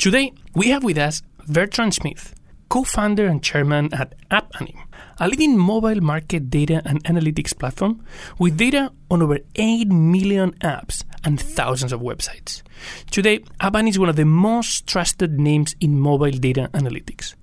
Today, 0.00 0.32
we 0.54 0.70
have 0.70 0.82
with 0.82 0.96
us 0.96 1.20
Bertrand 1.46 1.92
Schmitt, 1.92 2.32
co 2.70 2.84
founder 2.84 3.26
and 3.26 3.42
chairman 3.42 3.92
at 3.92 4.14
App 4.30 4.50
Annie, 4.58 4.82
a 5.18 5.28
leading 5.28 5.58
mobile 5.58 6.00
market 6.00 6.48
data 6.48 6.80
and 6.86 7.04
analytics 7.04 7.54
platform 7.54 8.02
with 8.38 8.56
data 8.56 8.92
on 9.10 9.20
over 9.20 9.40
8 9.56 9.88
million 9.88 10.52
apps 10.60 11.04
and 11.22 11.38
thousands 11.38 11.92
of 11.92 12.00
websites. 12.00 12.62
Today, 13.10 13.44
App 13.60 13.76
Annie 13.76 13.90
is 13.90 13.98
one 13.98 14.08
of 14.08 14.16
the 14.16 14.24
most 14.24 14.86
trusted 14.86 15.38
names 15.38 15.76
in 15.80 16.00
mobile 16.00 16.30
data 16.30 16.70
analytics. 16.72 17.34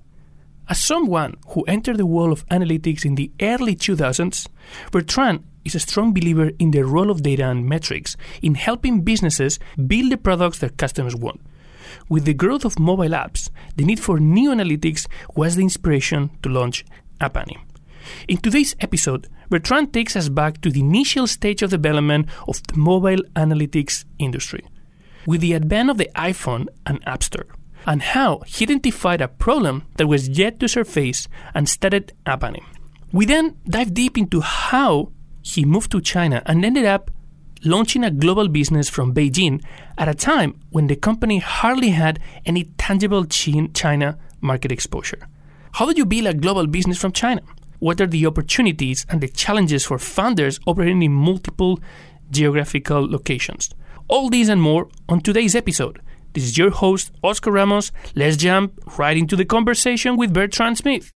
As 0.67 0.83
someone 0.83 1.35
who 1.49 1.61
entered 1.65 1.97
the 1.97 2.07
world 2.07 2.31
of 2.31 2.47
analytics 2.47 3.05
in 3.05 3.13
the 3.13 3.31
early 3.39 3.75
2000s, 3.75 4.47
Bertrand 4.91 5.43
is 5.63 5.75
a 5.75 5.79
strong 5.79 6.11
believer 6.11 6.49
in 6.57 6.71
the 6.71 6.83
role 6.83 7.11
of 7.11 7.21
data 7.21 7.47
and 7.47 7.69
metrics 7.69 8.17
in 8.41 8.55
helping 8.55 9.01
businesses 9.01 9.59
build 9.85 10.11
the 10.11 10.17
products 10.17 10.57
their 10.57 10.71
customers 10.71 11.15
want. 11.15 11.39
With 12.09 12.23
the 12.23 12.33
growth 12.33 12.63
of 12.63 12.79
mobile 12.79 13.09
apps, 13.09 13.49
the 13.75 13.83
need 13.83 13.99
for 13.99 14.17
new 14.17 14.51
analytics 14.51 15.07
was 15.35 15.55
the 15.55 15.63
inspiration 15.63 16.29
to 16.41 16.49
launch 16.49 16.85
App 17.19 17.35
Annie. 17.35 17.59
In 18.29 18.37
today's 18.37 18.77
episode, 18.79 19.27
Bertrand 19.49 19.91
takes 19.91 20.15
us 20.15 20.29
back 20.29 20.61
to 20.61 20.69
the 20.69 20.79
initial 20.79 21.27
stage 21.27 21.61
of 21.61 21.71
development 21.71 22.29
of 22.47 22.65
the 22.67 22.77
mobile 22.77 23.21
analytics 23.35 24.05
industry. 24.19 24.65
With 25.25 25.41
the 25.41 25.53
advent 25.53 25.89
of 25.89 25.97
the 25.97 26.09
iPhone 26.15 26.67
and 26.85 27.05
App 27.05 27.23
Store, 27.23 27.47
and 27.85 28.01
how 28.01 28.39
he 28.45 28.63
identified 28.63 29.19
a 29.19 29.27
problem 29.27 29.83
that 29.97 30.07
was 30.07 30.29
yet 30.29 30.61
to 30.61 30.69
surface 30.69 31.27
and 31.53 31.67
started 31.67 32.13
App 32.25 32.43
Annie. 32.43 32.63
We 33.11 33.25
then 33.25 33.57
dive 33.67 33.93
deep 33.93 34.17
into 34.17 34.39
how 34.39 35.11
he 35.41 35.65
moved 35.65 35.91
to 35.91 36.01
China 36.01 36.41
and 36.45 36.63
ended 36.63 36.85
up 36.85 37.11
launching 37.63 38.03
a 38.03 38.11
global 38.11 38.47
business 38.47 38.89
from 38.89 39.13
Beijing 39.13 39.63
at 39.97 40.07
a 40.07 40.13
time 40.13 40.59
when 40.69 40.87
the 40.87 40.95
company 40.95 41.39
hardly 41.39 41.89
had 41.89 42.19
any 42.45 42.65
tangible 42.77 43.25
China 43.25 44.17
market 44.41 44.71
exposure. 44.71 45.27
How 45.73 45.91
do 45.91 45.97
you 45.97 46.05
build 46.05 46.27
a 46.27 46.33
global 46.33 46.67
business 46.67 46.97
from 46.97 47.11
China? 47.11 47.41
What 47.79 48.01
are 48.01 48.07
the 48.07 48.25
opportunities 48.25 49.05
and 49.09 49.21
the 49.21 49.27
challenges 49.27 49.85
for 49.85 49.99
founders 49.99 50.59
operating 50.65 51.03
in 51.03 51.13
multiple 51.13 51.79
geographical 52.31 53.07
locations? 53.07 53.69
All 54.07 54.29
these 54.29 54.49
and 54.49 54.61
more 54.61 54.89
on 55.07 55.21
today's 55.21 55.55
episode. 55.55 56.01
This 56.33 56.43
is 56.43 56.57
your 56.57 56.71
host, 56.71 57.11
Oscar 57.23 57.51
Ramos. 57.51 57.91
Let's 58.15 58.37
jump 58.37 58.79
right 58.97 59.17
into 59.17 59.35
the 59.35 59.45
conversation 59.45 60.17
with 60.17 60.33
Bertrand 60.33 60.77
Schmitt. 60.77 61.11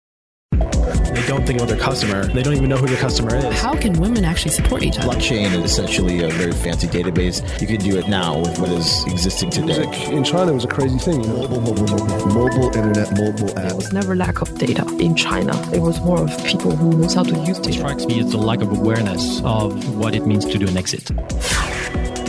They 1.14 1.28
don't 1.28 1.45
think 1.45 1.59
about 1.59 1.70
their 1.70 1.80
customer. 1.80 2.26
They 2.28 2.42
don't 2.42 2.56
even 2.56 2.70
know 2.70 2.78
who 2.78 2.88
their 2.88 2.98
customer 2.98 3.36
is. 3.36 3.59
How 3.59 3.76
can 3.76 3.94
women 4.00 4.23
actually 4.23 4.52
support 4.52 4.81
each 4.81 4.98
other? 4.98 5.09
Blockchain 5.09 5.53
is 5.53 5.72
essentially 5.72 6.23
a 6.23 6.30
very 6.30 6.53
fancy 6.53 6.88
database. 6.88 7.42
You 7.59 7.68
can 7.68 7.78
do 7.78 7.98
it 7.98 8.08
now 8.08 8.40
with 8.40 8.58
what 8.59 8.70
is 8.70 9.03
existing 9.06 9.50
today. 9.50 9.86
Like 9.86 10.09
in 10.09 10.23
China, 10.23 10.52
it 10.52 10.56
was 10.56 10.64
a 10.64 10.70
crazy 10.70 10.98
thing. 10.98 11.22
You 11.23 11.28
know? 11.28 11.48
Mobile, 11.50 11.62
mobile, 11.62 11.98
mobile, 11.98 12.28
mobile 12.28 12.66
internet, 12.68 13.12
mobile 13.18 13.50
app. 13.59 13.68
There 13.68 13.76
was 13.76 13.94
never 13.94 14.16
lack 14.16 14.42
of 14.42 14.58
data 14.58 14.86
in 15.00 15.16
China. 15.16 15.53
It 15.73 15.80
was 15.81 16.00
more 16.00 16.22
of 16.22 16.45
people 16.45 16.76
who 16.76 16.98
knows 16.98 17.14
how 17.14 17.23
to 17.23 17.36
use 17.42 17.59
data. 17.59 17.84
What 17.84 18.00
strikes 18.00 18.06
me 18.06 18.20
is 18.20 18.31
the 18.31 18.38
lack 18.38 18.62
of 18.62 18.72
awareness 18.72 19.42
of 19.44 19.98
what 19.98 20.16
it 20.16 20.25
means 20.25 20.46
to 20.46 20.58
do 20.58 20.68
an 20.68 20.78
exit. 20.78 21.12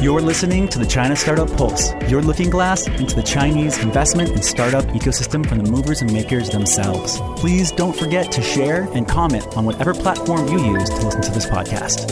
You're 0.03 0.20
listening 0.20 0.67
to 0.70 0.81
the 0.81 0.84
China 0.84 1.14
Startup 1.14 1.48
Pulse, 1.56 1.92
your 2.08 2.22
looking 2.22 2.50
glass 2.50 2.89
into 2.89 3.14
the 3.14 3.22
Chinese 3.22 3.78
investment 3.84 4.31
and 4.31 4.45
startup 4.45 4.84
ecosystem 4.86 5.48
from 5.48 5.62
the 5.62 5.70
movers 5.70 6.03
and 6.03 6.12
makers 6.12 6.50
themselves. 6.50 7.20
Please 7.36 7.70
don't 7.70 7.97
forget 7.97 8.33
to 8.33 8.42
share 8.42 8.91
and 8.95 9.06
comment 9.06 9.56
on 9.56 9.64
whatever 9.64 9.95
platform 9.95 10.48
you 10.48 10.58
use 10.75 10.89
to 10.91 11.06
listen 11.06 11.23
to 11.23 11.30
this 11.30 11.47
podcast. 11.47 12.11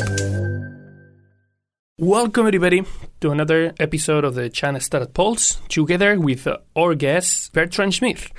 Welcome, 1.99 2.47
everybody, 2.47 2.85
to 3.23 3.33
another 3.33 3.75
episode 3.81 4.25
of 4.25 4.37
the 4.37 4.49
China 4.49 4.81
Startup 4.81 5.13
Pulse, 5.13 5.57
together 5.69 6.17
with 6.17 6.47
our 6.77 6.95
guest, 6.95 7.53
Bertrand 7.53 7.93
Schmitt. 7.93 8.31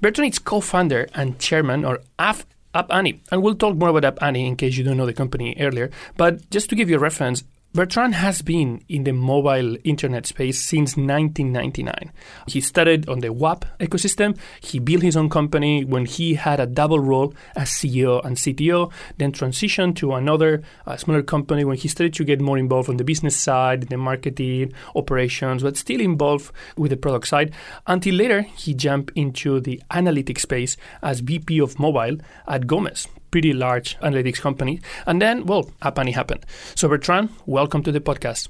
Bertrand 0.00 0.34
is 0.34 0.38
co 0.38 0.60
founder 0.60 1.08
and 1.16 1.36
chairman 1.40 1.84
of 1.84 1.98
App 2.16 2.44
Annie, 2.88 3.20
and 3.32 3.42
we'll 3.42 3.56
talk 3.56 3.74
more 3.74 3.88
about 3.88 4.04
App 4.04 4.22
Annie 4.22 4.46
in 4.46 4.54
case 4.54 4.76
you 4.76 4.84
don't 4.84 4.96
know 4.96 5.06
the 5.06 5.12
company 5.12 5.56
earlier. 5.58 5.90
But 6.16 6.48
just 6.50 6.70
to 6.70 6.76
give 6.76 6.88
you 6.88 6.94
a 6.94 7.00
reference, 7.00 7.42
Bertrand 7.72 8.16
has 8.16 8.42
been 8.42 8.82
in 8.88 9.04
the 9.04 9.12
mobile 9.12 9.76
internet 9.84 10.26
space 10.26 10.60
since 10.60 10.96
1999. 10.96 12.10
He 12.48 12.60
started 12.60 13.08
on 13.08 13.20
the 13.20 13.32
WAP 13.32 13.64
ecosystem. 13.78 14.36
He 14.60 14.80
built 14.80 15.02
his 15.02 15.16
own 15.16 15.30
company 15.30 15.84
when 15.84 16.04
he 16.04 16.34
had 16.34 16.58
a 16.58 16.66
double 16.66 16.98
role 16.98 17.32
as 17.54 17.68
CEO 17.68 18.24
and 18.24 18.36
CTO, 18.36 18.90
then 19.18 19.30
transitioned 19.30 19.94
to 19.96 20.14
another 20.14 20.64
uh, 20.84 20.96
smaller 20.96 21.22
company 21.22 21.64
when 21.64 21.76
he 21.76 21.86
started 21.86 22.12
to 22.14 22.24
get 22.24 22.40
more 22.40 22.58
involved 22.58 22.88
on 22.88 22.96
the 22.96 23.04
business 23.04 23.36
side, 23.36 23.82
the 23.82 23.96
marketing, 23.96 24.72
operations, 24.96 25.62
but 25.62 25.76
still 25.76 26.00
involved 26.00 26.50
with 26.76 26.90
the 26.90 26.96
product 26.96 27.28
side. 27.28 27.52
Until 27.86 28.16
later, 28.16 28.42
he 28.42 28.74
jumped 28.74 29.12
into 29.14 29.60
the 29.60 29.80
analytics 29.92 30.40
space 30.40 30.76
as 31.04 31.20
VP 31.20 31.60
of 31.60 31.78
mobile 31.78 32.16
at 32.48 32.66
Gomez, 32.66 33.06
pretty 33.30 33.52
large 33.52 33.98
analytics 34.00 34.40
company. 34.40 34.80
And 35.06 35.20
then, 35.20 35.46
well, 35.46 35.70
App 35.82 35.98
Annie 35.98 36.12
happened. 36.12 36.44
So, 36.74 36.88
Bertrand, 36.88 37.30
welcome 37.46 37.82
to 37.84 37.92
the 37.92 38.00
podcast. 38.00 38.48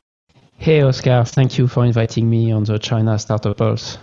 Hey, 0.56 0.82
Oscar. 0.82 1.24
Thank 1.24 1.58
you 1.58 1.66
for 1.66 1.84
inviting 1.84 2.28
me 2.28 2.52
on 2.52 2.64
the 2.64 2.78
China 2.78 3.18
Startup 3.18 3.56
Pulse. 3.56 3.98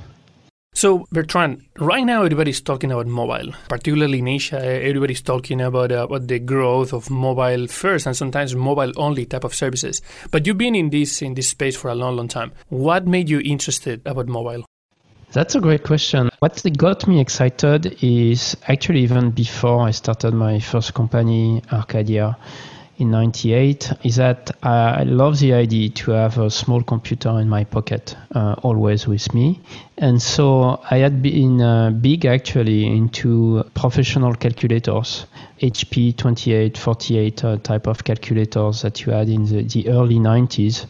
So, 0.73 1.07
Bertrand, 1.11 1.63
right 1.79 2.03
now 2.03 2.21
everybody's 2.21 2.61
talking 2.61 2.91
about 2.91 3.07
mobile, 3.07 3.51
particularly 3.67 4.19
in 4.19 4.27
Asia. 4.27 4.63
Everybody's 4.63 5.23
talking 5.23 5.59
about, 5.59 5.91
uh, 5.91 6.03
about 6.03 6.27
the 6.27 6.37
growth 6.37 6.93
of 6.93 7.09
mobile 7.09 7.65
first 7.67 8.05
and 8.05 8.15
sometimes 8.15 8.55
mobile 8.55 8.91
only 8.95 9.25
type 9.25 9.43
of 9.43 9.55
services. 9.55 10.01
But 10.29 10.45
you've 10.45 10.59
been 10.59 10.75
in 10.75 10.91
this 10.91 11.23
in 11.23 11.33
this 11.33 11.49
space 11.49 11.75
for 11.75 11.89
a 11.89 11.95
long, 11.95 12.15
long 12.15 12.27
time. 12.27 12.51
What 12.69 13.07
made 13.07 13.27
you 13.27 13.39
interested 13.39 14.01
about 14.05 14.27
mobile? 14.27 14.65
That's 15.33 15.55
a 15.55 15.59
great 15.59 15.83
question. 15.83 16.29
What 16.39 16.63
got 16.77 17.05
me 17.05 17.19
excited 17.19 18.01
is 18.01 18.55
actually 18.67 19.01
even 19.01 19.31
before 19.31 19.81
I 19.81 19.91
started 19.91 20.33
my 20.33 20.59
first 20.59 20.93
company, 20.93 21.61
Arcadia, 21.71 22.37
in 22.97 23.11
98, 23.11 23.91
is 24.03 24.15
that 24.15 24.51
I 24.63 25.03
love 25.03 25.37
the 25.39 25.53
idea 25.53 25.89
to 25.89 26.11
have 26.11 26.37
a 26.37 26.49
small 26.49 26.81
computer 26.81 27.39
in 27.39 27.49
my 27.49 27.65
pocket, 27.65 28.15
uh, 28.33 28.55
always 28.63 29.05
with 29.05 29.33
me. 29.33 29.59
And 29.97 30.21
so 30.21 30.81
I 30.89 30.97
had 30.97 31.21
been 31.21 31.61
uh, 31.61 31.91
big 31.91 32.25
actually 32.25 32.87
into 32.87 33.63
professional 33.73 34.33
calculators, 34.33 35.27
HP 35.61 36.15
2848 36.15 37.43
uh, 37.43 37.57
type 37.57 37.87
of 37.87 38.03
calculators 38.03 38.81
that 38.81 39.05
you 39.05 39.11
had 39.11 39.27
in 39.27 39.45
the, 39.45 39.63
the 39.63 39.89
early 39.89 40.19
90s 40.19 40.87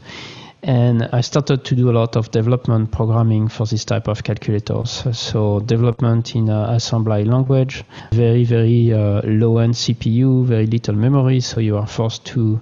and 0.68 1.08
I 1.14 1.22
started 1.22 1.64
to 1.64 1.76
do 1.76 1.90
a 1.90 1.94
lot 1.94 2.18
of 2.18 2.30
development 2.32 2.92
programming 2.92 3.48
for 3.48 3.66
this 3.66 3.86
type 3.86 4.10
of 4.10 4.24
calculators. 4.24 5.06
So 5.18 5.62
development 5.62 6.36
in 6.36 6.50
uh, 6.50 6.74
assembly 6.74 7.24
language, 7.24 7.86
very 8.12 8.44
very 8.44 8.92
uh, 8.92 9.22
low 9.24 9.60
end 9.60 9.76
CPU, 9.76 10.46
very 10.46 10.68
little 10.68 10.96
memory, 10.96 11.40
so 11.40 11.62
you 11.62 11.78
are 11.78 11.88
forced 11.88 12.26
to 12.26 12.60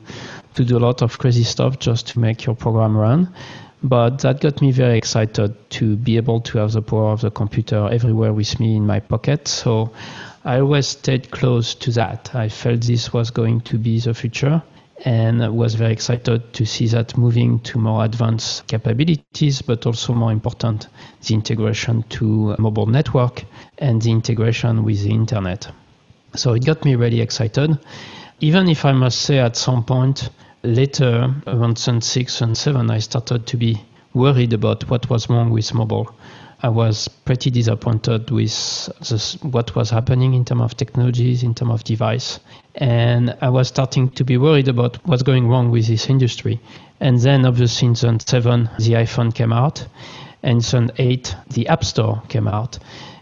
to 0.54 0.64
do 0.64 0.78
a 0.78 0.84
lot 0.88 1.02
of 1.02 1.18
crazy 1.18 1.44
stuff 1.44 1.80
just 1.80 2.08
to 2.10 2.20
make 2.20 2.46
your 2.46 2.56
program 2.56 2.96
run. 2.96 3.34
But 3.84 4.20
that 4.20 4.40
got 4.40 4.62
me 4.62 4.72
very 4.72 4.98
excited 4.98 5.70
to 5.72 5.96
be 5.96 6.18
able 6.18 6.42
to 6.42 6.60
have 6.60 6.74
the 6.74 6.84
power 6.84 7.12
of 7.12 7.22
the 7.22 7.32
computer 7.32 7.90
everywhere 7.92 8.34
with 8.34 8.60
me 8.60 8.76
in 8.76 8.86
my 8.86 9.00
pocket. 9.00 9.48
So 9.48 9.92
I 10.44 10.60
always 10.60 10.88
stayed 10.88 11.32
close 11.32 11.74
to 11.76 11.92
that. 11.94 12.36
I 12.36 12.50
felt 12.50 12.82
this 12.82 13.12
was 13.12 13.32
going 13.32 13.62
to 13.62 13.80
be 13.80 14.00
the 14.00 14.14
future 14.14 14.62
and 15.04 15.44
I 15.44 15.50
was 15.50 15.76
very 15.76 15.92
excited 15.92 16.54
to 16.54 16.66
see 16.66 16.88
that 16.88 17.18
moving 17.18 17.60
to 17.62 17.78
more 17.78 18.06
advanced 18.06 18.68
capabilities, 18.68 19.62
but 19.62 19.86
also 19.86 20.14
more 20.14 20.32
important, 20.32 20.88
the 21.28 21.34
integration 21.34 22.04
to 22.10 22.56
mobile 22.58 22.86
network 22.86 23.44
and 23.78 24.02
the 24.02 24.12
integration 24.12 24.84
with 24.84 25.04
the 25.04 25.12
internet. 25.12 25.68
So 26.36 26.54
it 26.54 26.66
got 26.66 26.86
me 26.86 26.96
really 26.96 27.22
excited. 27.22 27.78
Even 28.40 28.70
if 28.70 28.86
I 28.86 28.94
must 28.94 29.22
say 29.22 29.40
at 29.40 29.58
some 29.58 29.84
point 29.84 30.30
later, 30.64 31.34
around 31.48 31.78
6 31.78 32.42
and 32.42 32.58
7, 32.58 32.90
I 32.90 33.00
started 33.00 33.48
to 33.48 33.58
be 33.58 33.82
worried 34.14 34.54
about 34.54 34.90
what 34.90 35.10
was 35.10 35.30
wrong 35.30 35.50
with 35.52 35.74
mobile. 35.74 36.16
I 36.66 36.70
was 36.70 37.08
pretty 37.08 37.52
disappointed 37.52 38.32
with 38.32 38.90
this, 39.08 39.38
what 39.44 39.76
was 39.76 39.92
happening 39.92 40.34
in 40.34 40.46
terms 40.46 40.64
of 40.64 40.76
technologies, 40.76 41.44
in 41.44 41.54
terms 41.54 41.72
of 41.72 41.84
device. 41.84 42.40
And 42.74 43.38
I 43.40 43.50
was 43.50 43.68
starting 43.68 44.10
to 44.10 44.24
be 44.24 44.38
worried 44.38 44.68
about 44.68 44.98
what's 45.06 45.22
going 45.22 45.48
wrong 45.48 45.70
with 45.70 45.86
this 45.86 46.10
industry. 46.10 46.60
And 47.00 47.20
then 47.20 47.46
obviously 47.46 47.90
in 47.90 47.94
7, 47.94 48.18
the 48.80 48.94
iPhone 48.94 49.32
came 49.32 49.54
out. 49.54 49.86
And 50.42 50.68
in 50.74 50.92
8, 50.98 51.36
the 51.52 51.68
App 51.68 51.86
Store 51.86 52.24
came 52.30 52.48
out. 52.48 52.80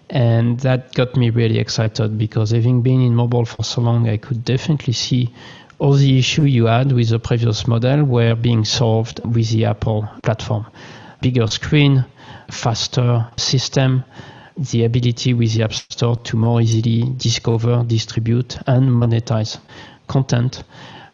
And 0.09 0.57
that 0.61 0.93
got 0.93 1.17
me 1.17 1.29
really 1.29 1.59
excited 1.59 2.17
because 2.17 2.51
having 2.51 2.81
been 2.81 3.01
in 3.01 3.13
mobile 3.13 3.43
for 3.43 3.63
so 3.63 3.81
long, 3.81 4.07
I 4.07 4.15
could 4.15 4.45
definitely 4.45 4.93
see 4.93 5.33
all 5.79 5.95
the 5.95 6.17
issue 6.17 6.43
you 6.43 6.67
had 6.67 6.93
with 6.93 7.09
the 7.09 7.19
previous 7.19 7.67
model 7.67 8.05
were 8.05 8.35
being 8.35 8.63
solved 8.63 9.19
with 9.25 9.49
the 9.49 9.65
Apple 9.65 10.07
platform. 10.23 10.65
Bigger 11.19 11.47
screen, 11.47 12.05
faster 12.51 13.27
system, 13.37 14.03
the 14.57 14.85
ability 14.85 15.33
with 15.33 15.53
the 15.53 15.63
App 15.63 15.73
Store 15.73 16.15
to 16.15 16.37
more 16.37 16.61
easily 16.61 17.11
discover, 17.17 17.83
distribute, 17.87 18.57
and 18.67 18.89
monetize 18.89 19.59
content 20.07 20.63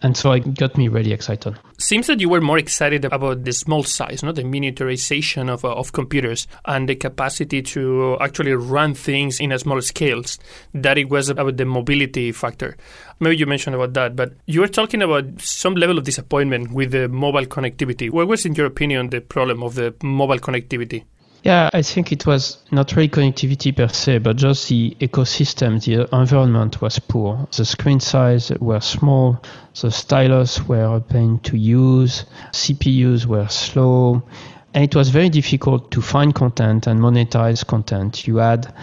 And 0.02 0.16
so 0.16 0.32
it 0.32 0.58
got 0.58 0.78
me 0.78 0.88
really 0.88 1.12
excited. 1.12 1.58
Seems 1.78 2.08
that 2.08 2.22
you 2.22 2.30
were 2.30 2.40
more 2.40 2.58
excited 2.58 3.04
about 3.04 3.44
the 3.44 3.52
small 3.52 3.84
size, 3.84 4.24
not 4.24 4.36
the 4.36 4.44
miniaturization 4.44 5.50
of, 5.50 5.66
uh, 5.66 5.74
of 5.74 5.92
computers 5.92 6.48
and 6.66 6.88
the 6.88 6.96
capacity 6.96 7.62
to 7.62 8.18
actually 8.22 8.54
run 8.54 8.94
things 8.94 9.42
in 9.42 9.52
a 9.52 9.60
small 9.60 9.82
scales, 9.82 10.40
that 10.74 10.98
it 10.98 11.10
was 11.10 11.28
about 11.28 11.58
the 11.58 11.66
mobility 11.66 12.32
factor. 12.32 12.78
Maybe 13.20 13.36
you 13.36 13.46
mentioned 13.46 13.76
about 13.76 13.94
that, 13.96 14.16
but 14.16 14.34
you 14.46 14.62
were 14.62 14.70
talking 14.70 15.02
about 15.02 15.42
some 15.42 15.76
level 15.76 15.98
of 15.98 16.06
disappointment 16.06 16.72
with 16.72 16.92
the 16.92 17.10
mobile 17.10 17.46
connectivity. 17.46 18.10
What 18.10 18.30
was, 18.30 18.46
in 18.46 18.56
your 18.56 18.68
opinion, 18.68 19.10
the 19.10 19.20
problem 19.20 19.64
of 19.64 19.76
the 19.76 19.94
mobile 20.02 20.40
connectivity? 20.40 21.04
Yeah, 21.44 21.70
I 21.74 21.82
think 21.84 22.12
it 22.12 22.26
was 22.26 22.58
not 22.70 22.96
really 22.96 23.08
connectivity 23.08 23.76
per 23.76 23.88
se, 23.88 24.18
but 24.20 24.36
just 24.36 24.68
the 24.68 24.96
ecosystem, 25.00 25.82
the 25.84 26.14
environment 26.14 26.82
was 26.82 27.00
poor. 27.00 27.48
The 27.56 27.64
screen 27.64 28.02
size 28.02 28.52
were 28.60 28.82
small, 28.82 29.42
the 29.80 29.90
stylus 29.90 30.68
were 30.68 30.98
a 30.98 31.00
pain 31.00 31.40
to 31.44 31.58
use, 31.58 32.26
CPUs 32.52 33.26
were 33.26 33.48
slow, 33.48 34.22
and 34.74 34.84
it 34.84 34.96
was 34.96 35.10
very 35.10 35.30
difficult 35.30 35.92
to 35.92 36.02
find 36.02 36.36
content 36.36 36.88
and 36.88 37.00
monetize 37.00 37.66
content. 37.66 38.28
You 38.28 38.38
had 38.38 38.74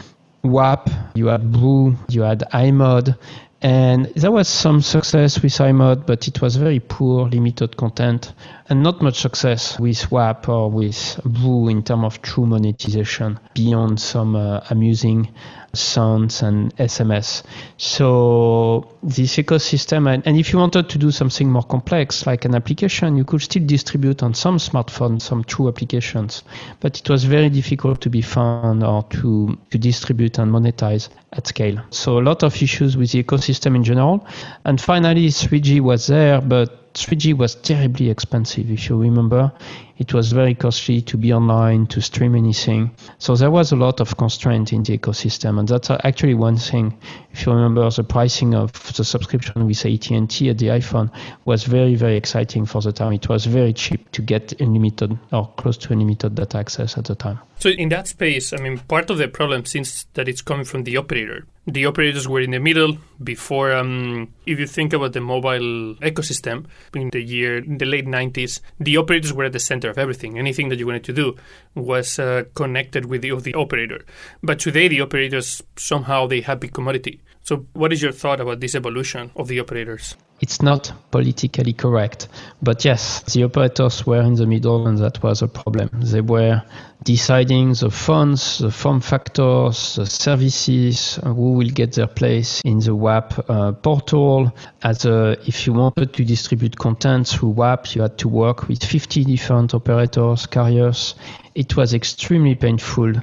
WAP, 0.43 0.89
you 1.15 1.27
had 1.27 1.53
Brew, 1.53 1.95
you 2.09 2.23
had 2.23 2.43
i-mode, 2.53 3.17
and 3.61 4.07
there 4.17 4.33
was 4.33 4.49
some 4.49 4.81
success 4.81 5.43
with 5.43 5.61
i-mode, 5.61 6.07
but 6.07 6.27
it 6.27 6.41
was 6.41 6.57
very 6.57 6.81
poor, 6.81 7.29
limited 7.29 7.77
content, 7.77 8.33
and 8.69 8.83
not 8.83 9.01
much 9.01 9.21
success 9.21 9.79
with 9.79 10.11
WAP 10.11 10.49
or 10.49 10.71
with 10.71 11.21
Brew 11.25 11.69
in 11.69 11.83
terms 11.83 12.05
of 12.05 12.23
true 12.23 12.47
monetization 12.47 13.39
beyond 13.55 14.01
some 14.01 14.35
uh, 14.35 14.61
amusing 14.71 15.29
sounds 15.73 16.43
and 16.43 16.75
SMS. 16.77 17.43
So 17.77 18.89
this 19.03 19.37
ecosystem, 19.37 20.13
and, 20.13 20.27
and 20.27 20.39
if 20.39 20.53
you 20.53 20.59
wanted 20.59 20.89
to 20.89 20.99
do 20.99 21.11
something 21.11 21.51
more 21.51 21.63
complex, 21.63 22.27
like 22.27 22.45
an 22.45 22.55
application, 22.55 23.17
you 23.17 23.25
could 23.25 23.43
still 23.43 23.67
distribute 23.67 24.23
on 24.23 24.35
some 24.35 24.57
smartphones 24.59 25.23
some 25.23 25.45
true 25.45 25.69
applications, 25.69 26.43
but 26.81 26.99
it 26.99 27.09
was 27.09 27.25
very 27.25 27.51
difficult 27.51 28.01
to 28.01 28.11
be 28.11 28.23
found 28.23 28.83
or 28.83 29.03
to, 29.05 29.57
to 29.71 29.79
distribute 29.79 30.39
and 30.39 30.53
monetize 30.53 31.09
at 31.33 31.47
scale. 31.47 31.81
So 31.91 32.19
a 32.19 32.23
lot 32.23 32.43
of 32.43 32.61
issues 32.63 32.97
with 32.97 33.13
the 33.13 33.23
ecosystem 33.23 33.77
in 33.77 33.85
general. 33.85 34.27
And 34.65 34.81
finally, 34.81 35.29
3G 35.29 35.81
was 35.81 36.07
there, 36.07 36.41
but 36.41 36.86
3G 36.97 37.35
was 37.35 37.55
terribly 37.55 38.11
expensive. 38.11 38.71
If 38.71 38.89
you 38.89 39.01
remember, 39.01 39.53
it 39.99 40.13
was 40.13 40.33
very 40.33 40.55
costly 40.55 41.01
to 41.03 41.17
be 41.17 41.33
online, 41.33 41.87
to 41.89 42.01
stream 42.01 42.35
anything. 42.35 42.91
So 43.19 43.37
there 43.37 43.51
was 43.51 43.73
a 43.73 43.77
lot 43.77 44.01
of 44.01 44.17
constraint 44.17 44.73
in 44.73 44.83
the 44.83 44.99
ecosystem, 44.99 45.59
and 45.59 45.69
that's 45.69 45.91
actually 45.91 46.35
one 46.35 46.57
thing. 46.57 46.99
If 47.33 47.47
you 47.47 47.53
remember, 47.53 47.89
the 47.91 48.05
pricing 48.05 48.55
of 48.55 48.73
the 48.97 49.05
subscription 49.05 49.67
with 49.67 49.85
AT&T 49.85 50.51
at 50.51 50.59
the 50.59 50.67
iPhone 50.67 51.11
was 51.45 51.65
very, 51.65 51.95
very 51.95 52.17
exciting 52.17 52.67
for 52.67 52.81
the 52.81 52.93
time. 52.93 53.13
It 53.13 53.29
was 53.29 53.47
very 53.47 53.73
cheap 53.73 54.11
to 54.13 54.23
get 54.23 54.59
unlimited 54.61 55.19
or 55.33 55.53
close 55.57 55.77
to 55.79 55.93
unlimited 55.93 56.35
data 56.35 56.59
access 56.59 56.99
at 56.99 57.05
the 57.05 57.15
time. 57.15 57.39
So 57.59 57.71
in 57.71 57.89
that 57.91 58.09
space, 58.09 58.53
I 58.53 58.57
mean, 58.57 58.79
part 58.79 59.11
of 59.11 59.19
the 59.19 59.29
problem 59.29 59.65
seems 59.65 60.07
that 60.15 60.29
it's 60.29 60.43
coming 60.43 60.65
from 60.65 60.85
the 60.85 60.97
operator. 60.97 61.47
The 61.67 61.87
operators 61.87 62.29
were 62.29 62.41
in 62.41 62.53
the 62.53 62.61
middle 62.61 62.99
before. 63.23 63.73
Um, 63.73 64.33
if 64.47 64.61
you 64.61 64.67
think 64.67 64.93
about 64.93 65.15
the 65.15 65.21
mobile 65.21 65.97
ecosystem 65.97 66.67
in 66.95 67.11
the 67.11 67.21
year, 67.21 67.59
in 67.59 67.79
the 67.79 67.87
late 67.87 68.07
90s, 68.07 68.61
the 68.79 68.97
operators 68.97 69.33
were 69.33 69.45
at 69.45 69.53
the 69.53 69.59
center 69.59 69.91
of 69.91 69.99
everything. 69.99 70.39
Anything 70.39 70.69
that 70.69 70.79
you 70.79 70.87
wanted 70.87 71.05
to 71.05 71.13
do 71.13 71.37
was 71.75 72.21
uh, 72.21 72.45
connected 72.55 73.07
with 73.07 73.23
the, 73.23 73.35
the 73.41 73.55
operator. 73.55 74.05
But 74.43 74.61
today, 74.61 74.87
the 74.87 75.01
operators 75.01 75.63
somehow 75.77 76.27
they 76.27 76.41
have 76.43 76.61
big 76.61 76.73
commodity. 76.73 77.21
So, 77.43 77.67
what 77.73 77.93
is 77.93 78.01
your 78.01 78.13
thought 78.13 78.41
about 78.41 78.61
this 78.61 78.75
evolution 78.75 79.33
of 79.35 79.49
the 79.49 79.59
operators? 79.59 80.15
It's 80.41 80.61
not 80.61 80.93
politically 81.11 81.73
correct, 81.73 82.29
but 82.63 82.85
yes, 82.85 83.23
the 83.33 83.45
operators 83.45 84.07
were 84.07 84.21
in 84.21 84.35
the 84.35 84.47
middle, 84.47 84.87
and 84.87 84.99
that 84.99 85.23
was 85.23 85.41
a 85.41 85.49
problem. 85.49 85.89
They 85.95 86.21
were 86.21 86.63
deciding 87.05 87.73
the 87.73 87.91
fonts, 87.91 88.59
the 88.59 88.71
form 88.71 89.01
factors, 89.01 89.95
the 89.97 90.05
services, 90.05 91.19
who 91.25 91.53
will 91.53 91.71
get 91.71 91.93
their 91.93 92.07
place 92.07 92.61
in 92.67 92.81
the 92.81 92.95
WAP 92.95 93.49
uh, 93.49 93.73
portal. 93.73 94.53
As 94.83 95.07
a, 95.07 95.39
if 95.47 95.67
you 95.67 95.73
wanted 95.73 96.13
to 96.13 96.25
distribute 96.25 96.77
content 96.77 97.29
through 97.29 97.51
WAP, 97.51 97.95
you 97.95 98.03
had 98.03 98.19
to 98.19 98.29
work 98.29 98.69
with 98.69 98.85
50 98.85 99.25
different 99.25 99.73
operators, 99.73 100.47
carriers. 100.47 101.15
It 101.55 101.77
was 101.77 101.95
extremely 101.95 102.55
painful 102.55 103.15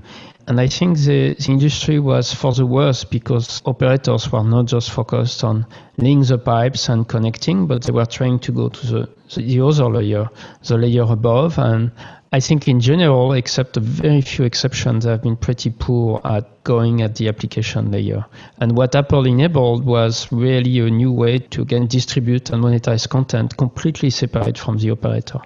and 0.48 0.60
I 0.60 0.68
think 0.68 0.98
the, 0.98 1.36
the 1.36 1.52
industry 1.52 2.00
was 2.00 2.34
for 2.34 2.52
the 2.54 2.66
worse 2.66 3.04
because 3.04 3.62
operators 3.66 4.32
were 4.32 4.44
not 4.44 4.66
just 4.66 4.92
focused 4.92 5.44
on 5.44 5.66
laying 5.98 6.24
the 6.24 6.38
pipes 6.38 6.90
and 6.90 7.08
connecting, 7.08 7.66
but 7.68 7.84
they 7.84 7.94
were 7.94 8.06
trying 8.06 8.40
to 8.40 8.52
go 8.52 8.70
to 8.70 8.88
the, 8.88 9.10
the 9.36 9.62
other 9.62 9.86
layer, 9.86 10.30
the 10.68 10.78
layer 10.78 11.04
above. 11.04 11.58
And 11.58 11.92
I 12.34 12.40
think 12.40 12.68
in 12.68 12.80
general, 12.80 13.34
except 13.34 13.78
a 13.78 13.80
very 13.80 14.22
few 14.22 14.44
exceptions, 14.44 15.06
have 15.06 15.22
been 15.22 15.36
pretty 15.36 15.70
poor 15.70 16.20
at 16.26 16.64
going 16.64 17.04
at 17.04 17.14
the 17.14 17.28
application 17.28 17.92
layer. 17.92 18.26
And 18.58 18.76
what 18.76 18.96
Apple 18.96 19.28
enabled 19.28 19.86
was 19.86 20.32
really 20.32 20.80
a 20.80 20.90
new 20.90 21.12
way 21.12 21.38
to 21.38 21.62
again 21.62 21.86
distribute 21.86 22.50
and 22.50 22.64
monetize 22.64 23.08
content 23.08 23.56
completely 23.56 24.10
separate 24.10 24.58
from 24.58 24.80
the 24.80 24.90
operator. 24.90 25.42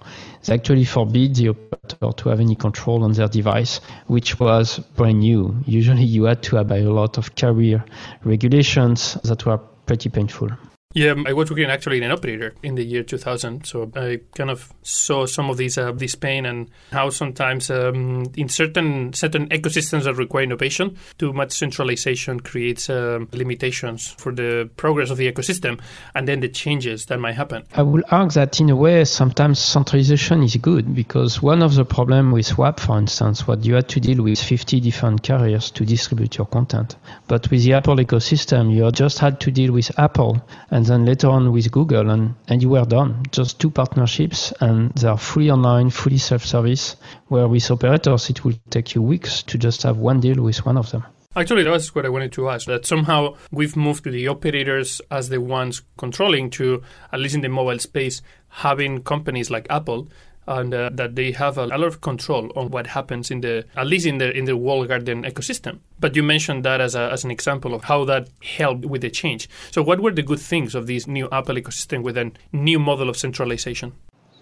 They 0.45 0.53
actually 0.53 0.85
forbid 0.85 1.35
the 1.35 1.49
operator 1.49 2.13
to 2.23 2.29
have 2.29 2.39
any 2.39 2.55
control 2.55 3.03
on 3.03 3.11
their 3.11 3.27
device, 3.27 3.81
which 4.05 4.39
was 4.39 4.79
brand 4.95 5.19
new. 5.19 5.61
Usually 5.65 6.05
you 6.05 6.23
had 6.23 6.41
to 6.43 6.55
abide 6.55 6.85
a 6.85 6.93
lot 6.93 7.17
of 7.17 7.35
carrier 7.35 7.83
regulations 8.23 9.15
that 9.25 9.45
were 9.45 9.57
pretty 9.57 10.07
painful. 10.07 10.51
Yeah, 10.97 11.13
I 11.27 11.33
was 11.33 11.51
working 11.51 11.69
actually 11.69 11.97
in 11.97 12.03
an 12.03 12.11
operator 12.11 12.55
in 12.63 12.73
the 12.73 12.83
year 12.83 13.03
2000, 13.03 13.67
so 13.67 13.91
I 13.95 14.19
kind 14.33 14.49
of 14.49 14.73
saw 14.81 15.27
some 15.27 15.47
of 15.47 15.57
these 15.57 15.77
uh, 15.77 15.91
this 15.91 16.15
pain 16.15 16.47
and 16.47 16.71
how 16.91 17.11
sometimes 17.11 17.69
um, 17.69 18.25
in 18.35 18.49
certain 18.49 19.13
certain 19.13 19.47
ecosystems 19.49 20.05
that 20.05 20.15
require 20.15 20.41
innovation, 20.41 20.97
too 21.19 21.33
much 21.33 21.51
centralization 21.51 22.39
creates 22.39 22.89
uh, 22.89 23.19
limitations 23.31 24.15
for 24.17 24.31
the 24.31 24.71
progress 24.75 25.11
of 25.11 25.17
the 25.17 25.31
ecosystem, 25.31 25.79
and 26.15 26.27
then 26.27 26.39
the 26.39 26.49
changes 26.49 27.05
that 27.05 27.19
might 27.19 27.35
happen. 27.35 27.63
I 27.75 27.83
will 27.83 28.01
argue 28.09 28.31
that 28.31 28.59
in 28.59 28.71
a 28.71 28.75
way, 28.75 29.05
sometimes 29.05 29.59
centralization 29.59 30.41
is 30.41 30.55
good 30.55 30.95
because 30.95 31.43
one 31.43 31.61
of 31.61 31.75
the 31.75 31.85
problems 31.85 32.33
with 32.33 32.57
WAP, 32.57 32.79
for 32.79 32.97
instance, 32.97 33.45
what 33.45 33.63
you 33.63 33.75
had 33.75 33.87
to 33.89 33.99
deal 33.99 34.23
with 34.23 34.41
50 34.41 34.79
different 34.79 35.21
carriers 35.21 35.69
to 35.69 35.85
distribute 35.85 36.37
your 36.39 36.47
content, 36.47 36.95
but 37.27 37.51
with 37.51 37.63
the 37.63 37.73
Apple 37.73 37.97
ecosystem, 37.97 38.73
you 38.73 38.91
just 38.91 39.19
had 39.19 39.39
to 39.41 39.51
deal 39.51 39.71
with 39.71 39.91
Apple 39.99 40.41
and 40.71 40.86
then 40.87 41.05
later 41.05 41.27
on 41.27 41.51
with 41.51 41.71
Google, 41.71 42.09
and, 42.09 42.35
and 42.47 42.61
you 42.61 42.69
were 42.69 42.85
done. 42.85 43.23
Just 43.31 43.59
two 43.59 43.69
partnerships, 43.69 44.51
and 44.59 44.91
they 44.93 45.07
are 45.07 45.17
fully 45.17 45.51
online, 45.51 45.89
fully 45.89 46.17
self-service. 46.17 46.95
Where 47.27 47.47
with 47.47 47.69
operators, 47.69 48.29
it 48.29 48.43
will 48.43 48.55
take 48.69 48.95
you 48.95 49.01
weeks 49.01 49.43
to 49.43 49.57
just 49.57 49.83
have 49.83 49.97
one 49.97 50.19
deal 50.19 50.41
with 50.41 50.65
one 50.65 50.77
of 50.77 50.91
them. 50.91 51.03
Actually, 51.35 51.63
that's 51.63 51.93
what 51.93 52.05
I 52.05 52.09
wanted 52.09 52.31
to 52.31 52.49
ask. 52.49 52.65
That 52.65 52.85
somehow 52.85 53.35
we've 53.51 53.75
moved 53.75 54.05
to 54.05 54.11
the 54.11 54.27
operators 54.27 55.01
as 55.11 55.29
the 55.29 55.39
ones 55.39 55.83
controlling 55.97 56.49
to, 56.51 56.81
at 57.11 57.19
least 57.19 57.35
in 57.35 57.41
the 57.41 57.49
mobile 57.49 57.77
space, 57.77 58.23
having 58.49 59.03
companies 59.03 59.51
like 59.51 59.67
Apple 59.69 60.07
and 60.47 60.73
uh, 60.73 60.89
that 60.93 61.15
they 61.15 61.31
have 61.31 61.57
a, 61.57 61.65
a, 61.65 61.77
lot 61.77 61.83
of 61.83 62.01
control 62.01 62.51
on 62.55 62.69
what 62.71 62.87
happens 62.87 63.29
in 63.29 63.41
the 63.41 63.65
at 63.75 63.87
least 63.87 64.05
in 64.05 64.17
the 64.17 64.35
in 64.35 64.45
the 64.45 64.55
walled 64.55 64.87
garden 64.87 65.23
ecosystem. 65.23 65.79
But 65.99 66.15
you 66.15 66.23
mentioned 66.23 66.63
that 66.65 66.81
as, 66.81 66.95
a, 66.95 67.11
as 67.11 67.23
an 67.23 67.31
example 67.31 67.73
of 67.73 67.83
how 67.85 68.05
that 68.05 68.29
helped 68.41 68.85
with 68.85 69.01
the 69.01 69.09
change. 69.09 69.49
So, 69.71 69.81
what 69.81 69.99
were 69.99 70.11
the 70.11 70.23
good 70.23 70.39
things 70.39 70.75
of 70.75 70.87
this 70.87 71.07
new 71.07 71.27
Apple 71.31 71.55
ecosystem 71.55 72.03
with 72.03 72.17
a 72.17 72.31
new 72.53 72.79
model 72.79 73.09
of 73.09 73.17
centralization? 73.17 73.93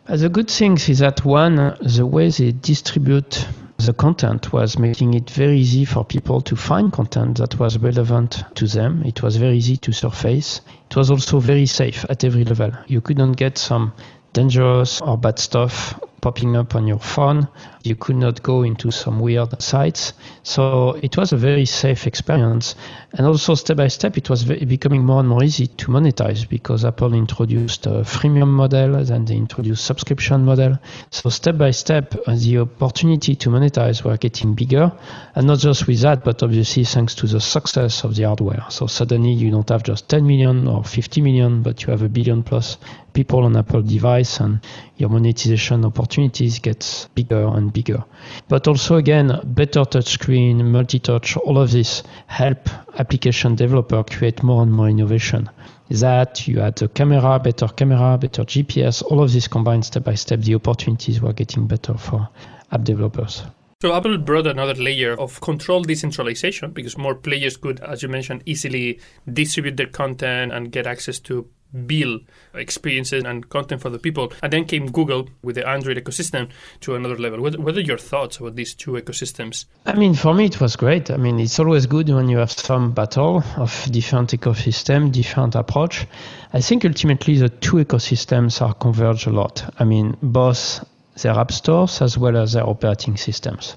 The 0.08 0.30
good 0.30 0.52
things 0.52 0.88
is 0.88 1.00
that 1.00 1.26
one, 1.26 1.56
the 1.82 2.06
way 2.06 2.30
they 2.30 2.52
distribute 2.52 3.48
the 3.78 3.94
content 3.94 4.54
was 4.54 4.80
making 4.80 5.16
it 5.16 5.30
very 5.30 5.58
easy 5.58 5.84
for 5.84 6.06
people 6.06 6.42
to 6.42 6.56
find 6.56 6.94
content 6.94 7.38
that 7.40 7.60
was 7.60 7.78
relevant 7.80 8.44
to 8.56 8.68
them. 8.68 9.04
It 9.04 9.22
was 9.22 9.36
very 9.38 9.58
easy 9.58 9.78
to 9.78 9.92
surface. 9.92 10.62
It 10.90 10.96
was 10.96 11.12
also 11.12 11.40
very 11.40 11.66
safe 11.66 12.06
at 12.10 12.24
every 12.24 12.46
level. 12.46 12.72
You 12.88 13.02
couldn't 13.02 13.34
get 13.34 13.58
some 13.58 13.94
dangerous 14.36 15.00
or 15.00 15.18
bad 15.18 15.40
stuff 15.40 15.98
popping 16.26 16.58
up 16.58 16.74
on 16.74 16.88
your 16.88 16.98
phone. 16.98 17.48
You 17.84 17.96
could 17.96 18.16
not 18.16 18.42
go 18.42 18.64
into 18.64 18.90
some 18.90 19.20
weird 19.20 19.62
sites. 19.62 20.14
So 20.42 20.94
it 21.04 21.18
was 21.18 21.32
a 21.32 21.38
very 21.38 21.66
safe 21.66 22.08
experience. 22.08 22.74
And 23.14 23.28
also, 23.28 23.54
step 23.54 23.78
by 23.78 23.90
step, 23.90 24.18
it 24.18 24.28
was 24.28 24.44
becoming 24.44 25.06
more 25.06 25.20
and 25.20 25.30
more 25.30 25.44
easy 25.44 25.68
to 25.68 25.92
monetize 25.92 26.50
because 26.50 26.84
Apple 26.84 27.14
introduced 27.14 27.86
a 27.86 28.02
freemium 28.02 28.48
model, 28.48 29.06
then 29.06 29.26
they 29.26 29.36
introduced 29.36 29.86
subscription 29.86 30.44
model. 30.46 30.80
So 31.12 31.30
step 31.30 31.60
by 31.60 31.70
step, 31.70 32.16
uh, 32.26 32.36
the 32.36 32.58
opportunity 32.58 33.36
to 33.36 33.50
monetize 33.52 34.04
were 34.04 34.18
getting 34.18 34.56
bigger. 34.56 34.92
And 35.36 35.46
not 35.46 35.60
just 35.60 35.86
with 35.86 36.00
that, 36.02 36.24
but 36.24 36.42
obviously 36.42 36.86
thanks 36.86 37.14
to 37.16 37.28
the 37.28 37.40
success 37.40 38.04
of 38.04 38.16
the 38.16 38.24
hardware. 38.24 38.66
So 38.70 38.88
suddenly 38.88 39.34
you 39.34 39.52
don't 39.52 39.70
have 39.70 39.84
just 39.84 40.10
10 40.10 40.26
million 40.26 40.68
or 40.68 40.84
50 40.84 41.22
million, 41.22 41.62
but 41.62 41.84
you 41.84 41.92
have 41.92 42.02
a 42.02 42.10
billion 42.10 42.42
plus 42.42 42.78
people 43.16 43.46
on 43.46 43.58
Apple 43.58 43.82
device 43.82 44.40
and 44.40 44.60
your 44.98 45.10
monetization 45.10 45.84
opportunities 45.86 46.60
gets 46.60 47.08
bigger 47.16 47.48
and 47.48 47.74
bigger. 47.74 48.04
But 48.48 48.68
also 48.68 48.98
again, 48.98 49.40
better 49.44 49.80
touchscreen, 49.82 50.64
multi-touch, 50.64 51.38
all 51.38 51.58
of 51.58 51.72
this 51.72 52.04
help 52.28 52.70
application 53.00 53.56
developer 53.56 54.04
create 54.04 54.44
more 54.44 54.62
and 54.62 54.72
more 54.72 54.90
innovation. 54.90 55.50
That 55.90 56.48
you 56.48 56.62
add 56.62 56.82
a 56.82 56.88
camera, 56.90 57.40
better 57.40 57.68
camera, 57.70 58.18
better 58.18 58.44
GPS, 58.44 59.02
all 59.02 59.24
of 59.24 59.32
this 59.32 59.48
combined 59.48 59.86
step 59.86 60.04
by 60.04 60.16
step, 60.16 60.42
the 60.42 60.56
opportunities 60.56 61.22
were 61.22 61.34
getting 61.34 61.68
better 61.68 61.96
for 61.96 62.30
app 62.72 62.84
developers. 62.84 63.44
So 63.82 63.94
Apple 63.94 64.18
brought 64.18 64.48
another 64.48 64.74
layer 64.74 65.20
of 65.20 65.42
control 65.42 65.84
decentralization 65.84 66.72
because 66.72 66.98
more 66.98 67.14
players 67.14 67.56
could, 67.58 67.80
as 67.82 68.02
you 68.02 68.10
mentioned, 68.10 68.42
easily 68.46 69.00
distribute 69.32 69.78
their 69.78 69.88
content 69.88 70.52
and 70.54 70.72
get 70.72 70.88
access 70.88 71.20
to 71.20 71.48
build 71.86 72.22
experiences 72.54 73.24
and 73.24 73.50
content 73.50 73.82
for 73.82 73.90
the 73.90 74.00
people. 74.00 74.32
And 74.42 74.52
then 74.52 74.66
came 74.66 74.92
Google 74.92 75.30
with 75.42 75.56
the 75.56 75.68
Android 75.68 75.98
ecosystem 75.98 76.50
to 76.82 76.96
another 76.96 77.18
level. 77.18 77.42
What, 77.42 77.60
what 77.60 77.76
are 77.78 77.82
your 77.82 77.98
thoughts 77.98 78.38
about 78.38 78.56
these 78.56 78.74
two 78.74 78.92
ecosystems? 78.92 79.66
I 79.86 79.94
mean, 79.94 80.14
for 80.14 80.34
me, 80.34 80.46
it 80.46 80.60
was 80.60 80.76
great. 80.76 81.12
I 81.12 81.18
mean, 81.18 81.40
it's 81.40 81.60
always 81.60 81.86
good 81.86 82.10
when 82.10 82.30
you 82.30 82.38
have 82.38 82.52
some 82.52 82.92
battle 82.92 83.44
of 83.58 83.88
different 83.92 84.32
ecosystem, 84.32 85.12
different 85.12 85.56
approach. 85.56 86.08
I 86.54 86.62
think 86.62 86.86
ultimately 86.86 87.38
the 87.38 87.50
two 87.50 87.78
ecosystems 87.78 88.62
are 88.62 88.74
converge 88.74 89.28
a 89.28 89.32
lot. 89.32 89.74
I 89.80 89.84
mean, 89.84 90.18
both 90.22 90.88
their 91.22 91.34
app 91.34 91.52
stores 91.52 92.02
as 92.02 92.18
well 92.18 92.38
as 92.38 92.54
their 92.54 92.68
operating 92.68 93.16
systems 93.18 93.76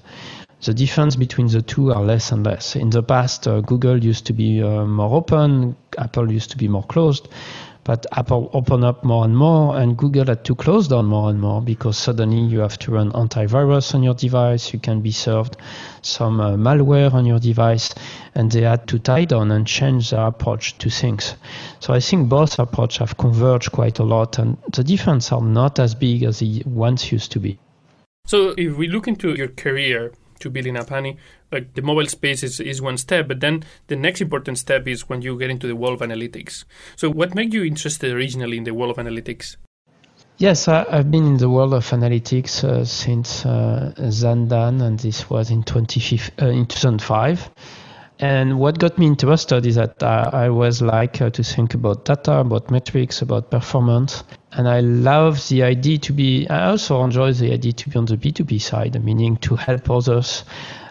the 0.63 0.73
difference 0.73 1.15
between 1.15 1.47
the 1.47 1.61
two 1.61 1.93
are 1.93 2.03
less 2.03 2.31
and 2.31 2.45
less. 2.45 2.75
In 2.75 2.89
the 2.89 3.01
past, 3.01 3.47
uh, 3.47 3.61
Google 3.61 4.03
used 4.03 4.25
to 4.25 4.33
be 4.33 4.61
uh, 4.61 4.85
more 4.85 5.15
open, 5.15 5.75
Apple 5.97 6.31
used 6.31 6.51
to 6.51 6.57
be 6.57 6.67
more 6.67 6.83
closed. 6.83 7.29
But 7.89 8.05
Apple 8.11 8.51
opened 8.53 8.83
up 8.83 9.03
more 9.03 9.25
and 9.25 9.35
more, 9.35 9.75
and 9.75 9.97
Google 9.97 10.27
had 10.27 10.45
to 10.45 10.53
close 10.53 10.87
down 10.87 11.07
more 11.07 11.31
and 11.31 11.41
more 11.41 11.59
because 11.59 11.97
suddenly 11.97 12.37
you 12.37 12.59
have 12.59 12.77
to 12.77 12.91
run 12.91 13.11
antivirus 13.13 13.95
on 13.95 14.03
your 14.03 14.13
device. 14.13 14.71
You 14.71 14.77
can 14.77 15.01
be 15.01 15.09
served 15.09 15.57
some 16.03 16.39
uh, 16.39 16.51
malware 16.51 17.11
on 17.11 17.25
your 17.25 17.39
device, 17.39 17.95
and 18.35 18.51
they 18.51 18.61
had 18.61 18.87
to 18.89 18.99
tie 18.99 19.25
down 19.25 19.49
and 19.49 19.65
change 19.65 20.11
their 20.11 20.27
approach 20.27 20.77
to 20.77 20.91
things. 20.91 21.33
So 21.79 21.91
I 21.91 21.99
think 21.99 22.29
both 22.29 22.59
approaches 22.59 22.99
have 22.99 23.17
converged 23.17 23.71
quite 23.71 23.97
a 23.97 24.03
lot, 24.03 24.37
and 24.37 24.59
the 24.71 24.83
differences 24.83 25.31
are 25.31 25.41
not 25.41 25.79
as 25.79 25.95
big 25.95 26.21
as 26.21 26.41
they 26.41 26.61
once 26.67 27.11
used 27.11 27.31
to 27.31 27.39
be. 27.39 27.57
So 28.27 28.53
if 28.55 28.77
we 28.77 28.87
look 28.87 29.07
into 29.07 29.33
your 29.33 29.47
career, 29.47 30.11
to 30.39 30.49
building 30.49 30.77
App 30.77 30.91
Annie. 30.91 31.17
Like 31.51 31.73
the 31.73 31.81
mobile 31.81 32.07
space 32.07 32.43
is, 32.43 32.59
is 32.59 32.81
one 32.81 32.97
step, 32.97 33.27
but 33.27 33.39
then 33.39 33.63
the 33.87 33.95
next 33.95 34.21
important 34.21 34.57
step 34.57 34.87
is 34.87 35.09
when 35.09 35.21
you 35.21 35.37
get 35.37 35.49
into 35.49 35.67
the 35.67 35.75
world 35.75 36.01
of 36.01 36.07
analytics. 36.07 36.65
So, 36.95 37.09
what 37.09 37.35
made 37.35 37.53
you 37.53 37.63
interested 37.63 38.11
originally 38.11 38.57
in 38.57 38.63
the 38.63 38.73
world 38.73 38.97
of 38.97 39.05
analytics? 39.05 39.57
Yes, 40.37 40.69
I, 40.69 40.85
have 40.89 41.11
been 41.11 41.25
in 41.25 41.37
the 41.37 41.49
world 41.49 41.73
of 41.73 41.85
analytics 41.89 42.63
uh, 42.63 42.85
since 42.85 43.45
uh, 43.45 43.93
Zendan, 43.97 44.81
and 44.81 44.97
this 44.97 45.29
was 45.29 45.51
in, 45.51 45.59
uh, 45.59 46.45
in 46.45 46.65
2005. 46.65 47.49
And 48.21 48.59
what 48.59 48.79
got 48.79 48.97
me 48.97 49.07
interested 49.07 49.65
is 49.65 49.75
that 49.75 50.03
uh, 50.03 50.29
I 50.33 50.49
was 50.49 50.81
like 50.81 51.21
uh, 51.21 51.29
to 51.29 51.41
think 51.41 51.73
about 51.73 52.03
data, 52.03 52.39
about 52.39 52.69
metrics, 52.69 53.21
about 53.21 53.49
performance. 53.49 54.25
And 54.51 54.67
I 54.67 54.81
love 54.81 55.47
the 55.47 55.63
idea 55.63 55.99
to 55.99 56.13
be, 56.13 56.45
I 56.49 56.65
also 56.65 57.01
enjoy 57.03 57.31
the 57.31 57.53
idea 57.53 57.71
to 57.71 57.89
be 57.89 57.97
on 57.97 58.05
the 58.05 58.17
B2B 58.17 58.59
side, 58.61 59.01
meaning 59.05 59.37
to 59.37 59.55
help 59.55 59.89
others 59.89 60.43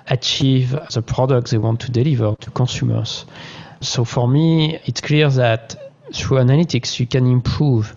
achieve 0.06 0.70
the 0.70 1.02
products 1.02 1.50
they 1.50 1.58
want 1.58 1.80
to 1.80 1.90
deliver 1.90 2.34
to 2.36 2.50
consumers. 2.52 3.26
So 3.82 4.04
for 4.04 4.26
me, 4.26 4.80
it's 4.86 5.02
clear 5.02 5.28
that 5.28 5.76
through 6.14 6.38
analytics, 6.38 6.98
you 6.98 7.06
can 7.06 7.30
improve 7.30 7.94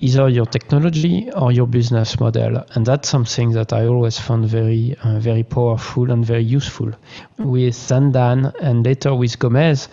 either 0.00 0.28
your 0.28 0.46
technology 0.46 1.30
or 1.36 1.52
your 1.52 1.66
business 1.66 2.18
model. 2.18 2.64
And 2.74 2.86
that's 2.86 3.08
something 3.08 3.52
that 3.52 3.72
I 3.72 3.86
always 3.86 4.18
found 4.18 4.46
very, 4.46 4.96
uh, 5.04 5.18
very 5.18 5.42
powerful 5.42 6.10
and 6.10 6.24
very 6.24 6.42
useful. 6.42 6.90
With 7.38 7.74
Zendan 7.74 8.52
and 8.60 8.84
later 8.84 9.14
with 9.14 9.38
Gomez, 9.38 9.88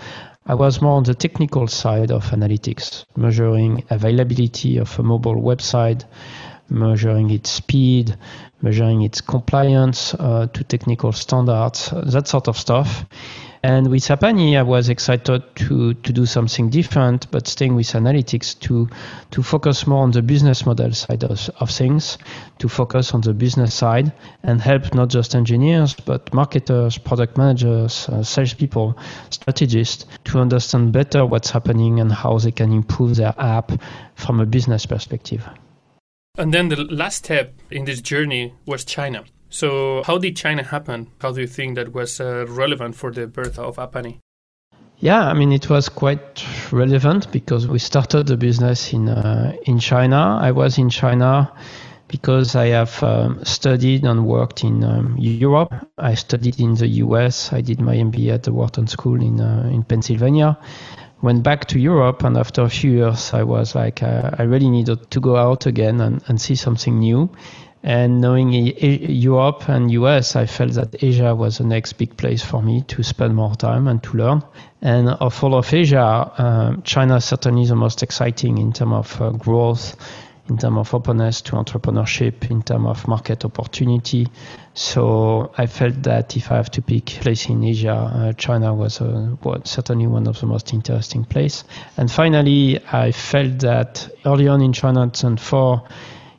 I 0.45 0.55
was 0.55 0.81
more 0.81 0.95
on 0.95 1.03
the 1.03 1.13
technical 1.13 1.67
side 1.67 2.09
of 2.09 2.31
analytics, 2.31 3.03
measuring 3.17 3.83
availability 3.89 4.77
of 4.77 4.97
a 4.97 5.03
mobile 5.03 5.41
website, 5.41 6.05
measuring 6.69 7.29
its 7.31 7.49
speed, 7.49 8.15
measuring 8.61 9.01
its 9.01 9.19
compliance 9.19 10.13
uh, 10.13 10.47
to 10.53 10.63
technical 10.63 11.11
standards, 11.11 11.91
that 11.91 12.29
sort 12.29 12.47
of 12.47 12.57
stuff. 12.57 13.05
And 13.67 13.91
with 13.91 14.09
App 14.09 14.23
Annie, 14.23 14.55
I 14.55 14.61
was 14.61 14.87
excited 14.87 15.43
to, 15.55 15.93
to 15.93 16.13
do 16.13 16.25
something 16.25 16.69
different, 16.69 17.29
but 17.31 17.49
staying 17.49 17.75
with 17.75 17.87
analytics 17.87 18.57
to, 18.61 18.87
to 19.31 19.43
focus 19.43 19.85
more 19.85 20.03
on 20.03 20.11
the 20.11 20.21
business 20.21 20.65
model 20.65 20.93
side 20.93 21.25
of, 21.25 21.49
of 21.59 21.69
things, 21.69 22.17
to 22.59 22.69
focus 22.69 23.13
on 23.13 23.19
the 23.19 23.33
business 23.33 23.73
side 23.73 24.13
and 24.43 24.61
help 24.61 24.93
not 24.93 25.09
just 25.09 25.35
engineers, 25.35 25.93
but 25.93 26.33
marketers, 26.33 26.97
product 26.97 27.37
managers, 27.37 28.07
uh, 28.07 28.23
salespeople, 28.23 28.97
strategists 29.31 30.05
to 30.23 30.39
understand 30.39 30.93
better 30.93 31.25
what's 31.25 31.49
happening 31.49 31.99
and 31.99 32.09
how 32.09 32.37
they 32.37 32.53
can 32.53 32.71
improve 32.71 33.17
their 33.17 33.33
app 33.37 33.73
from 34.15 34.39
a 34.39 34.45
business 34.45 34.85
perspective. 34.85 35.45
And 36.37 36.53
then 36.53 36.69
the 36.69 36.77
last 36.85 37.25
step 37.25 37.53
in 37.69 37.83
this 37.83 37.99
journey 37.99 38.53
was 38.65 38.85
China. 38.85 39.25
So, 39.49 40.03
how 40.03 40.17
did 40.17 40.35
China 40.35 40.63
happen? 40.63 41.07
How 41.19 41.31
do 41.31 41.41
you 41.41 41.47
think 41.47 41.75
that 41.75 41.93
was 41.93 42.19
uh, 42.19 42.45
relevant 42.47 42.95
for 42.95 43.11
the 43.11 43.27
birth 43.27 43.57
of 43.57 43.79
App 43.79 43.95
Annie? 43.95 44.19
Yeah, 44.99 45.27
I 45.27 45.33
mean, 45.33 45.51
it 45.51 45.69
was 45.69 45.89
quite 45.89 46.43
relevant 46.71 47.31
because 47.31 47.67
we 47.67 47.77
started 47.77 48.25
the 48.27 48.35
business 48.35 48.93
in 48.93 49.07
uh, 49.09 49.53
in 49.63 49.79
China. 49.79 50.39
I 50.41 50.51
was 50.51 50.79
in 50.79 50.89
China 50.89 51.53
because 52.07 52.55
I 52.55 52.67
have 52.67 53.03
um, 53.03 53.43
studied 53.43 54.03
and 54.05 54.25
worked 54.25 54.63
in 54.63 54.83
um, 54.83 55.15
Europe. 55.19 55.73
I 55.97 56.15
studied 56.15 56.59
in 56.59 56.75
the 56.75 56.87
US. 57.05 57.53
I 57.53 57.61
did 57.61 57.79
my 57.79 57.95
MBA 57.95 58.33
at 58.33 58.43
the 58.43 58.53
Wharton 58.53 58.87
School 58.87 59.21
in 59.21 59.39
uh, 59.39 59.69
in 59.71 59.83
Pennsylvania. 59.83 60.57
Went 61.21 61.43
back 61.43 61.65
to 61.65 61.79
Europe, 61.79 62.23
and 62.23 62.37
after 62.37 62.61
a 62.63 62.69
few 62.69 62.91
years, 62.91 63.33
I 63.33 63.43
was 63.43 63.75
like, 63.75 64.03
uh, 64.03 64.31
I 64.37 64.43
really 64.43 64.69
needed 64.69 65.09
to 65.11 65.19
go 65.19 65.35
out 65.35 65.65
again 65.65 65.99
and, 66.01 66.23
and 66.27 66.39
see 66.39 66.55
something 66.55 66.99
new. 66.99 67.29
And 67.87 68.19
knowing 68.19 68.51
Europe 68.51 69.69
and 69.69 69.89
US, 69.91 70.35
I 70.35 70.45
felt 70.45 70.73
that 70.73 71.01
Asia 71.01 71.33
was 71.33 71.59
the 71.59 71.63
next 71.63 71.93
big 71.93 72.17
place 72.17 72.43
for 72.43 72.61
me 72.61 72.81
to 72.89 73.01
spend 73.01 73.33
more 73.33 73.55
time 73.55 73.87
and 73.87 74.03
to 74.03 74.17
learn. 74.17 74.43
And 74.81 75.07
of 75.07 75.41
all 75.41 75.55
of 75.55 75.73
Asia, 75.73 76.01
uh, 76.01 76.75
China 76.83 77.15
is 77.15 77.29
the 77.29 77.75
most 77.77 78.03
exciting 78.03 78.57
in 78.57 78.73
terms 78.73 78.91
of 78.91 79.21
uh, 79.21 79.29
growth, 79.29 79.95
in 80.49 80.57
terms 80.57 80.79
of 80.79 80.93
openness 80.93 81.39
to 81.43 81.53
entrepreneurship, 81.53 82.51
in 82.51 82.61
terms 82.61 82.87
of 82.87 83.07
market 83.07 83.45
opportunity. 83.45 84.27
So 84.73 85.53
I 85.57 85.67
felt 85.67 86.03
that 86.03 86.35
if 86.35 86.51
I 86.51 86.57
have 86.57 86.71
to 86.71 86.81
pick 86.81 87.05
place 87.05 87.47
in 87.47 87.63
Asia, 87.63 87.93
uh, 87.93 88.33
China 88.33 88.73
was, 88.73 88.99
uh, 88.99 89.37
was 89.41 89.61
certainly 89.63 90.07
one 90.07 90.27
of 90.27 90.37
the 90.41 90.45
most 90.45 90.73
interesting 90.73 91.23
places. 91.23 91.63
And 91.95 92.11
finally, 92.11 92.81
I 92.91 93.13
felt 93.13 93.59
that 93.59 94.09
early 94.25 94.49
on 94.49 94.61
in 94.61 94.73
China 94.73 95.05
2004, 95.05 95.87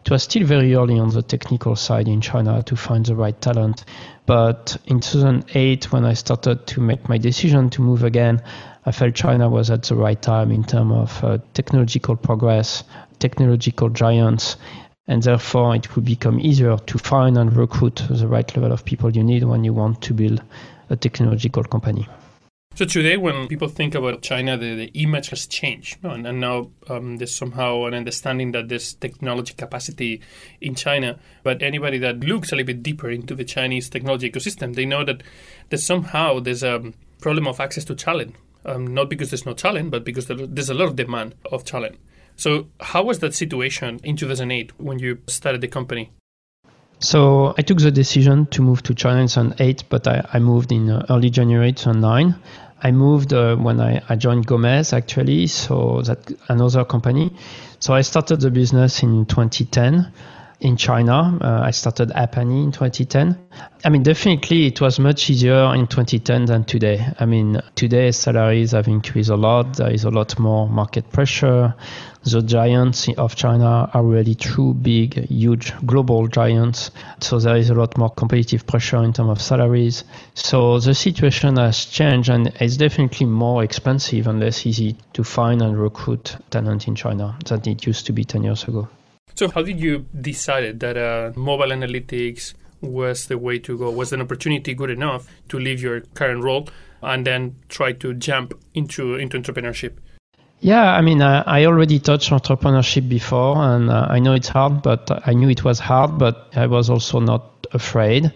it 0.09 0.13
was 0.13 0.23
still 0.23 0.47
very 0.47 0.75
early 0.75 0.99
on 0.99 1.11
the 1.11 1.21
technical 1.21 1.77
side 1.77 2.09
in 2.09 2.23
China 2.23 2.63
to 2.63 2.75
find 2.75 3.05
the 3.05 3.15
right 3.15 3.39
talent. 3.43 3.85
But 4.25 4.75
in 4.87 5.01
2008, 5.01 5.93
when 5.93 6.07
I 6.07 6.15
started 6.15 6.67
to 6.69 6.81
make 6.81 7.11
my 7.11 7.19
decision 7.19 7.69
to 7.69 7.83
move 7.83 8.03
again, 8.03 8.43
I 8.87 8.93
felt 8.93 9.15
China 9.15 9.51
was 9.51 9.71
at 9.71 9.83
the 9.83 9.97
right 9.97 10.21
time 10.23 10.51
in 10.51 10.65
terms 10.65 10.93
of 10.95 11.25
uh, 11.25 11.39
technological 11.53 12.17
progress, 12.17 12.85
technological 13.19 13.91
giants, 13.91 14.57
and 15.09 15.23
therefore 15.23 15.77
it 15.77 15.95
would 15.95 16.07
become 16.07 16.41
easier 16.41 16.79
to 16.79 16.99
find 16.99 17.37
and 17.37 17.55
recruit 17.55 18.03
the 18.09 18.27
right 18.27 18.57
level 18.57 18.73
of 18.73 18.87
people 18.87 19.15
you 19.15 19.23
need 19.23 19.45
when 19.45 19.63
you 19.63 19.75
want 19.75 20.01
to 20.01 20.15
build 20.15 20.43
a 20.89 20.97
technological 20.97 21.65
company. 21.65 22.09
So 22.79 22.85
today, 22.85 23.17
when 23.17 23.49
people 23.49 23.67
think 23.67 23.97
about 23.97 24.23
China, 24.23 24.57
the, 24.57 24.73
the 24.77 24.85
image 24.95 25.31
has 25.31 25.49
changed, 25.49 25.99
and, 26.05 26.25
and, 26.25 26.39
now 26.39 26.71
um, 26.89 27.17
there's 27.17 27.35
somehow 27.35 27.87
an 27.87 27.95
understanding 27.95 28.53
that 28.53 28.69
there's 28.69 28.95
technology 28.95 29.53
capacity 29.53 30.21
in 30.61 30.77
China. 30.77 31.19
But 31.43 31.61
anybody 31.61 31.99
that 31.99 32.21
looks 32.21 32.53
a 32.53 32.55
little 32.55 32.69
bit 32.69 32.85
deeper 32.85 33.11
into 33.11 33.35
the 33.35 33.43
Chinese 33.43 33.89
technology 33.89 34.31
ecosystem, 34.31 34.77
they 34.77 34.87
know 34.87 35.05
that 35.05 35.25
that 35.71 35.79
somehow 35.79 36.39
there's 36.39 36.63
a 36.63 36.93
problem 37.21 37.49
of 37.49 37.59
access 37.59 37.85
to 37.87 37.97
talent. 37.97 38.37
Um, 38.65 38.87
not 38.87 39.11
because 39.11 39.31
there's 39.31 39.45
no 39.45 39.55
talent, 39.55 39.91
but 39.91 40.05
because 40.05 40.29
there's 40.29 40.71
a 40.71 40.75
lot 40.75 40.87
of 40.87 40.95
demand 40.95 41.35
of 41.51 41.65
talent. 41.65 41.99
So, 42.37 42.69
how 42.79 43.03
was 43.03 43.19
that 43.19 43.35
situation 43.35 43.99
in 44.05 44.15
2008 44.15 44.81
when 44.81 45.01
you 45.01 45.19
started 45.27 45.63
the 45.63 45.67
company? 45.67 46.13
So 47.01 47.55
I 47.57 47.63
took 47.63 47.79
the 47.79 47.93
decision 47.93 48.47
to 48.47 48.63
move 48.63 48.83
to 48.85 48.95
China 48.95 49.21
in 49.21 49.29
2008, 49.29 49.85
but 49.89 50.09
I, 50.09 50.27
I 50.33 50.39
moved 50.41 50.73
in 50.73 50.91
uh, 50.91 51.07
early 51.09 51.31
January 51.31 51.73
2009. 51.73 52.35
I 52.81 52.93
moved 52.93 53.33
uh, 53.33 53.57
when 53.57 53.81
I, 53.81 54.03
I, 54.09 54.17
joined 54.17 54.47
Gomez 54.47 54.93
actually, 54.93 55.49
so 55.49 56.03
that 56.03 56.31
another 56.49 56.85
company. 56.85 57.33
So 57.81 57.93
I 57.93 58.03
started 58.03 58.41
the 58.41 58.51
business 58.51 59.03
in 59.03 59.27
2010. 59.27 60.13
In 60.61 60.77
China. 60.77 61.39
Uh, 61.41 61.61
I 61.63 61.71
started 61.71 62.11
App 62.13 62.37
Annie 62.37 62.65
in 62.65 62.73
2010. 62.73 63.39
I 63.85 63.89
mean, 63.91 64.03
definitely 64.03 64.67
it 64.67 64.81
was 64.81 64.99
much 64.99 65.31
easier 65.31 65.73
in 65.75 65.87
2010 65.87 66.47
than 66.47 66.65
today. 66.65 67.07
I 67.19 67.27
mean, 67.27 67.61
today 67.77 68.11
salaries 68.11 68.73
have 68.73 68.89
increased 68.89 69.31
a 69.31 69.37
lot. 69.37 69.77
There 69.77 69.91
is 69.91 70.05
a 70.05 70.11
lot 70.11 70.39
more 70.39 70.69
market 70.69 71.11
pressure. 71.13 71.75
The 72.25 72.43
giants 72.43 73.09
of 73.17 73.37
China 73.37 73.89
are 73.95 74.03
really 74.03 74.35
true 74.35 74.75
big, 74.75 75.29
huge 75.29 75.73
global 75.87 76.27
giants. 76.27 76.91
So 77.21 77.39
there 77.39 77.57
is 77.57 77.71
a 77.71 77.75
lot 77.75 77.97
more 77.97 78.11
competitive 78.11 78.67
pressure 78.67 79.03
in 79.05 79.13
terms 79.13 79.31
of 79.31 79.41
salaries. 79.41 80.03
So 80.35 80.81
the 80.81 80.95
situation 80.95 81.57
has 81.57 81.85
changed 81.85 82.31
and 82.31 82.49
it's 82.61 82.77
definitely 82.77 83.27
more 83.27 83.63
expensive 83.63 84.27
and 84.27 84.41
less 84.41 84.67
easy 84.67 84.97
to 85.13 85.23
find 85.23 85.63
and 85.63 85.81
recruit 85.81 86.37
talent 86.51 86.89
in 86.89 86.97
China 86.97 87.39
than 87.47 87.61
it 87.69 87.87
used 87.87 88.07
to 88.07 88.13
be 88.13 88.25
10 88.25 88.43
years 88.43 88.65
ago. 88.65 88.89
So, 89.39 89.49
how 89.49 89.63
did 89.63 89.79
you 89.79 90.05
decide 90.21 90.81
that 90.81 90.97
uh, 90.97 91.31
mobile 91.37 91.69
analytics 91.69 92.55
was 92.81 93.27
the 93.27 93.39
way 93.39 93.61
to 93.61 93.79
go? 93.79 93.89
Was 93.89 94.13
an 94.13 94.21
opportunity 94.21 94.75
good 94.75 94.91
enough 94.91 95.29
to 95.51 95.61
leave 95.61 95.81
your 95.81 96.01
current 96.15 96.43
role 96.43 96.69
and 97.03 97.25
then 97.25 97.55
try 97.69 97.93
to 97.93 98.15
jump 98.15 98.53
into 98.75 99.15
into 99.15 99.39
entrepreneurship? 99.39 99.93
Yeah, 100.59 100.93
I 100.93 101.03
mean, 101.03 101.23
I, 101.23 101.67
already 101.67 102.01
touched 102.01 102.31
entrepreneurship 102.31 103.09
before, 103.09 103.59
and 103.59 103.89
uh, 103.91 104.09
I 104.11 104.19
know 104.19 104.33
it's 104.33 104.49
hard, 104.49 104.83
but 104.83 105.09
I 105.25 105.35
knew 105.35 105.49
it 105.49 105.63
was 105.63 105.79
hard, 105.79 106.19
but 106.19 106.49
I 106.57 106.67
was 106.67 106.91
also 106.91 107.21
not 107.21 107.65
afraid. 107.73 108.33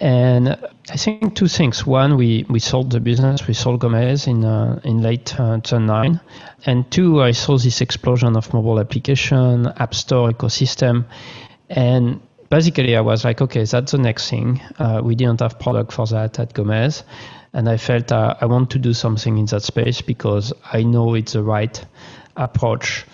And 0.00 0.56
I 0.88 0.96
think 0.96 1.34
two 1.36 1.46
things. 1.46 1.86
One, 1.86 2.16
we, 2.16 2.46
we 2.48 2.58
sold 2.58 2.90
the 2.90 3.00
business, 3.00 3.46
we 3.46 3.52
sold 3.52 3.80
Gomez 3.80 4.26
in 4.26 4.44
uh, 4.46 4.80
in 4.82 5.02
late 5.02 5.38
uh, 5.38 5.60
2009. 5.60 6.20
And 6.64 6.90
two, 6.90 7.22
I 7.22 7.32
saw 7.32 7.58
this 7.58 7.82
explosion 7.82 8.34
of 8.36 8.52
mobile 8.54 8.80
application, 8.80 9.66
app 9.66 9.94
store 9.94 10.30
ecosystem. 10.30 11.04
And 11.68 12.20
basically, 12.48 12.96
I 12.96 13.02
was 13.02 13.24
like, 13.26 13.42
okay, 13.42 13.64
that's 13.64 13.92
the 13.92 13.98
next 13.98 14.30
thing. 14.30 14.62
Uh, 14.78 15.02
we 15.04 15.14
didn't 15.14 15.40
have 15.40 15.58
product 15.58 15.92
for 15.92 16.06
that 16.06 16.38
at 16.38 16.54
Gomez. 16.54 17.04
And 17.52 17.68
I 17.68 17.76
felt 17.76 18.10
uh, 18.10 18.36
I 18.40 18.46
want 18.46 18.70
to 18.70 18.78
do 18.78 18.94
something 18.94 19.36
in 19.36 19.46
that 19.46 19.62
space 19.62 20.00
because 20.00 20.52
I 20.72 20.82
know 20.82 21.14
it's 21.14 21.34
the 21.34 21.42
right 21.42 21.84
approach 22.36 23.04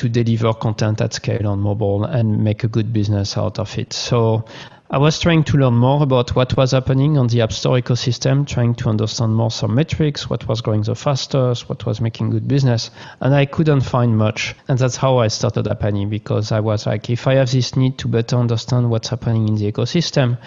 to 0.00 0.08
deliver 0.08 0.54
content 0.54 0.98
at 1.02 1.12
scale 1.12 1.46
on 1.46 1.60
mobile 1.60 2.04
and 2.04 2.42
make 2.42 2.64
a 2.64 2.68
good 2.68 2.90
business 2.90 3.36
out 3.36 3.58
of 3.58 3.78
it. 3.78 3.92
So 3.92 4.46
I 4.90 4.96
was 4.96 5.20
trying 5.20 5.44
to 5.44 5.58
learn 5.58 5.74
more 5.74 6.02
about 6.02 6.34
what 6.34 6.56
was 6.56 6.70
happening 6.70 7.18
on 7.18 7.26
the 7.26 7.42
App 7.42 7.52
Store 7.52 7.78
ecosystem, 7.78 8.46
trying 8.46 8.74
to 8.76 8.88
understand 8.88 9.36
more 9.36 9.50
some 9.50 9.74
metrics, 9.74 10.30
what 10.30 10.48
was 10.48 10.62
growing 10.62 10.84
the 10.84 10.94
fastest, 10.94 11.68
what 11.68 11.84
was 11.84 12.00
making 12.00 12.30
good 12.30 12.48
business, 12.48 12.90
and 13.20 13.34
I 13.34 13.44
couldn't 13.44 13.82
find 13.82 14.16
much. 14.16 14.54
And 14.68 14.78
that's 14.78 14.96
how 14.96 15.18
I 15.18 15.28
started 15.28 15.68
App 15.68 15.84
Annie 15.84 16.06
because 16.06 16.50
I 16.50 16.60
was 16.60 16.86
like, 16.86 17.10
if 17.10 17.26
I 17.26 17.34
have 17.34 17.50
this 17.50 17.76
need 17.76 17.98
to 17.98 18.08
better 18.08 18.36
understand 18.36 18.88
what's 18.88 19.08
happening 19.08 19.48
in 19.48 19.56
the 19.56 19.70
ecosystem, 19.70 20.38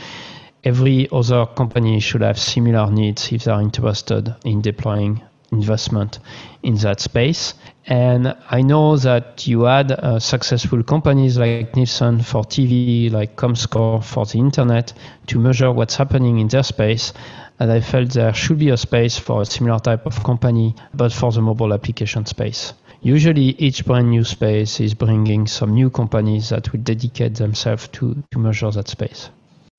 every 0.64 1.08
other 1.12 1.46
company 1.46 2.00
should 2.00 2.22
have 2.22 2.40
similar 2.40 2.90
needs 2.90 3.32
if 3.32 3.44
they're 3.44 3.62
interested 3.62 4.36
in 4.46 4.62
deploying 4.62 5.22
investment 5.54 6.20
in 6.64 6.76
that 6.78 7.00
space. 7.00 7.54
And 7.86 8.36
I 8.50 8.62
know 8.62 8.98
that 8.98 9.46
you 9.46 9.64
had 9.64 9.92
uh, 9.92 10.20
successful 10.20 10.84
companies 10.84 11.38
like 11.38 11.76
Nielsen 11.76 12.22
for 12.22 12.44
TV, 12.44 13.12
like 13.12 13.36
ComScore 13.36 14.04
for 14.04 14.26
the 14.26 14.40
internet 14.40 14.94
to 15.28 15.40
measure 15.40 15.72
what's 15.72 15.96
happening 15.96 16.40
in 16.40 16.48
their 16.48 16.64
space. 16.64 17.14
And 17.60 17.72
I 17.72 17.82
felt 17.82 18.12
there 18.12 18.34
should 18.34 18.60
be 18.60 18.70
a 18.70 18.78
space 18.78 19.18
for 19.18 19.42
a 19.42 19.46
similar 19.46 19.80
type 19.80 20.06
of 20.06 20.24
company, 20.24 20.76
but 20.94 21.14
for 21.14 21.32
the 21.32 21.42
mobile 21.42 21.74
application 21.74 22.26
space. 22.26 22.74
Usually, 23.02 23.50
each 23.60 23.86
brand 23.86 24.10
new 24.10 24.24
space 24.24 24.80
is 24.80 24.94
bringing 24.94 25.46
some 25.46 25.74
new 25.74 25.90
companies 25.90 26.50
that 26.50 26.72
will 26.72 26.80
dedicate 26.80 27.36
themselves 27.36 27.90
to, 27.90 28.24
to 28.32 28.40
measure 28.40 28.72
that 28.72 28.88
space. 28.88 29.30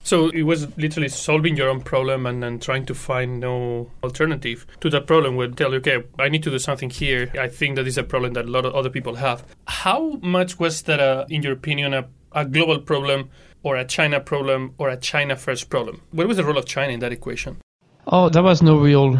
So 0.04 0.28
it 0.28 0.42
was 0.42 0.68
literally 0.76 1.08
solving 1.08 1.56
your 1.56 1.70
own 1.70 1.80
problem 1.80 2.26
and 2.26 2.42
then 2.42 2.61
trying 2.61 2.84
to 2.87 2.94
find 2.94 3.40
no 3.40 3.90
alternative 4.02 4.66
to 4.80 4.90
that 4.90 5.06
problem 5.06 5.37
would 5.37 5.56
tell 5.56 5.70
you, 5.70 5.78
okay, 5.78 6.04
I 6.18 6.28
need 6.28 6.42
to 6.42 6.50
do 6.50 6.58
something 6.58 6.90
here. 6.90 7.32
I 7.40 7.49
think 7.49 7.76
that 7.76 7.87
is 7.87 7.96
a 7.96 8.02
problem 8.02 8.34
that 8.34 8.44
a 8.44 8.50
lot 8.50 8.66
of 8.66 8.75
other 8.75 8.90
people 8.90 9.14
have. 9.14 9.44
How 9.66 10.18
much 10.20 10.58
was 10.58 10.82
that, 10.82 11.00
uh, 11.00 11.25
in 11.30 11.42
your 11.42 11.54
opinion, 11.54 11.94
a, 11.94 12.06
a 12.32 12.44
global 12.44 12.80
problem 12.80 13.30
or 13.62 13.76
a 13.76 13.84
China 13.87 14.20
problem 14.20 14.75
or 14.76 14.90
a 14.90 14.96
China 14.99 15.37
first 15.37 15.70
problem? 15.70 16.02
What 16.11 16.28
was 16.28 16.37
the 16.37 16.44
role 16.44 16.58
of 16.58 16.66
China 16.66 16.92
in 16.92 17.00
that 17.00 17.12
equation? 17.12 17.56
Oh, 18.06 18.28
there 18.28 18.42
was 18.42 18.61
no 18.61 18.76
real 18.76 19.18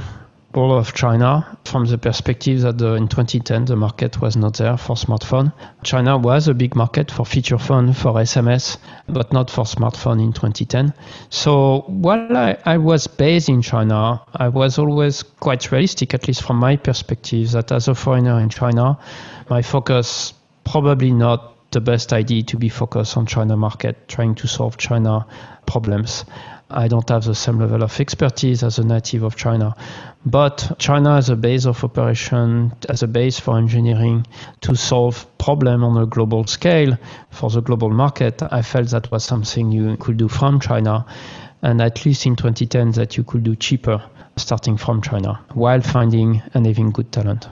role 0.57 0.77
of 0.77 0.95
China 0.95 1.59
from 1.65 1.87
the 1.87 1.99
perspective 1.99 2.61
that 2.61 2.81
in 2.81 3.09
2010 3.09 3.65
the 3.67 3.77
market 3.77 4.21
was 4.21 4.37
not 4.37 4.55
there 4.57 4.77
for 4.77 4.97
smartphone. 4.97 5.53
China 5.83 6.17
was 6.17 6.49
a 6.49 6.55
big 6.55 6.75
market 6.75 7.11
for 7.11 7.27
feature 7.27 7.59
phone, 7.59 7.93
for 7.93 8.13
SMS, 8.15 8.77
but 9.09 9.33
not 9.33 9.51
for 9.51 9.65
smartphone 9.65 10.23
in 10.23 10.33
2010. 10.33 10.93
So 11.31 11.85
while 11.87 12.37
I, 12.37 12.57
I 12.65 12.79
was 12.79 13.07
based 13.07 13.49
in 13.49 13.63
China, 13.63 14.23
I 14.35 14.49
was 14.49 14.79
always 14.79 15.23
quite 15.23 15.71
realistic, 15.73 16.15
at 16.15 16.29
least 16.29 16.43
from 16.43 16.57
my 16.57 16.77
perspective, 16.77 17.51
that 17.53 17.73
as 17.73 17.89
a 17.89 17.95
foreigner 17.95 18.41
in 18.41 18.49
China, 18.49 18.99
my 19.51 19.63
focus 19.63 20.35
probably 20.65 21.13
not 21.13 21.55
the 21.73 21.81
best 21.81 22.13
idea 22.13 22.43
to 22.45 22.57
be 22.57 22.69
focused 22.69 23.17
on 23.17 23.27
China 23.27 23.57
market, 23.57 24.09
trying 24.09 24.35
to 24.37 24.47
solve 24.47 24.77
China 24.77 25.27
problems. 25.67 26.25
I 26.71 26.89
don't 26.89 27.09
have 27.09 27.25
the 27.25 27.35
same 27.35 27.59
level 27.59 27.83
of 27.83 28.01
expertise 28.01 28.63
as 28.63 28.79
a 28.79 28.85
native 28.85 29.23
of 29.23 29.37
China. 29.37 29.77
But 30.25 30.77
China 30.79 31.17
as 31.17 31.29
a 31.29 31.37
base 31.37 31.67
of 31.67 31.85
operation, 31.85 32.73
as 32.89 33.03
a 33.03 33.07
base 33.07 33.39
for 33.39 33.59
engineering 33.59 34.27
to 34.63 34.75
solve 34.75 35.27
problem 35.39 35.85
on 35.85 36.03
a 36.03 36.07
global 36.07 36.47
scale 36.47 36.97
for 37.31 37.51
the 37.51 37.61
global 37.61 37.91
market, 37.91 38.43
I 38.43 38.63
felt 38.63 38.89
that 38.89 39.11
was 39.11 39.25
something 39.25 39.71
you 39.71 39.97
could 39.99 40.17
do 40.17 40.29
from 40.29 40.59
China. 40.61 41.07
And 41.63 41.81
at 41.81 42.05
least 42.05 42.27
in 42.27 42.37
2010 42.37 42.93
that 42.93 43.17
you 43.17 43.25
could 43.25 43.45
do 43.45 43.55
cheaper 43.57 44.03
starting 44.37 44.77
from 44.77 45.01
China 45.03 45.45
while 45.53 45.81
finding 45.81 46.43
and 46.55 46.67
having 46.67 46.91
good 46.91 47.13
talent. 47.13 47.49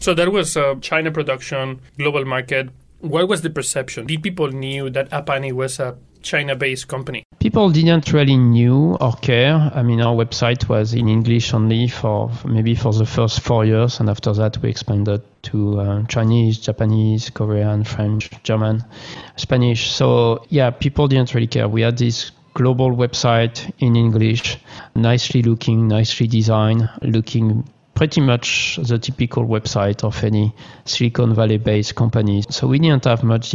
So 0.00 0.14
that 0.14 0.32
was 0.32 0.56
a 0.56 0.76
China 0.80 1.10
production, 1.10 1.80
global 1.98 2.24
market. 2.24 2.70
What 3.00 3.28
was 3.28 3.42
the 3.42 3.50
perception? 3.50 4.06
Did 4.06 4.22
people 4.22 4.48
knew 4.48 4.90
that 4.90 5.12
App 5.12 5.30
Annie 5.30 5.52
was 5.52 5.78
a 5.78 5.96
China-based 6.22 6.88
company? 6.88 7.22
People 7.38 7.70
didn't 7.70 8.12
really 8.12 8.36
knew 8.36 8.96
or 9.00 9.12
care. 9.14 9.70
I 9.74 9.82
mean, 9.82 10.00
our 10.00 10.14
website 10.14 10.68
was 10.68 10.92
in 10.94 11.08
English 11.08 11.54
only 11.54 11.88
for 11.88 12.30
maybe 12.44 12.74
for 12.74 12.92
the 12.92 13.06
first 13.06 13.40
four 13.40 13.64
years, 13.64 14.00
and 14.00 14.10
after 14.10 14.32
that 14.34 14.58
we 14.58 14.68
expanded 14.68 15.22
to 15.42 15.80
uh, 15.80 16.02
Chinese, 16.06 16.58
Japanese, 16.58 17.30
Korean, 17.30 17.84
French, 17.84 18.30
German, 18.42 18.84
Spanish. 19.36 19.90
So 19.90 20.44
yeah, 20.50 20.70
people 20.70 21.08
didn't 21.08 21.34
really 21.34 21.46
care. 21.46 21.68
We 21.68 21.82
had 21.82 21.96
this 21.96 22.30
global 22.54 22.90
website 22.90 23.72
in 23.78 23.96
English, 23.96 24.58
nicely 24.94 25.42
looking, 25.42 25.88
nicely 25.88 26.26
designed, 26.26 26.90
looking 27.02 27.64
pretty 27.94 28.20
much 28.20 28.78
the 28.82 28.98
typical 28.98 29.44
website 29.44 30.04
of 30.04 30.22
any 30.24 30.54
Silicon 30.84 31.34
Valley 31.34 31.58
based 31.58 31.94
company. 31.94 32.42
So 32.50 32.66
we 32.66 32.78
didn't 32.78 33.04
have 33.04 33.22
much 33.22 33.54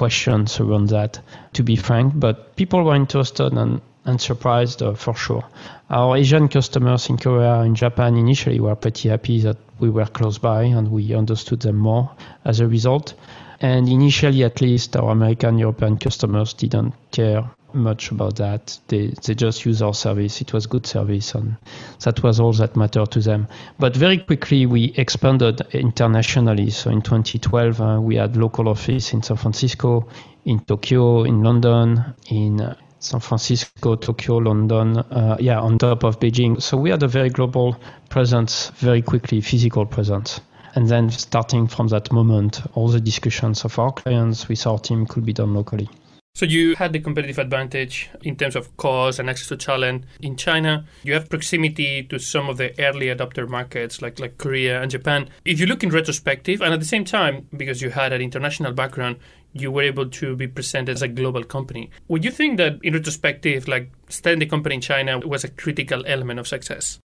questions 0.00 0.58
around 0.60 0.88
that, 0.88 1.20
to 1.52 1.62
be 1.62 1.76
frank, 1.76 2.14
but 2.16 2.56
people 2.56 2.82
were 2.82 2.96
interested 2.96 3.52
and, 3.52 3.82
and 4.06 4.18
surprised 4.18 4.80
uh, 4.82 4.94
for 4.94 5.14
sure. 5.14 5.44
Our 5.90 6.16
Asian 6.16 6.48
customers 6.48 7.10
in 7.10 7.18
Korea 7.18 7.60
and 7.60 7.76
Japan 7.76 8.16
initially 8.16 8.60
were 8.60 8.76
pretty 8.76 9.10
happy 9.10 9.42
that 9.42 9.58
we 9.78 9.90
were 9.90 10.06
close 10.06 10.38
by 10.38 10.62
and 10.62 10.90
we 10.90 11.14
understood 11.14 11.60
them 11.60 11.76
more 11.76 12.10
as 12.46 12.60
a 12.60 12.66
result. 12.66 13.12
And 13.60 13.90
initially, 13.90 14.42
at 14.42 14.62
least, 14.62 14.96
our 14.96 15.10
American 15.10 15.58
European 15.58 15.98
customers 15.98 16.54
didn't 16.54 16.94
care 17.10 17.44
much 17.74 18.10
about 18.10 18.36
that. 18.36 18.78
They 18.88 19.08
they 19.24 19.34
just 19.34 19.64
use 19.64 19.82
our 19.82 19.94
service. 19.94 20.40
It 20.40 20.52
was 20.52 20.66
good 20.66 20.86
service, 20.86 21.34
and 21.34 21.56
that 22.04 22.22
was 22.22 22.40
all 22.40 22.52
that 22.54 22.76
mattered 22.76 23.10
to 23.12 23.20
them. 23.20 23.48
But 23.78 23.96
very 23.96 24.18
quickly 24.18 24.66
we 24.66 24.92
expanded 24.96 25.60
internationally. 25.72 26.70
So 26.70 26.90
in 26.90 27.02
2012 27.02 27.80
uh, 27.80 28.00
we 28.00 28.16
had 28.16 28.36
local 28.36 28.68
office 28.68 29.12
in 29.12 29.22
San 29.22 29.36
Francisco, 29.36 30.08
in 30.44 30.60
Tokyo, 30.60 31.24
in 31.24 31.42
London, 31.42 32.14
in 32.28 32.60
uh, 32.60 32.74
San 32.98 33.20
Francisco, 33.20 33.96
Tokyo, 33.96 34.36
London, 34.36 34.98
uh, 34.98 35.36
yeah, 35.40 35.58
on 35.58 35.78
top 35.78 36.04
of 36.04 36.20
Beijing. 36.20 36.60
So 36.60 36.76
we 36.76 36.90
had 36.90 37.02
a 37.02 37.08
very 37.08 37.30
global 37.30 37.76
presence 38.10 38.70
very 38.76 39.02
quickly, 39.02 39.40
physical 39.40 39.86
presence. 39.86 40.40
And 40.74 40.88
then 40.88 41.10
starting 41.10 41.66
from 41.66 41.88
that 41.88 42.12
moment, 42.12 42.60
all 42.74 42.88
the 42.88 43.00
discussions 43.00 43.64
of 43.64 43.78
our 43.78 43.90
clients 43.90 44.48
with 44.48 44.66
our 44.66 44.78
team 44.78 45.06
could 45.06 45.24
be 45.24 45.32
done 45.32 45.54
locally. 45.54 45.88
So 46.34 46.46
you 46.46 46.76
had 46.76 46.92
the 46.92 47.00
competitive 47.00 47.38
advantage 47.38 48.08
in 48.22 48.36
terms 48.36 48.54
of 48.54 48.76
cost 48.76 49.18
and 49.18 49.28
access 49.28 49.48
to 49.48 49.56
talent 49.56 50.04
in 50.20 50.36
China. 50.36 50.86
You 51.02 51.12
have 51.14 51.28
proximity 51.28 52.04
to 52.04 52.18
some 52.18 52.48
of 52.48 52.56
the 52.56 52.72
early 52.80 53.06
adopter 53.06 53.48
markets 53.48 54.00
like 54.00 54.20
like 54.20 54.38
Korea 54.38 54.80
and 54.80 54.90
Japan. 54.90 55.28
If 55.44 55.58
you 55.58 55.66
look 55.66 55.82
in 55.82 55.90
retrospective, 55.90 56.62
and 56.62 56.72
at 56.72 56.80
the 56.80 56.86
same 56.86 57.04
time, 57.04 57.48
because 57.56 57.82
you 57.82 57.90
had 57.90 58.12
an 58.12 58.22
international 58.22 58.72
background, 58.72 59.16
you 59.52 59.72
were 59.72 59.82
able 59.82 60.08
to 60.08 60.36
be 60.36 60.46
presented 60.46 60.92
as 60.92 61.02
a 61.02 61.08
global 61.08 61.42
company. 61.42 61.90
Would 62.08 62.24
you 62.24 62.30
think 62.30 62.56
that 62.58 62.78
in 62.82 62.94
retrospective, 62.94 63.66
like 63.66 63.90
starting 64.08 64.38
the 64.38 64.46
company 64.46 64.76
in 64.76 64.80
China 64.80 65.18
was 65.18 65.44
a 65.44 65.48
critical 65.48 66.04
element 66.06 66.38
of 66.38 66.46
success? 66.46 67.00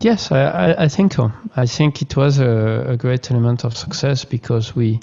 Yes, 0.00 0.32
I, 0.32 0.74
I 0.76 0.88
think 0.88 1.12
so. 1.12 1.30
I 1.54 1.66
think 1.66 2.02
it 2.02 2.16
was 2.16 2.40
a, 2.40 2.86
a 2.88 2.96
great 2.96 3.30
element 3.30 3.64
of 3.64 3.76
success 3.76 4.24
because 4.24 4.74
we, 4.74 4.98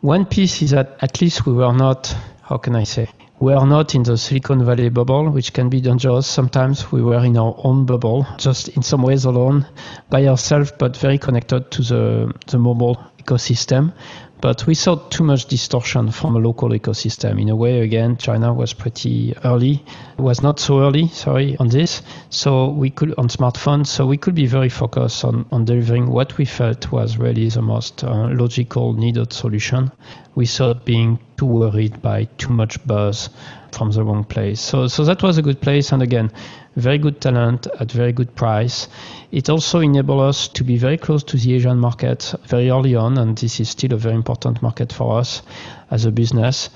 one 0.00 0.24
piece 0.24 0.60
is 0.62 0.70
that 0.70 0.96
at 1.02 1.20
least 1.20 1.46
we 1.46 1.52
were 1.52 1.72
not 1.72 2.16
how 2.50 2.58
can 2.58 2.74
I 2.74 2.82
say? 2.82 3.08
We 3.38 3.52
are 3.54 3.64
not 3.64 3.94
in 3.94 4.02
the 4.02 4.18
Silicon 4.18 4.64
Valley 4.64 4.88
bubble, 4.90 5.30
which 5.30 5.52
can 5.52 5.68
be 5.70 5.80
dangerous. 5.80 6.26
Sometimes 6.26 6.90
we 6.90 7.00
were 7.00 7.24
in 7.24 7.36
our 7.36 7.54
own 7.62 7.86
bubble, 7.86 8.26
just 8.38 8.68
in 8.70 8.82
some 8.82 9.02
ways 9.02 9.24
alone, 9.24 9.66
by 10.10 10.26
ourselves, 10.26 10.72
but 10.76 10.96
very 10.96 11.16
connected 11.16 11.70
to 11.70 11.82
the, 11.82 12.34
the 12.48 12.58
mobile 12.58 12.98
ecosystem. 13.18 13.92
But 14.40 14.66
we 14.66 14.74
saw 14.74 14.96
too 14.96 15.22
much 15.22 15.46
distortion 15.46 16.10
from 16.10 16.34
a 16.34 16.40
local 16.40 16.70
ecosystem. 16.70 17.40
In 17.40 17.50
a 17.50 17.56
way, 17.56 17.80
again, 17.80 18.16
China 18.16 18.52
was 18.52 18.72
pretty 18.72 19.32
early, 19.44 19.84
was 20.20 20.42
not 20.42 20.60
so 20.60 20.80
early, 20.80 21.08
sorry, 21.08 21.56
on 21.58 21.68
this. 21.68 22.02
So 22.30 22.68
we 22.68 22.90
could, 22.90 23.14
on 23.18 23.28
smartphones, 23.28 23.86
so 23.86 24.06
we 24.06 24.16
could 24.16 24.34
be 24.34 24.46
very 24.46 24.68
focused 24.68 25.24
on, 25.24 25.46
on 25.50 25.64
delivering 25.64 26.10
what 26.10 26.36
we 26.38 26.44
felt 26.44 26.92
was 26.92 27.18
really 27.18 27.48
the 27.48 27.62
most 27.62 28.04
uh, 28.04 28.28
logical, 28.28 28.92
needed 28.92 29.32
solution 29.32 29.90
without 30.34 30.84
being 30.84 31.18
too 31.36 31.46
worried 31.46 32.00
by 32.02 32.24
too 32.38 32.52
much 32.52 32.84
buzz 32.86 33.30
from 33.72 33.90
the 33.92 34.02
wrong 34.02 34.24
place. 34.24 34.60
So, 34.60 34.88
so 34.88 35.04
that 35.04 35.22
was 35.22 35.38
a 35.38 35.42
good 35.42 35.60
place. 35.60 35.92
And 35.92 36.02
again, 36.02 36.32
very 36.76 36.98
good 36.98 37.20
talent 37.20 37.66
at 37.78 37.90
very 37.90 38.12
good 38.12 38.34
price. 38.34 38.88
It 39.32 39.48
also 39.48 39.80
enabled 39.80 40.20
us 40.20 40.48
to 40.48 40.64
be 40.64 40.76
very 40.76 40.96
close 40.98 41.22
to 41.24 41.36
the 41.36 41.54
Asian 41.54 41.78
market 41.78 42.34
very 42.46 42.70
early 42.70 42.94
on, 42.94 43.18
and 43.18 43.36
this 43.36 43.60
is 43.60 43.68
still 43.68 43.92
a 43.92 43.96
very 43.96 44.14
important 44.14 44.62
market 44.62 44.92
for 44.92 45.18
us 45.18 45.42
as 45.90 46.04
a 46.04 46.12
business. 46.12 46.70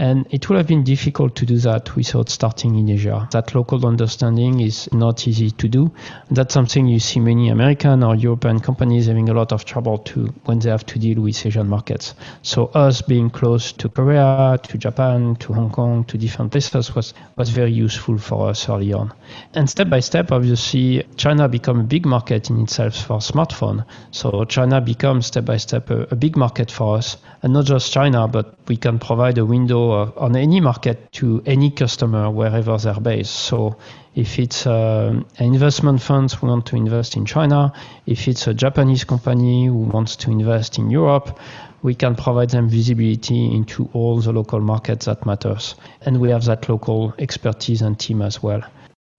And 0.00 0.26
it 0.30 0.48
would 0.48 0.56
have 0.56 0.66
been 0.66 0.82
difficult 0.82 1.36
to 1.36 1.44
do 1.44 1.58
that 1.58 1.94
without 1.94 2.30
starting 2.30 2.74
in 2.74 2.88
Asia. 2.88 3.28
That 3.32 3.54
local 3.54 3.84
understanding 3.84 4.60
is 4.60 4.90
not 4.92 5.28
easy 5.28 5.50
to 5.50 5.68
do. 5.68 5.92
That's 6.30 6.54
something 6.54 6.86
you 6.86 6.98
see 6.98 7.20
many 7.20 7.50
American 7.50 8.02
or 8.02 8.14
European 8.14 8.60
companies 8.60 9.08
having 9.08 9.28
a 9.28 9.34
lot 9.34 9.52
of 9.52 9.66
trouble 9.66 9.98
to 9.98 10.32
when 10.46 10.58
they 10.60 10.70
have 10.70 10.86
to 10.86 10.98
deal 10.98 11.20
with 11.20 11.44
Asian 11.44 11.68
markets. 11.68 12.14
So 12.40 12.68
us 12.68 13.02
being 13.02 13.28
close 13.28 13.72
to 13.72 13.90
Korea, 13.90 14.58
to 14.62 14.78
Japan, 14.78 15.36
to 15.36 15.52
Hong 15.52 15.68
Kong, 15.68 16.04
to 16.04 16.16
different 16.16 16.52
places 16.52 16.94
was, 16.94 17.12
was 17.36 17.50
very 17.50 17.72
useful 17.72 18.16
for 18.16 18.48
us 18.48 18.70
early 18.70 18.94
on. 18.94 19.12
And 19.52 19.68
step 19.68 19.90
by 19.90 20.00
step, 20.00 20.32
obviously, 20.32 21.04
China 21.16 21.46
become 21.46 21.78
a 21.78 21.84
big 21.84 22.06
market 22.06 22.48
in 22.48 22.62
itself 22.62 22.96
for 22.96 23.18
smartphone. 23.18 23.84
So 24.12 24.46
China 24.46 24.80
becomes 24.80 25.26
step 25.26 25.44
by 25.44 25.58
step 25.58 25.90
a, 25.90 26.06
a 26.10 26.16
big 26.16 26.38
market 26.38 26.70
for 26.70 26.96
us. 26.96 27.18
And 27.42 27.52
not 27.52 27.66
just 27.66 27.92
China, 27.92 28.26
but 28.28 28.54
we 28.66 28.78
can 28.78 28.98
provide 28.98 29.36
a 29.36 29.44
window 29.44 29.89
on 29.90 30.36
any 30.36 30.60
market 30.60 31.12
to 31.12 31.42
any 31.46 31.70
customer 31.70 32.30
wherever 32.30 32.76
they're 32.78 33.00
based. 33.00 33.34
So 33.34 33.76
if 34.14 34.38
it's 34.38 34.66
uh, 34.66 35.22
an 35.38 35.46
investment 35.46 36.02
fund 36.02 36.32
who 36.32 36.46
want 36.46 36.66
to 36.66 36.76
invest 36.76 37.16
in 37.16 37.24
China, 37.26 37.72
if 38.06 38.28
it's 38.28 38.46
a 38.46 38.54
Japanese 38.54 39.04
company 39.04 39.66
who 39.66 39.74
wants 39.74 40.16
to 40.16 40.30
invest 40.30 40.78
in 40.78 40.90
Europe, 40.90 41.38
we 41.82 41.94
can 41.94 42.14
provide 42.14 42.50
them 42.50 42.68
visibility 42.68 43.54
into 43.54 43.88
all 43.92 44.20
the 44.20 44.32
local 44.32 44.60
markets 44.60 45.06
that 45.06 45.24
matters. 45.24 45.74
And 46.02 46.20
we 46.20 46.30
have 46.30 46.44
that 46.44 46.68
local 46.68 47.14
expertise 47.18 47.82
and 47.82 47.98
team 47.98 48.22
as 48.22 48.42
well. 48.42 48.62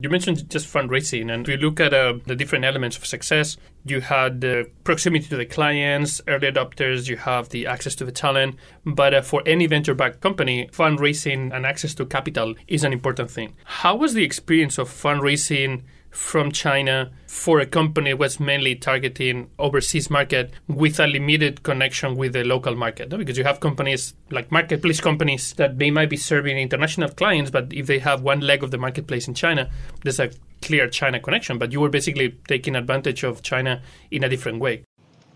You 0.01 0.09
mentioned 0.09 0.49
just 0.49 0.65
fundraising, 0.65 1.31
and 1.31 1.47
if 1.47 1.49
you 1.49 1.57
look 1.57 1.79
at 1.79 1.93
uh, 1.93 2.13
the 2.25 2.35
different 2.35 2.65
elements 2.65 2.97
of 2.97 3.05
success, 3.05 3.57
you 3.85 4.01
had 4.01 4.41
the 4.41 4.67
proximity 4.83 5.27
to 5.27 5.37
the 5.37 5.45
clients, 5.45 6.19
early 6.27 6.51
adopters, 6.51 7.07
you 7.07 7.17
have 7.17 7.49
the 7.49 7.67
access 7.67 7.93
to 7.95 8.05
the 8.05 8.11
talent. 8.11 8.55
But 8.83 9.13
uh, 9.13 9.21
for 9.21 9.43
any 9.45 9.67
venture 9.67 9.93
backed 9.93 10.21
company, 10.21 10.69
fundraising 10.71 11.53
and 11.53 11.67
access 11.67 11.93
to 11.95 12.05
capital 12.07 12.55
is 12.67 12.83
an 12.83 12.93
important 12.93 13.29
thing. 13.29 13.53
How 13.63 13.95
was 13.95 14.15
the 14.15 14.23
experience 14.23 14.79
of 14.79 14.89
fundraising? 14.89 15.83
From 16.11 16.51
China 16.51 17.09
for 17.25 17.59
a 17.59 17.65
company 17.65 18.11
that 18.11 18.17
was 18.17 18.39
mainly 18.39 18.75
targeting 18.75 19.49
overseas 19.57 20.09
market 20.09 20.53
with 20.67 20.99
a 20.99 21.07
limited 21.07 21.63
connection 21.63 22.15
with 22.15 22.33
the 22.33 22.43
local 22.43 22.75
market. 22.75 23.09
No? 23.09 23.17
Because 23.17 23.37
you 23.37 23.45
have 23.45 23.61
companies 23.61 24.13
like 24.29 24.51
marketplace 24.51 24.99
companies 24.99 25.53
that 25.53 25.79
they 25.79 25.89
might 25.89 26.09
be 26.09 26.17
serving 26.17 26.57
international 26.57 27.09
clients, 27.09 27.49
but 27.49 27.71
if 27.73 27.87
they 27.87 27.99
have 27.99 28.21
one 28.21 28.41
leg 28.41 28.63
of 28.63 28.71
the 28.71 28.77
marketplace 28.77 29.27
in 29.27 29.33
China, 29.33 29.69
there's 30.03 30.19
a 30.19 30.29
clear 30.61 30.87
China 30.87 31.19
connection. 31.19 31.57
But 31.57 31.71
you 31.71 31.79
were 31.79 31.89
basically 31.89 32.37
taking 32.47 32.75
advantage 32.75 33.23
of 33.23 33.41
China 33.41 33.81
in 34.11 34.23
a 34.23 34.29
different 34.29 34.59
way. 34.59 34.83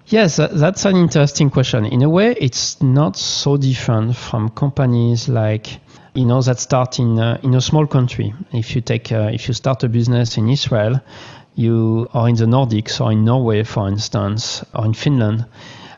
Yes, 0.07 0.35
that's 0.35 0.85
an 0.85 0.97
interesting 0.97 1.49
question. 1.49 1.85
In 1.85 2.03
a 2.03 2.09
way, 2.09 2.35
it's 2.39 2.79
not 2.81 3.17
so 3.17 3.57
different 3.57 4.15
from 4.15 4.49
companies 4.49 5.27
like 5.27 5.79
you 6.13 6.25
know 6.25 6.41
that 6.43 6.59
start 6.59 6.99
in 6.99 7.17
uh, 7.17 7.39
in 7.41 7.55
a 7.55 7.61
small 7.61 7.87
country. 7.87 8.31
If 8.53 8.75
you 8.75 8.81
take 8.81 9.11
uh, 9.11 9.31
if 9.33 9.47
you 9.47 9.55
start 9.55 9.83
a 9.83 9.89
business 9.89 10.37
in 10.37 10.47
Israel, 10.47 11.01
you 11.55 12.07
are 12.13 12.29
in 12.29 12.35
the 12.35 12.45
Nordics 12.45 13.01
or 13.01 13.13
in 13.13 13.25
Norway, 13.25 13.63
for 13.63 13.87
instance, 13.87 14.63
or 14.75 14.85
in 14.85 14.93
Finland 14.93 15.45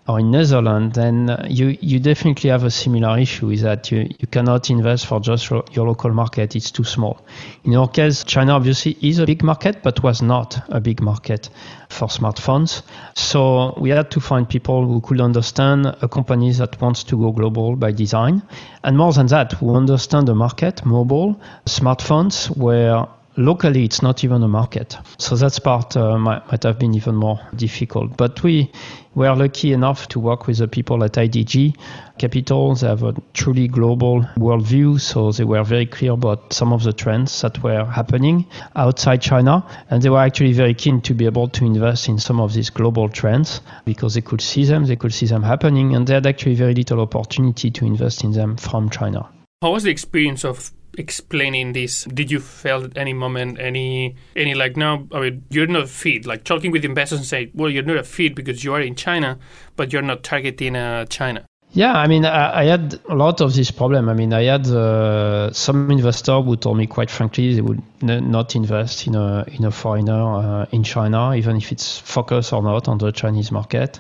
or 0.07 0.19
in 0.19 0.31
Netherlands, 0.31 0.95
then 0.95 1.29
uh, 1.29 1.45
you, 1.49 1.77
you 1.81 1.99
definitely 1.99 2.49
have 2.49 2.63
a 2.63 2.71
similar 2.71 3.17
issue 3.17 3.49
is 3.49 3.61
that 3.61 3.91
you, 3.91 4.09
you 4.19 4.27
cannot 4.27 4.69
invest 4.69 5.05
for 5.05 5.19
just 5.19 5.49
your 5.49 5.85
local 5.85 6.11
market. 6.11 6.55
It's 6.55 6.71
too 6.71 6.85
small. 6.85 7.19
In 7.65 7.75
our 7.75 7.89
case, 7.89 8.23
China 8.23 8.53
obviously 8.53 8.97
is 9.01 9.19
a 9.19 9.25
big 9.25 9.43
market, 9.43 9.83
but 9.83 10.01
was 10.03 10.21
not 10.21 10.59
a 10.69 10.79
big 10.79 11.01
market 11.01 11.49
for 11.89 12.07
smartphones. 12.07 12.83
So 13.15 13.73
we 13.77 13.89
had 13.89 14.09
to 14.11 14.21
find 14.21 14.47
people 14.47 14.85
who 14.85 15.01
could 15.01 15.19
understand 15.19 15.85
a 15.85 16.07
company 16.07 16.51
that 16.53 16.79
wants 16.79 17.03
to 17.05 17.17
go 17.17 17.31
global 17.31 17.75
by 17.75 17.91
design. 17.91 18.43
And 18.83 18.97
more 18.97 19.11
than 19.11 19.27
that, 19.27 19.53
who 19.53 19.75
understand 19.75 20.27
the 20.27 20.35
market, 20.35 20.85
mobile, 20.85 21.39
smartphones, 21.65 22.47
where 22.55 23.07
locally 23.38 23.86
it's 23.86 24.02
not 24.02 24.23
even 24.23 24.43
a 24.43 24.47
market. 24.47 24.97
So 25.17 25.36
that 25.36 25.63
part 25.63 25.95
uh, 25.95 26.17
might, 26.17 26.45
might, 26.52 26.63
have 26.63 26.80
been 26.80 26.95
even 26.95 27.15
more 27.15 27.39
difficult. 27.56 28.17
But 28.17 28.43
we 28.43 28.71
were 29.15 29.34
lucky 29.36 29.73
enough 29.73 30.08
to 30.10 30.19
work 30.19 30.47
with 30.47 30.58
the 30.58 30.67
people 30.67 31.04
at 31.04 31.13
IDG 31.13 31.76
Capital. 32.17 32.76
They 32.76 32.88
have 32.88 33.04
a 33.04 33.13
truly 33.34 33.67
global 33.67 34.21
worldview, 34.38 35.00
so 35.00 35.32
they 35.32 35.43
were 35.43 35.63
very 35.63 35.86
clear 35.86 36.12
about 36.13 36.52
some 36.52 36.73
of 36.73 36.84
the 36.84 36.93
trends 36.93 37.41
that 37.41 37.62
were 37.63 37.86
happening 37.86 38.45
outside 38.76 39.21
China. 39.21 39.65
And 39.89 40.02
they 40.02 40.10
were 40.10 40.19
actually 40.19 40.54
very 40.54 40.73
keen 40.73 41.02
to 41.02 41.13
be 41.13 41.26
able 41.26 41.47
to 41.50 41.65
invest 41.65 42.10
in 42.10 42.19
some 42.19 42.39
of 42.39 42.54
these 42.54 42.69
global 42.69 43.08
trends 43.08 43.62
because 43.86 44.15
they 44.15 44.21
could 44.21 44.41
see 44.41 44.65
them, 44.65 44.86
they 44.86 44.95
could 44.95 45.13
see 45.13 45.28
them 45.28 45.43
happening, 45.43 45.95
and 45.95 46.08
they 46.08 46.15
had 46.15 46.26
actually 46.26 46.56
very 46.56 46.73
little 46.73 47.00
opportunity 47.02 47.71
to 47.71 47.86
invest 47.86 48.23
in 48.23 48.32
them 48.32 48.58
from 48.58 48.89
China. 48.89 49.30
How 49.62 49.71
was 49.71 49.84
the 49.84 49.89
experience 49.89 50.45
of 50.45 50.71
explaining 50.97 51.73
this 51.73 52.03
did 52.05 52.31
you 52.31 52.39
feel 52.39 52.83
at 52.83 52.97
any 52.97 53.13
moment 53.13 53.60
any 53.60 54.15
any 54.36 54.53
like 54.53 54.75
no 54.75 55.07
i 55.13 55.19
mean 55.19 55.43
you're 55.49 55.67
not 55.67 55.88
fit 55.88 56.25
like 56.25 56.43
talking 56.43 56.71
with 56.71 56.83
investors 56.83 57.19
and 57.19 57.27
say 57.27 57.51
well 57.53 57.69
you're 57.69 57.83
not 57.83 57.97
a 57.97 58.03
fit 58.03 58.36
because 58.36 58.63
you 58.63 58.73
are 58.73 58.81
in 58.81 58.95
china 58.95 59.38
but 59.75 59.93
you're 59.93 60.01
not 60.01 60.23
targeting 60.23 60.75
uh, 60.75 61.05
china 61.05 61.45
yeah, 61.71 61.93
I 61.93 62.07
mean, 62.07 62.25
I, 62.25 62.62
I, 62.62 62.63
had 62.63 62.99
a 63.10 63.13
lot 63.13 63.41
of 63.41 63.53
this 63.53 63.71
problem. 63.71 64.07
I 64.07 64.13
mean, 64.13 64.33
I 64.33 64.43
had 64.43 64.65
uh, 64.67 65.51
some 65.51 65.91
investor 65.91 66.41
who 66.41 66.55
told 66.55 66.77
me 66.77 66.88
quite 66.88 67.12
frankly 67.12 67.53
they 67.53 67.62
would 67.62 67.83
n- 68.01 68.31
not 68.31 68.55
invest 68.55 69.05
in 69.05 69.15
a 69.15 69.45
in 69.47 69.65
a 69.65 69.69
foreigner 69.69 70.13
uh, 70.13 70.65
in 70.71 70.83
China, 70.83 71.36
even 71.36 71.57
if 71.57 71.71
it's 71.71 71.99
focused 71.99 72.53
or 72.53 72.63
not 72.63 72.88
on 72.88 72.97
the 72.99 73.12
Chinese 73.12 73.51
market. 73.51 73.99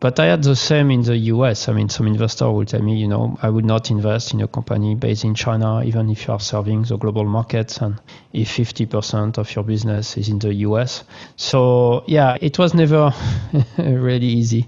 But 0.00 0.18
I 0.18 0.26
had 0.26 0.42
the 0.42 0.56
same 0.56 0.90
in 0.90 1.02
the 1.02 1.16
US. 1.34 1.68
I 1.68 1.74
mean, 1.74 1.90
some 1.90 2.06
investor 2.06 2.50
will 2.50 2.64
tell 2.64 2.80
me, 2.80 2.96
you 2.96 3.06
know, 3.06 3.38
I 3.42 3.50
would 3.50 3.66
not 3.66 3.90
invest 3.90 4.32
in 4.32 4.40
a 4.40 4.48
company 4.48 4.94
based 4.94 5.24
in 5.24 5.34
China, 5.34 5.82
even 5.84 6.08
if 6.08 6.26
you 6.26 6.32
are 6.32 6.40
serving 6.40 6.84
the 6.84 6.96
global 6.96 7.26
markets 7.26 7.76
and 7.82 8.00
if 8.32 8.48
50% 8.48 9.36
of 9.36 9.54
your 9.54 9.62
business 9.62 10.16
is 10.16 10.30
in 10.30 10.38
the 10.38 10.54
US. 10.66 11.04
So, 11.36 12.02
yeah, 12.06 12.38
it 12.40 12.58
was 12.58 12.72
never 12.72 13.12
really 13.78 14.26
easy 14.26 14.66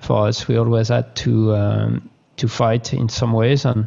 for 0.00 0.28
us. 0.28 0.46
We 0.48 0.58
always 0.58 0.88
had 0.88 1.16
to 1.16 1.54
um, 1.56 2.10
to 2.36 2.48
fight 2.48 2.92
in 2.92 3.08
some 3.08 3.32
ways 3.32 3.64
and 3.64 3.86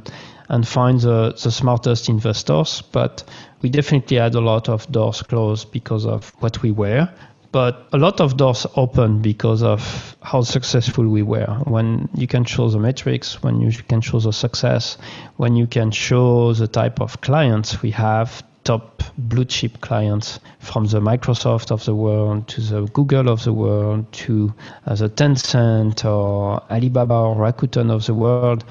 and 0.50 0.68
find 0.68 1.00
the, 1.02 1.34
the 1.44 1.52
smartest 1.52 2.10
investors. 2.10 2.82
But 2.92 3.24
we 3.62 3.70
definitely 3.70 4.18
had 4.18 4.34
a 4.34 4.42
lot 4.42 4.68
of 4.68 4.92
doors 4.92 5.22
closed 5.22 5.72
because 5.72 6.06
of 6.08 6.32
what 6.40 6.64
we 6.64 6.72
were 6.72 7.08
but 7.52 7.88
a 7.94 7.98
lot 7.98 8.20
of 8.20 8.38
doors 8.38 8.66
open 8.76 9.22
because 9.22 9.64
of 9.64 10.16
how 10.22 10.42
successful 10.42 11.08
we 11.08 11.22
were. 11.22 11.62
When 11.66 12.10
you 12.16 12.28
can 12.28 12.44
show 12.44 12.70
the 12.70 12.80
metrics, 12.80 13.42
when 13.44 13.62
you 13.62 13.72
can 13.72 14.02
show 14.02 14.20
the 14.20 14.34
success, 14.34 14.98
when 15.38 15.56
you 15.56 15.68
can 15.68 15.92
show 15.92 16.54
the 16.54 16.68
type 16.68 17.00
of 17.00 17.22
clients 17.22 17.82
we 17.82 17.92
have, 17.92 18.44
top 18.64 19.02
blue 19.18 19.46
chip 19.46 19.80
clients 19.80 20.42
from 20.60 20.86
the 20.88 21.00
Microsoft 21.00 21.72
of 21.72 21.86
the 21.86 21.96
world 21.96 22.48
to 22.50 22.60
the 22.60 22.82
Google 22.88 23.30
of 23.30 23.44
the 23.46 23.54
world 23.54 24.12
to 24.12 24.54
uh, 24.86 24.96
the 24.96 25.08
Tencent 25.08 26.04
or 26.04 26.62
Alibaba 26.70 27.14
or 27.14 27.36
Rakuten 27.36 27.90
of 27.90 28.06
the 28.06 28.14
world, 28.14 28.66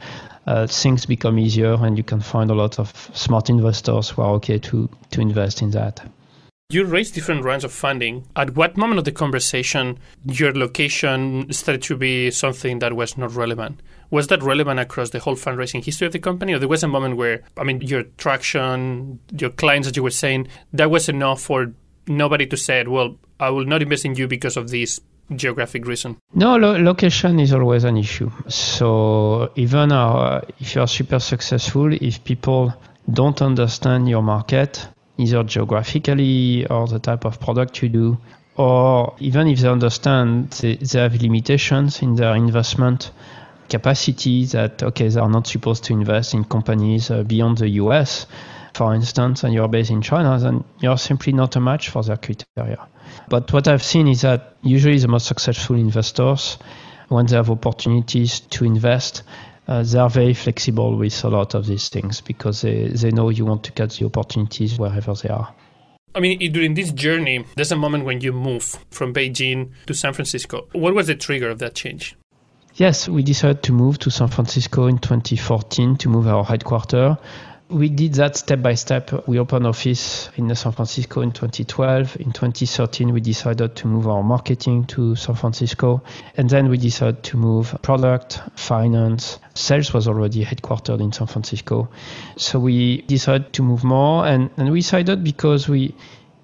uh, 0.46 0.66
things 0.66 1.06
become 1.06 1.38
easier 1.38 1.74
and 1.80 1.96
you 1.96 2.04
can 2.04 2.20
find 2.20 2.50
a 2.50 2.54
lot 2.54 2.78
of 2.78 3.10
smart 3.14 3.48
investors 3.48 4.10
who 4.10 4.22
are 4.22 4.32
okay 4.32 4.58
to, 4.58 4.88
to 5.10 5.20
invest 5.20 5.62
in 5.62 5.70
that. 5.70 6.06
You 6.68 6.84
raised 6.84 7.14
different 7.14 7.44
rounds 7.44 7.62
of 7.62 7.70
funding. 7.70 8.26
At 8.34 8.56
what 8.56 8.76
moment 8.76 8.98
of 8.98 9.04
the 9.04 9.12
conversation 9.12 10.00
your 10.24 10.52
location 10.52 11.52
started 11.52 11.82
to 11.82 11.96
be 11.96 12.32
something 12.32 12.80
that 12.80 12.94
was 12.94 13.16
not 13.16 13.36
relevant? 13.36 13.82
Was 14.10 14.26
that 14.26 14.42
relevant 14.42 14.80
across 14.80 15.10
the 15.10 15.20
whole 15.20 15.36
fundraising 15.36 15.84
history 15.84 16.08
of 16.08 16.12
the 16.12 16.18
company, 16.18 16.54
or 16.54 16.58
there 16.58 16.66
was 16.66 16.82
a 16.82 16.88
moment 16.88 17.18
where, 17.18 17.44
I 17.56 17.62
mean, 17.62 17.82
your 17.82 18.02
traction, 18.18 19.20
your 19.38 19.50
clients 19.50 19.86
that 19.86 19.96
you 19.96 20.02
were 20.02 20.10
saying, 20.10 20.48
that 20.72 20.90
was 20.90 21.08
enough 21.08 21.40
for 21.40 21.72
nobody 22.08 22.46
to 22.46 22.56
say, 22.56 22.82
well, 22.82 23.16
I 23.38 23.50
will 23.50 23.64
not 23.64 23.80
invest 23.80 24.04
in 24.04 24.16
you 24.16 24.26
because 24.26 24.56
of 24.56 24.68
this 24.70 24.98
geographic 25.36 25.86
reason? 25.86 26.16
No, 26.34 26.56
lo- 26.56 26.82
location 26.82 27.38
is 27.38 27.52
always 27.52 27.84
an 27.84 27.96
issue. 27.96 28.30
So 28.48 29.52
even 29.54 29.92
our, 29.92 30.42
if 30.58 30.74
you 30.74 30.80
are 30.80 30.88
super 30.88 31.20
successful, 31.20 31.92
if 31.92 32.24
people 32.24 32.74
don't 33.12 33.40
understand 33.40 34.08
your 34.08 34.22
market, 34.22 34.88
either 35.18 35.42
geographically 35.44 36.66
or 36.66 36.86
the 36.86 36.98
type 36.98 37.24
of 37.24 37.40
product 37.40 37.82
you 37.82 37.88
do, 37.88 38.18
or 38.56 39.14
even 39.18 39.46
if 39.48 39.60
they 39.60 39.68
understand 39.68 40.50
they, 40.50 40.78
have 40.94 41.20
limitations 41.20 42.02
in 42.02 42.16
their 42.16 42.34
investment 42.34 43.10
capacity 43.68 44.44
that 44.46 44.82
okay 44.82 45.08
they 45.08 45.20
are 45.20 45.28
not 45.28 45.46
supposed 45.46 45.84
to 45.84 45.92
invest 45.92 46.34
in 46.34 46.44
companies 46.44 47.10
uh, 47.10 47.22
beyond 47.24 47.58
the 47.58 47.68
US 47.70 48.26
for 48.74 48.94
instance 48.94 49.42
and 49.42 49.52
you're 49.52 49.68
based 49.68 49.90
in 49.90 50.00
China 50.00 50.38
then 50.38 50.64
you're 50.80 50.98
simply 50.98 51.32
not 51.32 51.56
a 51.56 51.60
match 51.60 51.88
for 51.90 52.02
their 52.02 52.16
criteria. 52.16 52.86
But 53.28 53.52
what 53.52 53.68
I've 53.68 53.82
seen 53.82 54.08
is 54.08 54.22
that 54.22 54.54
usually 54.62 54.98
the 54.98 55.08
most 55.08 55.26
successful 55.26 55.76
investors 55.76 56.58
when 57.08 57.26
they 57.26 57.36
have 57.36 57.50
opportunities 57.50 58.40
to 58.40 58.64
invest 58.64 59.22
uh, 59.68 59.82
they 59.82 59.98
are 59.98 60.10
very 60.10 60.34
flexible 60.34 60.96
with 60.96 61.24
a 61.24 61.28
lot 61.28 61.54
of 61.54 61.66
these 61.66 61.88
things 61.88 62.20
because 62.20 62.62
they, 62.62 62.88
they 62.88 63.10
know 63.10 63.28
you 63.30 63.44
want 63.44 63.64
to 63.64 63.72
catch 63.72 63.98
the 63.98 64.06
opportunities 64.06 64.78
wherever 64.78 65.14
they 65.14 65.28
are 65.28 65.54
I 66.16 66.20
mean, 66.20 66.38
during 66.50 66.72
this 66.72 66.92
journey, 66.92 67.44
there's 67.56 67.72
a 67.72 67.76
moment 67.76 68.06
when 68.06 68.22
you 68.22 68.32
move 68.32 68.78
from 68.90 69.12
Beijing 69.12 69.72
to 69.84 69.92
San 69.92 70.14
Francisco. 70.14 70.66
What 70.72 70.94
was 70.94 71.08
the 71.08 71.14
trigger 71.14 71.50
of 71.50 71.58
that 71.58 71.74
change? 71.74 72.16
Yes, 72.76 73.06
we 73.06 73.22
decided 73.22 73.62
to 73.64 73.72
move 73.72 73.98
to 73.98 74.10
San 74.10 74.28
Francisco 74.28 74.86
in 74.86 74.96
2014 74.96 75.96
to 75.98 76.08
move 76.08 76.26
our 76.26 76.42
headquarters. 76.42 77.16
We 77.68 77.88
did 77.88 78.14
that 78.14 78.36
step 78.36 78.62
by 78.62 78.74
step. 78.74 79.26
We 79.26 79.40
opened 79.40 79.66
office 79.66 80.30
in 80.36 80.54
San 80.54 80.70
Francisco 80.70 81.20
in 81.20 81.32
2012. 81.32 82.20
In 82.20 82.30
2013, 82.30 83.12
we 83.12 83.20
decided 83.20 83.74
to 83.76 83.88
move 83.88 84.06
our 84.06 84.22
marketing 84.22 84.84
to 84.86 85.16
San 85.16 85.34
Francisco. 85.34 86.04
And 86.36 86.48
then 86.48 86.68
we 86.68 86.78
decided 86.78 87.24
to 87.24 87.36
move 87.36 87.76
product, 87.82 88.40
finance. 88.54 89.40
Sales 89.54 89.92
was 89.92 90.06
already 90.06 90.44
headquartered 90.44 91.00
in 91.00 91.10
San 91.10 91.26
Francisco. 91.26 91.88
So 92.36 92.60
we 92.60 93.02
decided 93.02 93.52
to 93.54 93.64
move 93.64 93.82
more. 93.82 94.24
And, 94.24 94.50
and 94.56 94.70
we 94.70 94.78
decided 94.78 95.24
because 95.24 95.68
we, 95.68 95.92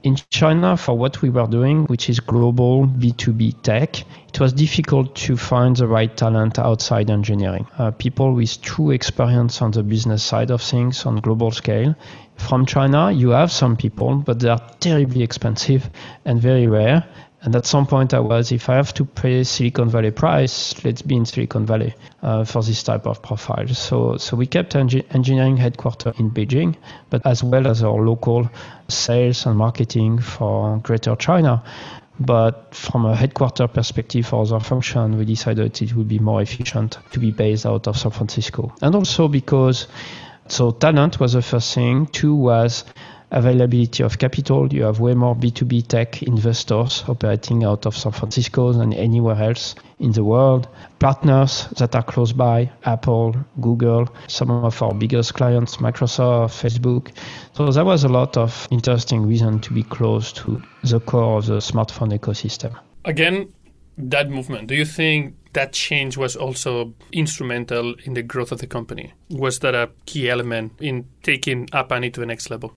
in 0.02 0.16
China, 0.30 0.76
for 0.76 0.98
what 0.98 1.22
we 1.22 1.30
were 1.30 1.46
doing, 1.46 1.84
which 1.84 2.10
is 2.10 2.18
global 2.18 2.86
B2B 2.86 3.62
tech, 3.62 4.00
it 4.28 4.40
was 4.40 4.52
difficult 4.52 5.14
to 5.14 5.36
find 5.36 5.76
the 5.76 5.86
right 5.86 6.16
talent 6.16 6.58
outside 6.58 7.10
engineering. 7.10 7.66
Uh, 7.78 7.90
people 7.92 8.34
with 8.34 8.60
true 8.62 8.90
experience 8.90 9.62
on 9.62 9.70
the 9.70 9.82
business 9.82 10.22
side 10.22 10.50
of 10.50 10.60
things 10.60 11.06
on 11.06 11.20
global 11.20 11.50
scale. 11.50 11.94
From 12.36 12.66
China, 12.66 13.12
you 13.12 13.30
have 13.30 13.52
some 13.52 13.76
people, 13.76 14.16
but 14.16 14.40
they 14.40 14.48
are 14.48 14.60
terribly 14.80 15.22
expensive 15.22 15.88
and 16.24 16.40
very 16.40 16.66
rare. 16.66 17.04
And 17.44 17.56
at 17.56 17.66
some 17.66 17.86
point, 17.86 18.14
I 18.14 18.20
was, 18.20 18.52
if 18.52 18.68
I 18.68 18.76
have 18.76 18.94
to 18.94 19.04
pay 19.04 19.42
Silicon 19.42 19.88
Valley 19.88 20.12
price, 20.12 20.84
let's 20.84 21.02
be 21.02 21.16
in 21.16 21.24
Silicon 21.26 21.66
Valley 21.66 21.92
uh, 22.22 22.44
for 22.44 22.62
this 22.62 22.84
type 22.84 23.04
of 23.04 23.20
profile. 23.20 23.66
So, 23.66 24.16
so 24.16 24.36
we 24.36 24.46
kept 24.46 24.74
engi- 24.74 25.04
engineering 25.12 25.56
headquarters 25.56 26.14
in 26.20 26.30
Beijing, 26.30 26.76
but 27.10 27.26
as 27.26 27.42
well 27.42 27.66
as 27.66 27.82
our 27.82 28.00
local 28.00 28.48
sales 28.86 29.44
and 29.44 29.56
marketing 29.56 30.20
for 30.20 30.78
Greater 30.78 31.16
China. 31.16 31.64
But 32.20 32.74
from 32.76 33.06
a 33.06 33.16
headquarter 33.16 33.66
perspective 33.66 34.26
for 34.26 34.42
other 34.42 34.60
function, 34.60 35.18
we 35.18 35.24
decided 35.24 35.82
it 35.82 35.96
would 35.96 36.06
be 36.06 36.20
more 36.20 36.42
efficient 36.42 36.98
to 37.10 37.18
be 37.18 37.32
based 37.32 37.66
out 37.66 37.88
of 37.88 37.96
San 37.98 38.12
Francisco. 38.12 38.72
And 38.80 38.94
also 38.94 39.26
because, 39.26 39.88
so 40.46 40.70
talent 40.70 41.18
was 41.18 41.32
the 41.32 41.42
first 41.42 41.74
thing. 41.74 42.06
Two 42.06 42.36
was 42.36 42.84
availability 43.32 44.02
of 44.02 44.18
capital. 44.18 44.72
You 44.72 44.84
have 44.84 45.00
way 45.00 45.14
more 45.14 45.34
B2B 45.34 45.88
tech 45.88 46.22
investors 46.22 47.02
operating 47.08 47.64
out 47.64 47.86
of 47.86 47.96
San 47.96 48.12
Francisco 48.12 48.72
than 48.72 48.92
anywhere 48.92 49.42
else 49.42 49.74
in 49.98 50.12
the 50.12 50.22
world. 50.22 50.68
Partners 50.98 51.66
that 51.78 51.94
are 51.94 52.02
close 52.02 52.32
by, 52.32 52.70
Apple, 52.84 53.34
Google, 53.60 54.08
some 54.28 54.50
of 54.50 54.80
our 54.82 54.94
biggest 54.94 55.34
clients, 55.34 55.78
Microsoft, 55.78 56.52
Facebook. 56.62 57.10
So 57.54 57.70
there 57.70 57.84
was 57.84 58.04
a 58.04 58.08
lot 58.08 58.36
of 58.36 58.68
interesting 58.70 59.26
reason 59.26 59.60
to 59.60 59.72
be 59.72 59.82
close 59.82 60.32
to 60.34 60.62
the 60.84 61.00
core 61.00 61.38
of 61.38 61.46
the 61.46 61.58
smartphone 61.58 62.16
ecosystem. 62.16 62.78
Again, 63.04 63.52
that 63.98 64.30
movement, 64.30 64.68
do 64.68 64.74
you 64.74 64.84
think 64.84 65.36
that 65.52 65.72
change 65.72 66.16
was 66.16 66.34
also 66.34 66.94
instrumental 67.12 67.94
in 68.04 68.14
the 68.14 68.22
growth 68.22 68.52
of 68.52 68.58
the 68.58 68.66
company? 68.66 69.12
Was 69.30 69.58
that 69.60 69.74
a 69.74 69.90
key 70.06 70.30
element 70.30 70.72
in 70.80 71.06
taking 71.22 71.68
App 71.72 71.92
Annie 71.92 72.10
to 72.10 72.20
the 72.20 72.26
next 72.26 72.50
level? 72.50 72.72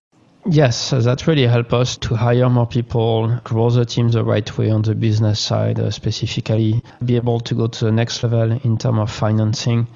Yes, 0.48 0.92
that 0.92 1.26
really 1.26 1.48
helped 1.48 1.74
us 1.74 1.98
to 1.98 2.14
hire 2.14 2.48
more 2.52 2.68
people, 2.68 3.40
grow 3.44 3.72
the 3.72 3.84
team 3.84 4.10
the 4.10 4.24
right 4.24 4.56
way 4.60 4.70
on 4.70 4.84
the 4.84 4.94
business 4.94 5.40
side, 5.40 5.80
uh, 5.80 5.90
specifically 5.90 6.84
be 7.04 7.16
able 7.16 7.40
to 7.40 7.56
go 7.56 7.66
to 7.66 7.86
the 7.86 7.92
next 7.92 8.22
level 8.22 8.52
in 8.52 8.78
terms 8.78 9.00
of 9.00 9.12
financing. 9.12 9.88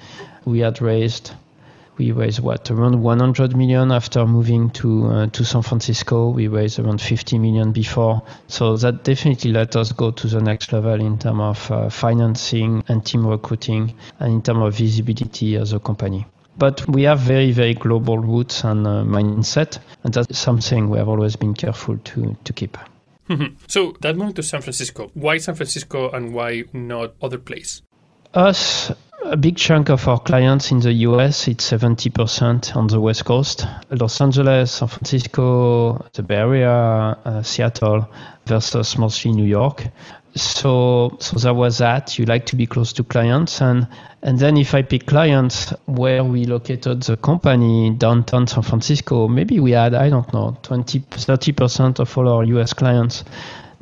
We 0.44 0.58
had 0.58 0.82
raised, 0.82 1.30
we 1.98 2.10
raised 2.10 2.40
what 2.40 2.68
around 2.68 3.00
100 3.00 3.56
million 3.56 3.92
after 3.92 4.26
moving 4.26 4.70
to 4.70 5.06
uh, 5.06 5.26
to 5.28 5.44
San 5.44 5.62
Francisco. 5.62 6.30
We 6.30 6.48
raised 6.48 6.80
around 6.80 7.00
50 7.00 7.38
million 7.38 7.70
before, 7.70 8.20
so 8.48 8.76
that 8.76 9.04
definitely 9.04 9.52
let 9.52 9.76
us 9.76 9.92
go 9.92 10.10
to 10.10 10.26
the 10.26 10.40
next 10.40 10.72
level 10.72 11.00
in 11.00 11.16
terms 11.16 11.40
of 11.40 11.70
uh, 11.70 11.90
financing 11.90 12.82
and 12.88 13.06
team 13.06 13.24
recruiting, 13.24 13.94
and 14.18 14.32
in 14.32 14.42
terms 14.42 14.66
of 14.66 14.74
visibility 14.74 15.54
as 15.54 15.72
a 15.72 15.78
company 15.78 16.26
but 16.60 16.86
we 16.88 17.02
have 17.02 17.18
very 17.18 17.50
very 17.50 17.74
global 17.74 18.18
roots 18.18 18.62
and 18.64 18.86
uh, 18.86 19.02
mindset 19.02 19.78
and 20.04 20.14
that's 20.14 20.38
something 20.38 20.88
we 20.88 20.98
have 20.98 21.08
always 21.08 21.34
been 21.36 21.54
careful 21.54 21.98
to 21.98 22.36
to 22.44 22.52
keep. 22.52 22.78
So 23.68 23.96
that 24.00 24.16
move 24.16 24.34
to 24.34 24.42
san 24.42 24.60
francisco 24.60 25.10
why 25.14 25.38
san 25.38 25.54
francisco 25.54 26.10
and 26.10 26.34
why 26.34 26.64
not 26.72 27.14
other 27.22 27.38
place? 27.38 27.82
Us 28.34 28.92
a 29.22 29.36
big 29.36 29.56
chunk 29.56 29.90
of 29.90 30.08
our 30.08 30.18
clients 30.18 30.70
in 30.70 30.80
the 30.80 30.92
US, 31.08 31.46
it's 31.46 31.70
70% 31.70 32.74
on 32.74 32.86
the 32.86 33.00
West 33.00 33.24
Coast. 33.24 33.66
Los 33.90 34.20
Angeles, 34.20 34.72
San 34.72 34.88
Francisco, 34.88 36.06
the 36.14 36.22
Bay 36.22 36.36
Area, 36.36 36.70
uh, 37.24 37.42
Seattle 37.42 38.08
versus 38.46 38.96
mostly 38.96 39.32
New 39.32 39.44
York 39.44 39.84
so 40.34 41.16
so 41.20 41.38
there 41.38 41.54
was 41.54 41.78
that. 41.78 42.18
You 42.18 42.24
like 42.26 42.46
to 42.46 42.56
be 42.56 42.66
close 42.66 42.92
to 42.94 43.04
clients. 43.04 43.60
And 43.60 43.86
and 44.22 44.38
then 44.38 44.56
if 44.56 44.74
i 44.74 44.82
pick 44.82 45.06
clients 45.06 45.70
where 45.86 46.22
we 46.22 46.44
located 46.44 47.02
the 47.02 47.16
company 47.16 47.90
downtown 47.90 48.46
san 48.46 48.62
francisco 48.62 49.28
maybe 49.28 49.58
we 49.60 49.70
had 49.70 49.94
i 49.94 50.10
don't 50.10 50.32
know 50.32 50.56
20 50.62 51.00
30% 51.00 51.98
of 52.00 52.18
all 52.18 52.28
our 52.28 52.44
us 52.44 52.72
clients 52.72 53.24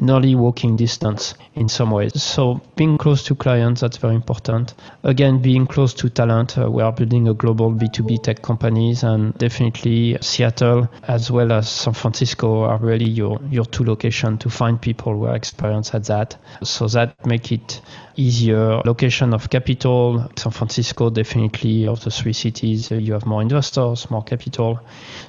nearly 0.01 0.35
walking 0.35 0.77
distance 0.77 1.35
in 1.55 1.69
some 1.69 1.91
ways. 1.91 2.23
So 2.23 2.61
being 2.77 2.99
close 2.99 3.23
to 3.25 3.35
clients, 3.35 3.81
that's 3.81 3.97
very 3.97 4.15
important. 4.15 4.75
Again, 5.03 5.41
being 5.43 5.67
close 5.67 5.95
to 5.95 6.09
talent. 6.09 6.57
Uh, 6.59 6.71
we 6.71 6.83
are 6.83 6.93
building 6.93 7.29
a 7.29 7.35
global 7.35 7.73
B2B 7.73 8.23
tech 8.23 8.43
companies 8.43 9.03
and 9.03 9.37
definitely 9.39 10.19
Seattle 10.21 10.89
as 11.09 11.31
well 11.31 11.53
as 11.53 11.69
San 11.69 11.95
Francisco 11.95 12.63
are 12.63 12.79
really 12.79 13.09
your, 13.09 13.41
your 13.51 13.65
two 13.65 13.85
locations 13.85 14.39
to 14.41 14.51
find 14.51 14.81
people 14.81 15.13
who 15.15 15.25
are 15.25 15.37
experienced 15.37 15.95
at 15.95 16.05
that. 16.05 16.37
So 16.63 16.87
that 16.89 17.27
make 17.27 17.53
it 17.53 17.81
easier. 18.17 18.81
Location 18.85 19.33
of 19.33 19.51
capital, 19.51 20.29
San 20.37 20.53
Francisco 20.53 21.11
definitely 21.11 21.87
of 21.87 22.03
the 22.05 22.11
three 22.11 22.33
cities, 22.33 22.93
uh, 22.93 22.97
you 22.97 23.13
have 23.13 23.27
more 23.27 23.43
investors, 23.43 24.11
more 24.11 24.23
capital. 24.23 24.81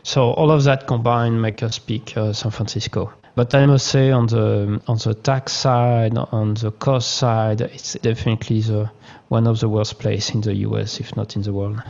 So 0.03 0.31
all 0.31 0.51
of 0.51 0.63
that 0.63 0.87
combined 0.87 1.41
make 1.41 1.63
us 1.63 1.79
pick 1.79 2.17
uh, 2.17 2.33
San 2.33 2.51
Francisco. 2.51 3.13
But 3.39 3.55
I 3.55 3.65
must 3.67 3.87
say, 3.87 4.11
on 4.11 4.27
the 4.27 4.81
on 4.85 4.97
the 4.97 5.13
tax 5.13 5.53
side, 5.53 6.17
on 6.17 6.55
the 6.55 6.71
cost 6.73 7.11
side, 7.15 7.61
it's 7.61 7.93
definitely 7.93 8.59
the 8.59 8.91
one 9.29 9.47
of 9.47 9.61
the 9.61 9.69
worst 9.69 9.97
places 9.97 10.35
in 10.35 10.41
the 10.41 10.53
US, 10.67 10.99
if 10.99 11.15
not 11.15 11.37
in 11.37 11.43
the 11.43 11.53
world. 11.53 11.81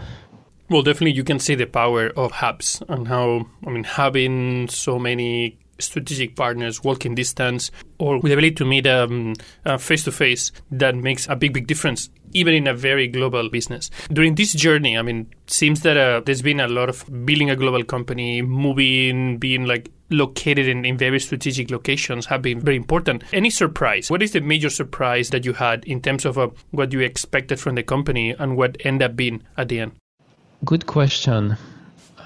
Well, 0.69 0.83
definitely, 0.83 1.17
you 1.17 1.23
can 1.23 1.39
see 1.39 1.55
the 1.55 1.65
power 1.65 2.11
of 2.15 2.33
hubs 2.33 2.83
and 2.87 3.07
how 3.07 3.47
I 3.65 3.71
mean 3.71 3.83
having 3.83 4.67
so 4.69 4.99
many 4.99 5.57
strategic 5.79 6.35
partners 6.35 6.83
walking 6.83 7.15
distance 7.15 7.71
or 7.97 8.19
with 8.19 8.29
the 8.29 8.33
ability 8.33 8.53
to 8.53 8.65
meet 8.65 8.85
face 9.79 10.03
to 10.03 10.11
face 10.11 10.51
that 10.69 10.93
makes 10.95 11.27
a 11.29 11.35
big 11.35 11.53
big 11.53 11.65
difference 11.65 12.09
even 12.33 12.53
in 12.53 12.67
a 12.67 12.73
very 12.73 13.07
global 13.07 13.49
business 13.49 13.89
during 14.11 14.35
this 14.35 14.51
journey 14.51 14.97
i 14.97 15.01
mean 15.01 15.25
seems 15.47 15.79
that 15.83 15.95
uh, 15.95 16.19
there's 16.25 16.41
been 16.41 16.59
a 16.59 16.67
lot 16.67 16.89
of 16.89 17.05
building 17.25 17.49
a 17.49 17.55
global 17.55 17.81
company 17.85 18.41
moving 18.41 19.37
being 19.37 19.65
like 19.65 19.89
located 20.09 20.67
in, 20.67 20.85
in 20.85 20.97
very 20.97 21.19
strategic 21.19 21.71
locations 21.71 22.25
have 22.27 22.41
been 22.41 22.59
very 22.59 22.77
important 22.77 23.23
any 23.33 23.49
surprise 23.49 24.09
what 24.09 24.23
is 24.23 24.31
the 24.31 24.41
major 24.41 24.69
surprise 24.69 25.29
that 25.29 25.45
you 25.45 25.53
had 25.53 25.83
in 25.85 26.01
terms 26.01 26.25
of 26.25 26.37
uh, 26.37 26.47
what 26.71 26.91
you 26.91 26.99
expected 26.99 27.59
from 27.59 27.75
the 27.75 27.83
company 27.83 28.31
and 28.39 28.57
what 28.57 28.77
ended 28.85 29.09
up 29.11 29.15
being 29.15 29.41
at 29.57 29.69
the 29.69 29.79
end 29.79 29.91
good 30.65 30.85
question 30.85 31.55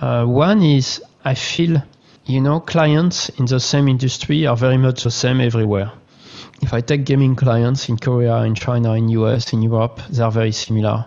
uh, 0.02 0.26
one 0.26 0.62
is 0.62 1.02
i 1.26 1.34
feel 1.34 1.82
you 2.26 2.40
know, 2.40 2.60
clients 2.60 3.30
in 3.30 3.46
the 3.46 3.60
same 3.60 3.88
industry 3.88 4.46
are 4.48 4.56
very 4.56 4.78
much 4.78 5.04
the 5.04 5.12
same 5.12 5.42
everywhere. 5.42 5.92
If 6.62 6.74
I 6.74 6.80
take 6.80 7.04
gaming 7.04 7.36
clients 7.36 7.90
in 7.90 7.98
Korea, 7.98 8.38
in 8.44 8.56
China, 8.56 8.94
in 8.94 9.10
US, 9.10 9.52
in 9.52 9.62
Europe, 9.62 10.00
they 10.10 10.24
are 10.24 10.32
very 10.32 10.54
similar. 10.54 11.06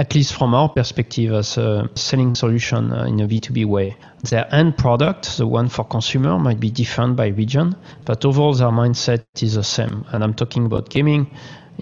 At 0.00 0.14
least 0.14 0.32
from 0.32 0.54
our 0.54 0.70
perspective 0.70 1.30
as 1.34 1.58
a 1.58 1.86
selling 1.94 2.34
solution 2.34 2.90
uh, 2.90 3.04
in 3.04 3.20
a 3.20 3.28
B2B 3.28 3.66
way. 3.66 3.94
Their 4.22 4.46
end 4.54 4.78
product, 4.78 5.36
the 5.36 5.46
one 5.46 5.68
for 5.68 5.84
consumer, 5.84 6.38
might 6.38 6.58
be 6.58 6.70
different 6.70 7.16
by 7.16 7.26
region, 7.26 7.76
but 8.06 8.24
overall 8.24 8.54
their 8.54 8.70
mindset 8.70 9.26
is 9.42 9.56
the 9.56 9.62
same. 9.62 10.06
And 10.10 10.24
I'm 10.24 10.32
talking 10.32 10.64
about 10.64 10.88
gaming. 10.88 11.30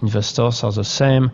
Investors 0.01 0.65
are 0.65 0.73
the 0.73 0.83
same. 0.83 1.31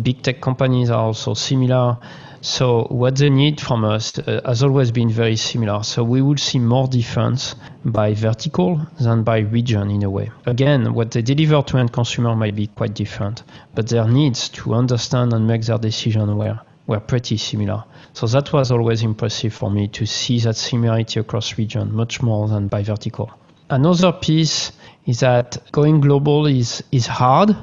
Big 0.00 0.22
tech 0.22 0.40
companies 0.40 0.90
are 0.90 1.06
also 1.06 1.34
similar. 1.34 1.98
So 2.40 2.84
what 2.84 3.16
they 3.16 3.30
need 3.30 3.60
from 3.60 3.84
us 3.84 4.18
uh, 4.18 4.40
has 4.44 4.62
always 4.62 4.90
been 4.90 5.10
very 5.10 5.36
similar. 5.36 5.82
So 5.82 6.04
we 6.04 6.22
will 6.22 6.36
see 6.36 6.58
more 6.58 6.86
difference 6.86 7.54
by 7.84 8.14
vertical 8.14 8.80
than 9.00 9.22
by 9.24 9.38
region 9.38 9.90
in 9.90 10.02
a 10.04 10.10
way. 10.10 10.30
Again, 10.46 10.94
what 10.94 11.10
they 11.10 11.22
deliver 11.22 11.62
to 11.62 11.78
end 11.78 11.92
consumer 11.92 12.36
might 12.36 12.54
be 12.54 12.68
quite 12.68 12.94
different, 12.94 13.42
but 13.74 13.88
their 13.88 14.06
needs 14.06 14.48
to 14.50 14.74
understand 14.74 15.32
and 15.32 15.46
make 15.46 15.62
their 15.62 15.78
decision 15.78 16.36
were 16.36 16.60
were 16.86 17.00
pretty 17.00 17.36
similar. 17.36 17.84
So 18.14 18.26
that 18.28 18.52
was 18.52 18.70
always 18.70 19.02
impressive 19.02 19.52
for 19.52 19.70
me 19.70 19.88
to 19.88 20.06
see 20.06 20.40
that 20.40 20.56
similarity 20.56 21.20
across 21.20 21.58
region 21.58 21.94
much 21.94 22.22
more 22.22 22.48
than 22.48 22.68
by 22.68 22.82
vertical. 22.82 23.30
Another 23.68 24.10
piece 24.10 24.72
is 25.04 25.20
that 25.20 25.58
going 25.70 26.00
global 26.00 26.46
is 26.46 26.82
is 26.90 27.06
hard, 27.06 27.54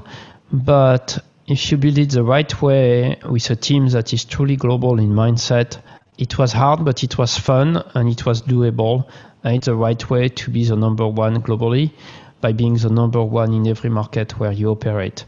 but 0.52 1.18
if 1.48 1.72
you 1.72 1.78
build 1.78 1.98
it 1.98 2.10
the 2.12 2.24
right 2.24 2.62
way 2.62 3.18
with 3.30 3.50
a 3.52 3.56
team 3.56 3.88
that 3.90 4.14
is 4.14 4.26
truly 4.26 4.56
global 4.56 5.00
in 5.00 5.12
mindset, 5.12 5.78
it 6.18 6.38
was 6.38 6.54
hard, 6.54 6.84
but 6.84 7.04
it 7.04 7.18
was 7.18 7.38
fun 7.38 7.84
and 7.94 8.10
it 8.10 8.26
was 8.26 8.42
doable. 8.42 9.08
And 9.44 9.58
it's 9.58 9.68
the 9.68 9.76
right 9.76 10.10
way 10.10 10.30
to 10.30 10.50
be 10.50 10.66
the 10.66 10.76
number 10.76 11.08
one 11.08 11.42
globally 11.44 11.92
by 12.42 12.52
being 12.52 12.76
the 12.76 12.90
number 12.90 13.24
one 13.24 13.54
in 13.54 13.68
every 13.68 13.92
market 13.92 14.40
where 14.40 14.52
you 14.52 14.70
operate. 14.70 15.26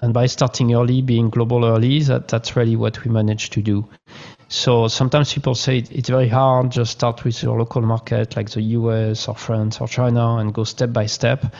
And 0.00 0.12
by 0.12 0.26
starting 0.26 0.74
early, 0.74 1.02
being 1.02 1.30
global 1.30 1.64
early, 1.64 2.00
that, 2.04 2.26
that's 2.28 2.56
really 2.56 2.74
what 2.74 3.04
we 3.04 3.10
managed 3.10 3.52
to 3.52 3.62
do. 3.62 3.86
So 4.48 4.88
sometimes 4.88 5.32
people 5.32 5.54
say 5.54 5.78
it's 5.78 6.08
very 6.08 6.28
hard, 6.28 6.72
just 6.72 6.90
start 6.90 7.22
with 7.22 7.40
your 7.42 7.56
local 7.56 7.82
market 7.82 8.34
like 8.34 8.50
the 8.50 8.62
US 8.62 9.28
or 9.28 9.36
France 9.36 9.80
or 9.80 9.86
China 9.86 10.38
and 10.38 10.52
go 10.52 10.64
step 10.64 10.92
by 10.92 11.06
step. 11.06 11.54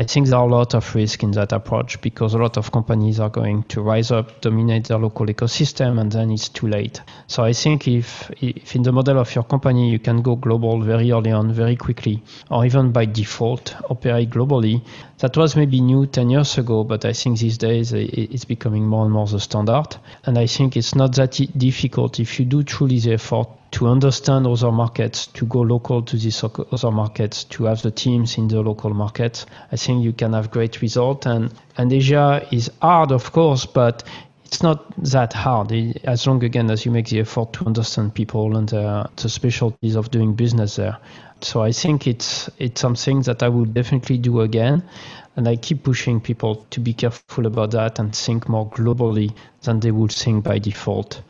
I 0.00 0.04
think 0.04 0.28
there 0.28 0.38
are 0.38 0.48
a 0.48 0.50
lot 0.50 0.72
of 0.72 0.94
risk 0.94 1.22
in 1.22 1.32
that 1.32 1.52
approach 1.52 2.00
because 2.00 2.32
a 2.32 2.38
lot 2.38 2.56
of 2.56 2.72
companies 2.72 3.20
are 3.20 3.28
going 3.28 3.64
to 3.64 3.82
rise 3.82 4.10
up, 4.10 4.40
dominate 4.40 4.84
their 4.84 4.96
local 4.96 5.26
ecosystem, 5.26 6.00
and 6.00 6.10
then 6.10 6.30
it's 6.30 6.48
too 6.48 6.68
late. 6.68 7.02
So 7.26 7.44
I 7.44 7.52
think 7.52 7.86
if, 7.86 8.30
if 8.40 8.74
in 8.74 8.82
the 8.82 8.92
model 8.92 9.18
of 9.18 9.34
your 9.34 9.44
company 9.44 9.90
you 9.90 9.98
can 9.98 10.22
go 10.22 10.36
global 10.36 10.80
very 10.80 11.12
early 11.12 11.32
on, 11.32 11.52
very 11.52 11.76
quickly, 11.76 12.22
or 12.50 12.64
even 12.64 12.92
by 12.92 13.04
default 13.04 13.76
operate 13.90 14.30
globally, 14.30 14.82
that 15.20 15.36
was 15.36 15.54
maybe 15.54 15.80
new 15.80 16.06
10 16.06 16.30
years 16.30 16.58
ago, 16.58 16.82
but 16.82 17.04
I 17.04 17.12
think 17.12 17.38
these 17.38 17.58
days 17.58 17.92
it's 17.92 18.44
becoming 18.44 18.86
more 18.86 19.04
and 19.04 19.12
more 19.12 19.26
the 19.26 19.38
standard. 19.38 19.96
And 20.24 20.38
I 20.38 20.46
think 20.46 20.76
it's 20.76 20.94
not 20.94 21.14
that 21.16 21.32
difficult 21.56 22.18
if 22.18 22.38
you 22.38 22.46
do 22.46 22.62
truly 22.62 22.98
the 22.98 23.14
effort 23.14 23.48
to 23.72 23.86
understand 23.86 24.46
other 24.46 24.72
markets, 24.72 25.26
to 25.28 25.46
go 25.46 25.60
local 25.60 26.02
to 26.02 26.16
these 26.16 26.42
other 26.42 26.90
markets, 26.90 27.44
to 27.44 27.64
have 27.64 27.82
the 27.82 27.90
teams 27.90 28.38
in 28.38 28.48
the 28.48 28.60
local 28.62 28.90
markets, 28.94 29.46
I 29.70 29.76
think 29.76 30.02
you 30.02 30.12
can 30.12 30.32
have 30.32 30.50
great 30.50 30.80
results. 30.80 31.26
And, 31.26 31.52
and 31.76 31.92
Asia 31.92 32.46
is 32.50 32.70
hard, 32.80 33.12
of 33.12 33.30
course, 33.30 33.66
but 33.66 34.02
it's 34.50 34.64
not 34.64 34.92
that 34.96 35.32
hard 35.32 35.70
as 36.02 36.26
long 36.26 36.42
again 36.42 36.72
as 36.72 36.84
you 36.84 36.90
make 36.90 37.08
the 37.08 37.20
effort 37.20 37.52
to 37.52 37.64
understand 37.66 38.12
people 38.12 38.56
and 38.56 38.74
uh, 38.74 39.06
the 39.14 39.28
specialties 39.28 39.94
of 39.94 40.10
doing 40.10 40.34
business 40.34 40.74
there. 40.74 40.98
So 41.40 41.62
I 41.62 41.70
think 41.70 42.08
it's 42.08 42.50
it's 42.58 42.80
something 42.80 43.22
that 43.22 43.44
I 43.44 43.48
will 43.48 43.64
definitely 43.64 44.18
do 44.18 44.40
again, 44.40 44.82
and 45.36 45.46
I 45.46 45.54
keep 45.54 45.84
pushing 45.84 46.20
people 46.20 46.66
to 46.70 46.80
be 46.80 46.92
careful 46.92 47.46
about 47.46 47.70
that 47.70 48.00
and 48.00 48.12
think 48.12 48.48
more 48.48 48.68
globally 48.68 49.32
than 49.62 49.78
they 49.78 49.92
would 49.92 50.10
think 50.10 50.42
by 50.42 50.58
default. 50.58 51.22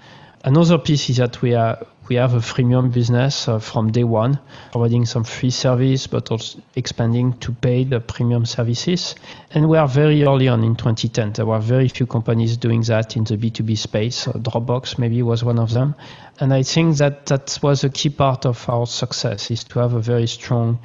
Another 0.43 0.79
piece 0.79 1.11
is 1.11 1.19
that 1.19 1.43
we 1.43 1.55
are 1.55 1.77
we 2.11 2.17
have 2.17 2.35
a 2.35 2.39
freemium 2.39 2.93
business 2.93 3.47
uh, 3.47 3.61
from 3.61 3.93
day 3.93 4.03
one, 4.03 4.37
providing 4.73 5.07
some 5.07 5.23
free 5.23 5.51
service, 5.51 6.09
but 6.09 6.29
also 6.33 6.61
expanding 6.75 7.33
to 7.39 7.53
paid 7.53 7.89
the 7.91 8.01
premium 8.01 8.45
services. 8.45 9.15
And 9.53 9.69
we 9.69 9.79
are 9.79 9.87
very 9.87 10.25
early 10.25 10.49
on 10.49 10.65
in 10.65 10.75
2010. 10.75 11.35
There 11.35 11.47
were 11.47 11.61
very 11.61 11.87
few 11.87 12.07
companies 12.07 12.57
doing 12.57 12.83
that 12.83 13.17
in 13.17 13.23
the 13.23 13.37
B2B 13.37 13.79
space. 13.79 14.27
Uh, 14.27 14.33
Dropbox 14.33 14.99
maybe 14.99 15.23
was 15.23 15.45
one 15.45 15.61
of 15.61 15.73
them. 15.73 15.95
And 16.41 16.55
I 16.55 16.63
think 16.63 16.97
that 16.97 17.27
that 17.27 17.59
was 17.63 17.85
a 17.85 17.91
key 17.91 18.09
part 18.09 18.47
of 18.47 18.67
our 18.69 18.87
success 18.87 19.51
is 19.51 19.63
to 19.65 19.79
have 19.81 19.93
a 19.93 20.01
very 20.01 20.27
strong 20.27 20.79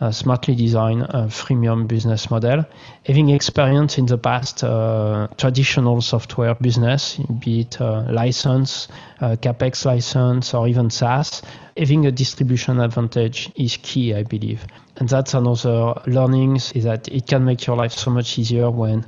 uh, 0.00 0.10
smartly 0.12 0.54
designed 0.54 1.02
uh, 1.02 1.26
freemium 1.28 1.88
business 1.88 2.30
model. 2.30 2.66
Having 3.06 3.30
experience 3.30 3.96
in 3.96 4.04
the 4.04 4.18
past 4.18 4.62
uh, 4.62 5.28
traditional 5.38 6.02
software 6.02 6.54
business, 6.54 7.16
be 7.40 7.60
it 7.60 7.80
uh, 7.80 8.04
license, 8.12 8.88
uh, 9.20 9.36
capex 9.40 9.86
license, 9.86 10.52
or 10.52 10.68
even 10.68 10.90
SaaS, 10.90 11.40
having 11.76 12.04
a 12.04 12.12
distribution 12.12 12.78
advantage 12.78 13.50
is 13.56 13.78
key, 13.78 14.14
I 14.14 14.24
believe. 14.24 14.66
And 14.98 15.08
that's 15.08 15.32
another 15.32 15.94
learnings 16.06 16.72
is 16.72 16.84
that 16.84 17.08
it 17.08 17.26
can 17.26 17.46
make 17.46 17.66
your 17.66 17.76
life 17.76 17.92
so 17.92 18.10
much 18.10 18.38
easier 18.38 18.70
when 18.70 19.06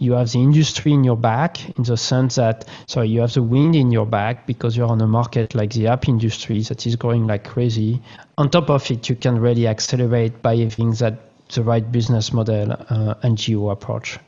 you 0.00 0.14
have 0.14 0.32
the 0.32 0.40
industry 0.40 0.92
in 0.92 1.04
your 1.04 1.16
back 1.16 1.68
in 1.76 1.84
the 1.84 1.96
sense 1.96 2.36
that 2.36 2.66
sorry 2.86 3.08
you 3.08 3.20
have 3.20 3.34
the 3.34 3.42
wind 3.42 3.76
in 3.76 3.92
your 3.92 4.06
back 4.06 4.46
because 4.46 4.76
you're 4.76 4.88
on 4.88 5.00
a 5.00 5.06
market 5.06 5.54
like 5.54 5.70
the 5.74 5.86
app 5.86 6.08
industry 6.08 6.62
that 6.62 6.86
is 6.86 6.96
growing 6.96 7.26
like 7.26 7.44
crazy. 7.44 8.00
On 8.38 8.50
top 8.50 8.70
of 8.70 8.90
it 8.90 9.08
you 9.10 9.14
can 9.14 9.38
really 9.38 9.68
accelerate 9.68 10.40
by 10.42 10.56
having 10.56 10.92
that 10.92 11.18
the 11.50 11.62
right 11.62 11.92
business 11.92 12.32
model 12.32 12.72
uh, 12.88 13.14
and 13.22 13.36
geo 13.36 13.68
approach 13.70 14.18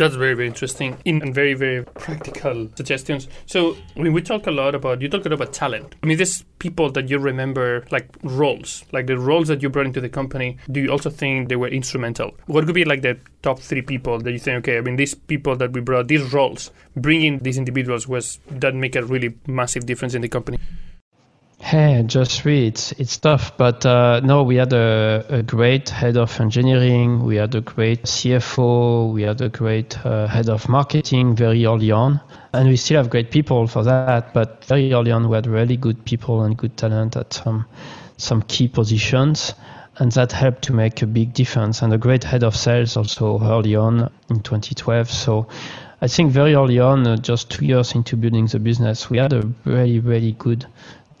that's 0.00 0.14
very, 0.14 0.32
very 0.32 0.48
interesting 0.48 0.96
and 1.04 1.34
very, 1.34 1.52
very 1.52 1.84
practical 1.84 2.70
suggestions. 2.74 3.28
So, 3.44 3.76
I 3.94 4.00
mean, 4.00 4.14
we 4.14 4.22
talk 4.22 4.46
a 4.46 4.50
lot 4.50 4.74
about, 4.74 5.02
you 5.02 5.10
talk 5.10 5.26
a 5.26 5.28
lot 5.28 5.34
about 5.34 5.52
talent. 5.52 5.94
I 6.02 6.06
mean, 6.06 6.16
there's 6.16 6.42
people 6.58 6.90
that 6.92 7.10
you 7.10 7.18
remember, 7.18 7.84
like 7.90 8.08
roles, 8.22 8.82
like 8.92 9.06
the 9.06 9.18
roles 9.18 9.48
that 9.48 9.62
you 9.62 9.68
brought 9.68 9.84
into 9.84 10.00
the 10.00 10.08
company. 10.08 10.56
Do 10.70 10.80
you 10.80 10.90
also 10.90 11.10
think 11.10 11.50
they 11.50 11.56
were 11.56 11.68
instrumental? 11.68 12.34
What 12.46 12.64
could 12.64 12.74
be 12.74 12.86
like 12.86 13.02
the 13.02 13.18
top 13.42 13.60
three 13.60 13.82
people 13.82 14.18
that 14.20 14.32
you 14.32 14.38
think, 14.38 14.56
okay, 14.60 14.78
I 14.78 14.80
mean, 14.80 14.96
these 14.96 15.14
people 15.14 15.54
that 15.56 15.72
we 15.72 15.82
brought, 15.82 16.08
these 16.08 16.32
roles, 16.32 16.70
bringing 16.96 17.38
these 17.40 17.58
individuals 17.58 18.08
was, 18.08 18.38
that 18.48 18.74
make 18.74 18.96
a 18.96 19.04
really 19.04 19.36
massive 19.46 19.84
difference 19.84 20.14
in 20.14 20.22
the 20.22 20.28
company? 20.28 20.58
Hey, 21.62 22.02
just. 22.06 22.44
It's 22.46 22.92
it's 22.92 23.18
tough, 23.18 23.56
but 23.58 23.84
uh, 23.84 24.20
no, 24.24 24.42
we 24.42 24.56
had 24.56 24.72
a, 24.72 25.24
a, 25.28 25.42
great 25.42 25.90
head 25.90 26.16
of 26.16 26.40
engineering. 26.40 27.22
We 27.22 27.36
had 27.36 27.54
a 27.54 27.60
great 27.60 28.04
CFO. 28.04 29.12
We 29.12 29.22
had 29.22 29.42
a 29.42 29.50
great 29.50 29.94
uh, 30.04 30.26
head 30.26 30.48
of 30.48 30.68
marketing 30.70 31.36
very 31.36 31.66
early 31.66 31.90
on, 31.90 32.18
and 32.54 32.66
we 32.66 32.76
still 32.76 32.96
have 32.96 33.10
great 33.10 33.30
people 33.30 33.66
for 33.66 33.84
that. 33.84 34.32
But 34.32 34.64
very 34.64 34.92
early 34.92 35.12
on, 35.12 35.28
we 35.28 35.36
had 35.36 35.46
really 35.46 35.76
good 35.76 36.02
people 36.06 36.42
and 36.42 36.56
good 36.56 36.78
talent 36.78 37.14
at 37.14 37.34
some 37.34 37.66
some 38.16 38.42
key 38.42 38.66
positions, 38.66 39.52
and 39.98 40.10
that 40.12 40.32
helped 40.32 40.62
to 40.62 40.72
make 40.72 41.02
a 41.02 41.06
big 41.06 41.34
difference. 41.34 41.82
And 41.82 41.92
a 41.92 41.98
great 41.98 42.24
head 42.24 42.42
of 42.42 42.56
sales 42.56 42.96
also 42.96 43.38
early 43.38 43.76
on 43.76 44.10
in 44.30 44.40
2012. 44.40 45.10
So. 45.10 45.46
I 46.02 46.08
think 46.08 46.32
very 46.32 46.54
early 46.54 46.78
on, 46.78 47.06
uh, 47.06 47.18
just 47.18 47.50
two 47.50 47.66
years 47.66 47.94
into 47.94 48.16
building 48.16 48.46
the 48.46 48.58
business, 48.58 49.10
we 49.10 49.18
had 49.18 49.34
a 49.34 49.42
really, 49.66 50.00
really 50.00 50.32
good 50.32 50.64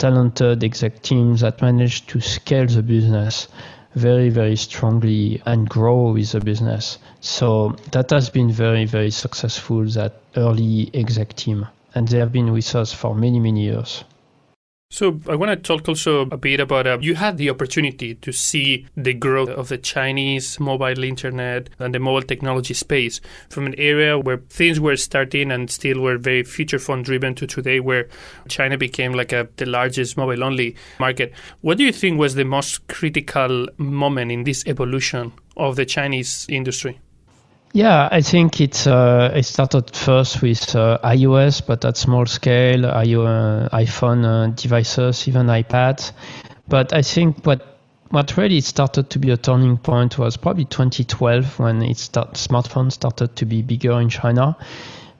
talented 0.00 0.64
exec 0.64 1.02
teams 1.02 1.42
that 1.42 1.60
managed 1.60 2.08
to 2.08 2.20
scale 2.20 2.66
the 2.66 2.82
business 2.82 3.48
very, 3.94 4.30
very 4.30 4.56
strongly 4.56 5.42
and 5.44 5.68
grow 5.68 6.12
with 6.12 6.32
the 6.32 6.40
business. 6.40 6.98
So 7.20 7.76
that 7.92 8.10
has 8.10 8.30
been 8.30 8.50
very, 8.50 8.86
very 8.86 9.10
successful, 9.10 9.84
that 9.90 10.14
early 10.36 10.90
exec 10.94 11.34
team. 11.34 11.66
And 11.94 12.08
they 12.08 12.18
have 12.18 12.32
been 12.32 12.50
with 12.52 12.74
us 12.74 12.94
for 12.94 13.14
many, 13.14 13.40
many 13.40 13.64
years. 13.64 14.04
So 14.92 15.20
I 15.28 15.36
want 15.36 15.52
to 15.52 15.56
talk 15.56 15.88
also 15.88 16.22
a 16.22 16.36
bit 16.36 16.58
about 16.58 16.88
uh, 16.88 16.98
you 17.00 17.14
had 17.14 17.38
the 17.38 17.48
opportunity 17.48 18.16
to 18.16 18.32
see 18.32 18.88
the 18.96 19.14
growth 19.14 19.48
of 19.48 19.68
the 19.68 19.78
Chinese 19.78 20.58
mobile 20.58 21.04
internet 21.04 21.70
and 21.78 21.94
the 21.94 22.00
mobile 22.00 22.22
technology 22.26 22.74
space 22.74 23.20
from 23.50 23.66
an 23.66 23.76
area 23.78 24.18
where 24.18 24.38
things 24.48 24.80
were 24.80 24.96
starting 24.96 25.52
and 25.52 25.70
still 25.70 26.00
were 26.00 26.18
very 26.18 26.42
feature 26.42 26.80
phone 26.80 27.04
driven 27.04 27.36
to 27.36 27.46
today 27.46 27.78
where 27.78 28.08
China 28.48 28.76
became 28.76 29.12
like 29.12 29.32
a, 29.32 29.48
the 29.58 29.66
largest 29.66 30.16
mobile 30.16 30.42
only 30.42 30.74
market. 30.98 31.32
What 31.60 31.78
do 31.78 31.84
you 31.84 31.92
think 31.92 32.18
was 32.18 32.34
the 32.34 32.44
most 32.44 32.88
critical 32.88 33.68
moment 33.76 34.32
in 34.32 34.42
this 34.42 34.66
evolution 34.66 35.32
of 35.56 35.76
the 35.76 35.86
Chinese 35.86 36.46
industry? 36.48 36.98
Yeah, 37.72 38.08
I 38.10 38.20
think 38.20 38.60
it's 38.60 38.88
uh, 38.88 39.32
it 39.34 39.44
started 39.44 39.94
first 39.94 40.42
with 40.42 40.74
uh, 40.74 40.98
iOS, 41.04 41.64
but 41.64 41.84
at 41.84 41.96
small 41.96 42.26
scale, 42.26 42.84
uh, 42.84 43.68
iPhone 43.72 44.24
uh, 44.24 44.52
devices, 44.56 45.28
even 45.28 45.46
iPads. 45.46 46.12
But 46.66 46.92
I 46.92 47.02
think 47.02 47.46
what 47.46 47.78
what 48.10 48.36
really 48.36 48.60
started 48.60 49.08
to 49.10 49.20
be 49.20 49.30
a 49.30 49.36
turning 49.36 49.76
point 49.78 50.18
was 50.18 50.36
probably 50.36 50.64
2012 50.64 51.60
when 51.60 51.82
it 51.82 51.96
start, 51.96 52.34
smartphones 52.34 52.92
started 52.92 53.36
to 53.36 53.46
be 53.46 53.62
bigger 53.62 54.00
in 54.00 54.08
China, 54.08 54.56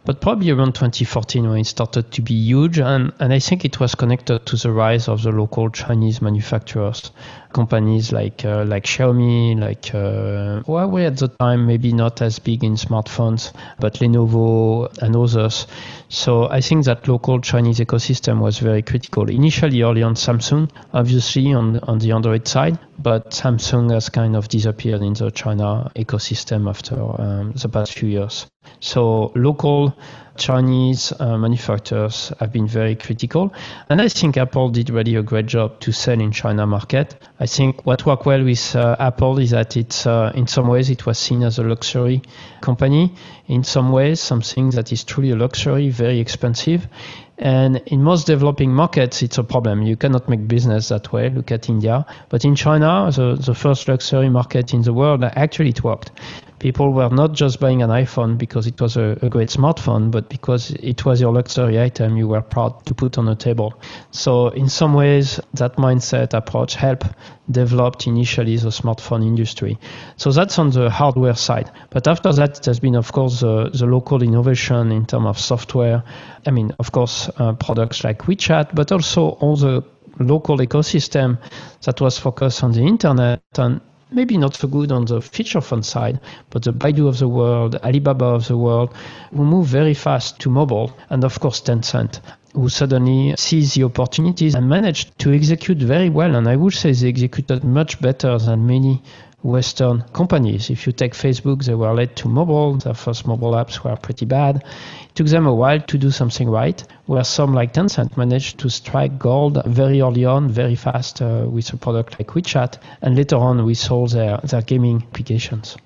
but 0.04 0.20
probably 0.20 0.50
around 0.50 0.74
2014 0.74 1.48
when 1.48 1.60
it 1.60 1.66
started 1.66 2.10
to 2.10 2.20
be 2.22 2.34
huge. 2.34 2.80
And, 2.80 3.12
and 3.20 3.32
I 3.32 3.38
think 3.38 3.64
it 3.64 3.78
was 3.78 3.94
connected 3.94 4.44
to 4.46 4.56
the 4.56 4.72
rise 4.72 5.06
of 5.06 5.22
the 5.22 5.30
local 5.30 5.70
Chinese 5.70 6.20
manufacturers, 6.20 7.12
companies 7.52 8.12
like 8.12 8.44
uh, 8.44 8.64
like 8.64 8.84
Xiaomi, 8.84 9.58
like 9.58 9.94
uh, 9.94 10.62
Huawei 10.66 11.06
at 11.06 11.16
the 11.16 11.28
time, 11.28 11.66
maybe 11.66 11.92
not 11.92 12.22
as 12.22 12.38
big 12.38 12.64
in 12.64 12.74
smartphones, 12.74 13.52
but 13.78 13.94
Lenovo 13.94 14.88
and 15.02 15.16
others. 15.16 15.66
So 16.08 16.48
I 16.50 16.60
think 16.60 16.84
that 16.86 17.08
local 17.08 17.40
Chinese 17.40 17.78
ecosystem 17.78 18.40
was 18.40 18.58
very 18.58 18.82
critical. 18.82 19.28
Initially, 19.28 19.82
early 19.82 20.03
on 20.03 20.14
Samsung, 20.14 20.70
obviously 20.92 21.53
on 21.53 21.78
on 21.80 21.98
the 21.98 22.12
Android 22.12 22.46
side, 22.48 22.78
but 22.98 23.30
Samsung 23.30 23.92
has 23.92 24.09
kind 24.09 24.36
of 24.36 24.48
disappeared 24.48 25.03
in 25.03 25.14
the 25.14 25.30
China 25.30 25.90
ecosystem 25.96 26.68
after 26.68 26.96
um, 27.20 27.53
the 27.53 27.68
past 27.68 27.94
few 27.94 28.09
years. 28.09 28.46
So 28.80 29.32
local 29.34 29.94
Chinese 30.41 31.12
uh, 31.20 31.36
manufacturers 31.36 32.32
have 32.41 32.51
been 32.51 32.66
very 32.66 32.97
critical. 32.97 33.53
And 33.88 34.01
I 34.01 34.09
think 34.09 34.36
Apple 34.36 34.70
did 34.70 34.91
really 34.91 35.14
a 35.14 35.22
great 35.22 35.47
job 35.47 35.78
to 35.80 35.93
sell 35.93 36.18
in 36.18 36.32
China 36.32 36.66
market. 36.66 37.14
I 37.38 37.47
think 37.47 37.84
what 37.86 38.07
worked 38.07 38.26
well 38.26 38.43
with 38.43 38.74
uh, 38.74 38.97
Apple 38.99 39.38
is 39.38 39.51
that 39.51 39.76
it's 39.76 40.07
uh, 40.07 40.32
in 40.34 40.47
some 40.47 40.66
ways 40.66 40.88
it 40.91 41.05
was 41.07 41.18
seen 41.18 41.43
as 41.43 41.59
a 41.59 41.62
luxury 41.62 42.22
company. 42.62 43.14
In 43.47 43.64
some 43.64 43.93
ways, 43.93 44.20
something 44.20 44.70
that 44.70 44.93
is 44.93 45.05
truly 45.05 45.30
a 45.30 45.36
luxury, 45.36 45.91
very 45.91 46.20
expensive. 46.20 46.88
And 47.36 47.82
in 47.86 48.03
most 48.03 48.26
developing 48.26 48.72
markets, 48.72 49.22
it's 49.22 49.38
a 49.38 49.45
problem. 49.45 49.82
You 49.82 49.97
cannot 49.97 50.28
make 50.28 50.47
business 50.47 50.88
that 50.88 51.12
way. 51.12 51.30
Look 51.30 51.51
at 51.51 51.68
India. 51.68 52.07
But 52.28 52.45
in 52.45 52.55
China, 52.55 53.11
the, 53.14 53.36
the 53.36 53.55
first 53.55 53.88
luxury 53.88 54.30
market 54.30 54.72
in 54.72 54.82
the 54.82 54.93
world, 54.93 55.24
actually 55.24 55.70
it 55.70 55.84
worked 55.84 56.12
people 56.61 56.92
were 56.92 57.08
not 57.08 57.32
just 57.32 57.58
buying 57.58 57.82
an 57.82 57.90
iPhone 57.90 58.38
because 58.38 58.66
it 58.66 58.80
was 58.80 58.96
a, 58.96 59.18
a, 59.22 59.28
great 59.28 59.48
smartphone, 59.48 60.11
but 60.11 60.28
because 60.28 60.70
it 60.70 61.04
was 61.04 61.20
your 61.20 61.32
luxury 61.32 61.80
item 61.80 62.16
you 62.16 62.28
were 62.28 62.42
proud 62.42 62.84
to 62.86 62.94
put 62.94 63.18
on 63.18 63.24
the 63.24 63.34
table. 63.34 63.74
So 64.11 64.48
in 64.48 64.68
some 64.68 64.94
ways, 64.94 65.40
that 65.54 65.76
mindset 65.76 66.34
approach 66.34 66.74
helped 66.74 67.06
develop 67.50 68.06
initially 68.06 68.56
the 68.58 68.68
smartphone 68.68 69.26
industry. 69.26 69.78
So 70.16 70.30
that's 70.30 70.58
on 70.58 70.70
the 70.70 70.90
hardware 70.90 71.34
side. 71.34 71.70
But 71.88 72.06
after 72.06 72.32
that, 72.34 72.58
it 72.58 72.64
has 72.66 72.78
been, 72.78 72.94
of 72.94 73.11
course, 73.11 73.40
the, 73.40 73.70
the 73.70 73.86
local 73.86 74.22
innovation 74.22 74.92
in 74.92 75.06
terms 75.06 75.26
of 75.26 75.38
software. 75.38 76.04
I 76.46 76.50
mean, 76.50 76.72
of 76.78 76.92
course, 76.92 77.30
uh, 77.38 77.54
products 77.54 78.04
like 78.04 78.18
WeChat, 78.18 78.74
but 78.74 78.92
also 78.92 79.30
all 79.40 79.56
the 79.56 79.82
local 80.18 80.58
ecosystem 80.58 81.38
that 81.84 82.00
was 82.00 82.18
focused 82.18 82.62
on 82.62 82.72
the 82.72 82.82
internet 82.82 83.40
and 83.56 83.80
maybe 84.12 84.36
not 84.36 84.54
so 84.54 84.68
good 84.68 84.92
on 84.92 85.04
the 85.04 85.20
feature 85.20 85.61
phone 85.61 85.82
side, 85.82 86.20
but 86.50 86.62
the 86.62 86.72
Baidu 86.72 87.08
of 87.08 87.18
the 87.18 87.28
world, 87.28 87.76
Alibaba 87.76 88.26
of 88.26 88.48
the 88.48 88.56
world, 88.56 88.94
who 89.34 89.44
move 89.44 89.66
very 89.66 89.94
fast 89.94 90.38
to 90.40 90.50
mobile, 90.50 90.92
and 91.11 91.24
of 91.24 91.38
course 91.40 91.61
Tencent, 91.61 92.20
who 92.54 92.68
suddenly 92.68 93.34
sees 93.36 93.74
the 93.74 93.84
opportunities 93.84 94.54
and 94.54 94.68
managed 94.68 95.18
to 95.20 95.32
execute 95.32 95.78
very 95.78 96.08
well. 96.08 96.34
And 96.34 96.48
I 96.48 96.56
would 96.56 96.74
say 96.74 96.92
they 96.92 97.08
executed 97.08 97.64
much 97.64 98.00
better 98.00 98.38
than 98.38 98.66
many 98.66 99.02
Western 99.43 100.03
companies. 100.12 100.70
If 100.70 100.86
you 100.86 100.93
take 100.93 101.12
Facebook, 101.12 101.64
they 101.64 101.74
were 101.74 101.95
late 101.95 102.16
to 102.16 102.28
mobile. 102.28 102.76
Their 102.76 102.95
first 102.95 103.26
mobile 103.26 103.53
apps 103.53 103.82
were 103.82 103.97
pretty 103.97 104.26
bad. 104.26 104.57
It 104.57 105.14
took 105.14 105.26
them 105.28 105.47
a 105.47 105.55
while 105.55 105.80
to 105.80 105.99
do 105.99 106.11
something 106.11 106.49
right, 106.49 106.82
where 107.07 107.24
some 107.24 107.55
like 107.55 107.72
Tencent 107.72 108.16
managed 108.16 108.59
to 108.59 108.68
strike 108.68 109.18
gold 109.18 109.62
very 109.66 110.01
early 110.03 110.24
on, 110.24 110.49
very 110.49 110.76
fast 110.76 111.22
uh, 111.22 111.47
with 111.49 111.72
a 111.72 111.76
product 111.76 112.18
like 112.18 112.28
WeChat, 112.28 112.78
and 113.03 113.16
later 113.16 113.36
on 113.36 113.64
we 113.64 113.74
saw 113.74 114.07
their, 114.07 114.38
their 114.45 114.62
gaming 114.62 115.03
applications. 115.09 115.76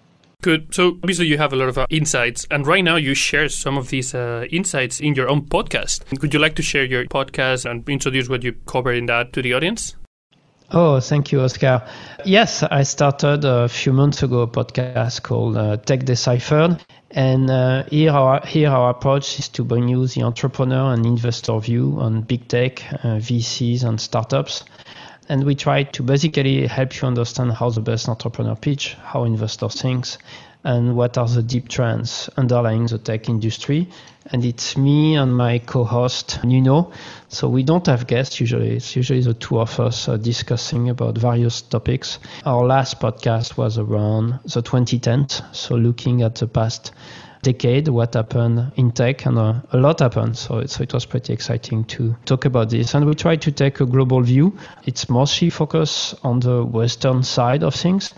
Good. 0.43 0.75
So 0.75 0.99
obviously 1.03 1.27
you 1.27 1.39
have 1.39 1.55
a 1.55 1.57
lot 1.57 1.71
of 1.71 1.79
uh, 1.79 1.87
insights, 1.89 2.47
and 2.51 2.67
right 2.67 2.85
now 2.85 2.97
you 2.97 3.15
share 3.15 3.49
some 3.49 3.79
of 3.79 3.89
these 3.89 4.15
uh, 4.15 4.45
insights 4.51 5.01
in 5.01 5.15
your 5.15 5.29
own 5.29 5.47
podcast. 5.47 6.03
Would 6.21 6.35
you 6.35 6.41
like 6.41 6.55
to 6.57 6.63
share 6.63 6.85
your 6.85 7.07
podcast 7.07 7.71
and 7.71 7.89
introduce 7.89 8.29
what 8.29 8.43
you 8.43 8.53
cover 8.67 8.93
in 8.93 9.07
that 9.07 9.33
to 9.33 9.41
the 9.41 9.55
audience? 9.55 9.97
Oh, 10.71 10.99
thank 10.99 11.31
you, 11.31 11.41
Oscar. 11.41 11.83
Yes, 12.25 12.63
I 12.63 12.83
started 12.83 13.45
a 13.45 13.69
few 13.69 13.93
months 13.93 14.23
ago 14.23 14.41
a 14.41 14.47
podcast 14.49 15.23
called 15.23 15.57
uh, 15.57 15.77
Tech 15.77 16.05
Deciphered. 16.05 16.81
And 17.11 17.49
uh, 17.51 17.85
here, 17.85 18.11
our, 18.11 18.45
here 18.45 18.71
our 18.71 18.91
approach 18.91 19.39
is 19.39 19.49
to 19.51 19.63
bring 19.63 19.89
you 19.89 20.07
the 20.07 20.23
entrepreneur 20.23 20.93
and 20.93 21.07
investor 21.07 21.59
view 21.61 21.97
on 22.01 22.23
big 22.23 22.49
tech, 22.49 22.83
uh, 22.93 23.19
VCs, 23.21 23.85
and 23.85 24.01
startups. 24.01 24.65
And 25.29 25.45
we 25.45 25.55
try 25.55 25.85
to 25.85 26.03
basically 26.03 26.67
help 26.67 27.01
you 27.01 27.07
understand 27.07 27.53
how 27.53 27.71
the 27.71 27.81
best 27.81 28.09
entrepreneur 28.09 28.57
pitch, 28.57 28.97
how 29.05 29.25
investor 29.25 29.69
thinks, 29.69 30.19
and 30.65 30.97
what 30.97 31.17
are 31.19 31.29
the 31.29 31.43
deep 31.43 31.69
trends 31.69 32.29
underlying 32.37 32.87
the 32.87 32.99
tech 32.99 33.29
industry. 33.29 33.89
And 34.27 34.45
it's 34.45 34.77
me 34.77 35.17
and 35.17 35.37
my 35.37 35.59
co-host 35.59 36.43
Nuno. 36.45 36.93
So 37.29 37.49
we 37.49 37.63
don't 37.63 37.87
have 37.87 38.07
guests 38.07 38.41
usually. 38.41 38.77
It's 38.77 38.97
usually 38.97 39.21
the 39.21 39.35
two 39.35 39.61
of 39.61 39.79
us 39.79 40.09
uh, 40.09 40.17
discussing 40.17 40.89
about 40.89 41.19
various 41.19 41.61
topics. 41.61 42.19
Our 42.47 42.65
last 42.65 43.01
podcast 43.01 43.57
was 43.57 43.77
around 43.77 44.41
the 44.45 44.63
2010s, 44.63 45.55
so 45.55 45.75
looking 45.75 46.23
at 46.23 46.37
the 46.37 46.47
past 46.47 46.93
decade, 47.43 47.89
what 47.89 48.15
happened 48.15 48.73
in 48.77 48.91
tech, 48.91 49.27
and 49.27 49.39
uh, 49.39 49.61
a 49.71 49.77
lot 49.77 50.01
happened. 50.01 50.37
So, 50.37 50.65
so 50.67 50.83
it 50.83 50.93
was 50.95 51.05
pretty 51.05 51.33
exciting 51.33 51.85
to 51.85 52.17
talk 52.25 52.47
about 52.47 52.71
this. 52.71 52.95
And 52.95 53.05
we 53.07 53.15
try 53.15 53.37
to 53.37 53.53
take 53.53 53.81
a 53.81 53.87
global 53.87 54.23
view. 54.23 54.57
It's 54.85 55.09
mostly 55.09 55.51
focused 55.51 56.15
on 56.25 56.41
the 56.41 56.65
Western 56.65 57.23
side 57.23 57.63
of 57.63 57.75
things 57.75 58.15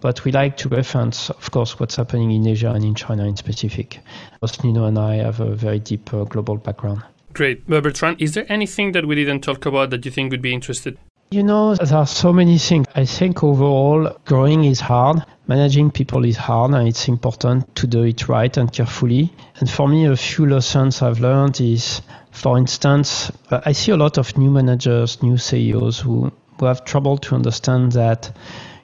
but 0.00 0.24
we 0.24 0.32
like 0.32 0.56
to 0.58 0.68
reference, 0.68 1.30
of 1.30 1.50
course, 1.50 1.78
what's 1.78 1.96
happening 1.96 2.30
in 2.30 2.46
Asia 2.46 2.70
and 2.70 2.84
in 2.84 2.94
China 2.94 3.26
in 3.26 3.36
specific. 3.36 4.00
Both 4.40 4.64
Nuno 4.64 4.86
and 4.86 4.98
I 4.98 5.16
have 5.16 5.40
a 5.40 5.54
very 5.54 5.78
deep 5.78 6.12
uh, 6.12 6.24
global 6.24 6.56
background. 6.56 7.02
Great. 7.32 7.66
Bertrand, 7.66 8.20
is 8.20 8.34
there 8.34 8.46
anything 8.48 8.92
that 8.92 9.06
we 9.06 9.14
didn't 9.14 9.42
talk 9.42 9.66
about 9.66 9.90
that 9.90 10.04
you 10.04 10.10
think 10.10 10.32
would 10.32 10.42
be 10.42 10.52
interested? 10.52 10.98
You 11.32 11.44
know, 11.44 11.76
there 11.76 11.96
are 11.96 12.08
so 12.08 12.32
many 12.32 12.58
things. 12.58 12.88
I 12.96 13.04
think 13.04 13.44
overall, 13.44 14.18
growing 14.24 14.64
is 14.64 14.80
hard. 14.80 15.24
Managing 15.46 15.92
people 15.92 16.24
is 16.24 16.36
hard, 16.36 16.72
and 16.74 16.88
it's 16.88 17.06
important 17.06 17.72
to 17.76 17.86
do 17.86 18.02
it 18.02 18.28
right 18.28 18.56
and 18.56 18.72
carefully. 18.72 19.32
And 19.60 19.70
for 19.70 19.86
me, 19.86 20.06
a 20.06 20.16
few 20.16 20.46
lessons 20.46 21.02
I've 21.02 21.20
learned 21.20 21.60
is, 21.60 22.02
for 22.32 22.58
instance, 22.58 23.30
I 23.48 23.70
see 23.70 23.92
a 23.92 23.96
lot 23.96 24.18
of 24.18 24.36
new 24.36 24.50
managers, 24.50 25.22
new 25.22 25.36
CEOs 25.36 26.00
who, 26.00 26.32
who 26.58 26.66
have 26.66 26.84
trouble 26.84 27.16
to 27.18 27.36
understand 27.36 27.92
that 27.92 28.32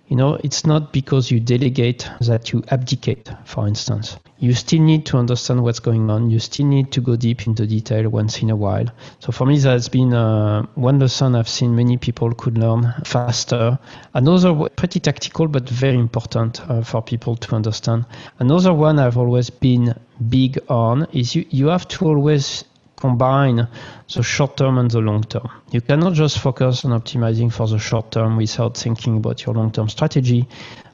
you 0.08 0.16
know, 0.16 0.34
it's 0.44 0.64
not 0.64 0.92
because 0.92 1.30
you 1.30 1.40
delegate 1.40 2.08
that 2.20 2.52
you 2.52 2.62
abdicate, 2.68 3.28
for 3.44 3.66
instance. 3.66 4.16
You 4.38 4.52
still 4.52 4.82
need 4.82 5.04
to 5.06 5.16
understand 5.16 5.62
what's 5.62 5.80
going 5.80 6.10
on. 6.10 6.30
You 6.30 6.38
still 6.38 6.66
need 6.66 6.92
to 6.92 7.00
go 7.00 7.16
deep 7.16 7.46
into 7.46 7.66
detail 7.66 8.08
once 8.08 8.40
in 8.42 8.50
a 8.50 8.56
while. 8.56 8.86
So 9.18 9.32
for 9.32 9.46
me, 9.46 9.58
that's 9.58 9.88
been 9.88 10.12
uh, 10.12 10.66
one 10.74 10.98
lesson 10.98 11.34
I've 11.34 11.48
seen 11.48 11.74
many 11.74 11.96
people 11.96 12.32
could 12.34 12.56
learn 12.56 12.94
faster. 13.04 13.78
Another 14.14 14.68
pretty 14.76 15.00
tactical, 15.00 15.48
but 15.48 15.68
very 15.68 15.98
important 15.98 16.60
uh, 16.70 16.82
for 16.82 17.02
people 17.02 17.34
to 17.36 17.56
understand. 17.56 18.04
Another 18.38 18.72
one 18.74 18.98
I've 18.98 19.18
always 19.18 19.50
been 19.50 19.98
big 20.28 20.58
on 20.68 21.06
is 21.12 21.34
you, 21.34 21.46
you 21.50 21.66
have 21.68 21.88
to 21.88 22.06
always 22.06 22.64
combine 22.96 23.68
the 24.14 24.22
short 24.22 24.56
term 24.56 24.78
and 24.78 24.90
the 24.90 25.00
long 25.00 25.22
term. 25.24 25.48
You 25.70 25.80
cannot 25.80 26.14
just 26.14 26.38
focus 26.38 26.84
on 26.84 26.98
optimizing 26.98 27.52
for 27.52 27.68
the 27.68 27.78
short 27.78 28.10
term 28.10 28.36
without 28.36 28.76
thinking 28.76 29.18
about 29.18 29.44
your 29.44 29.54
long 29.54 29.70
term 29.70 29.88
strategy. 29.88 30.48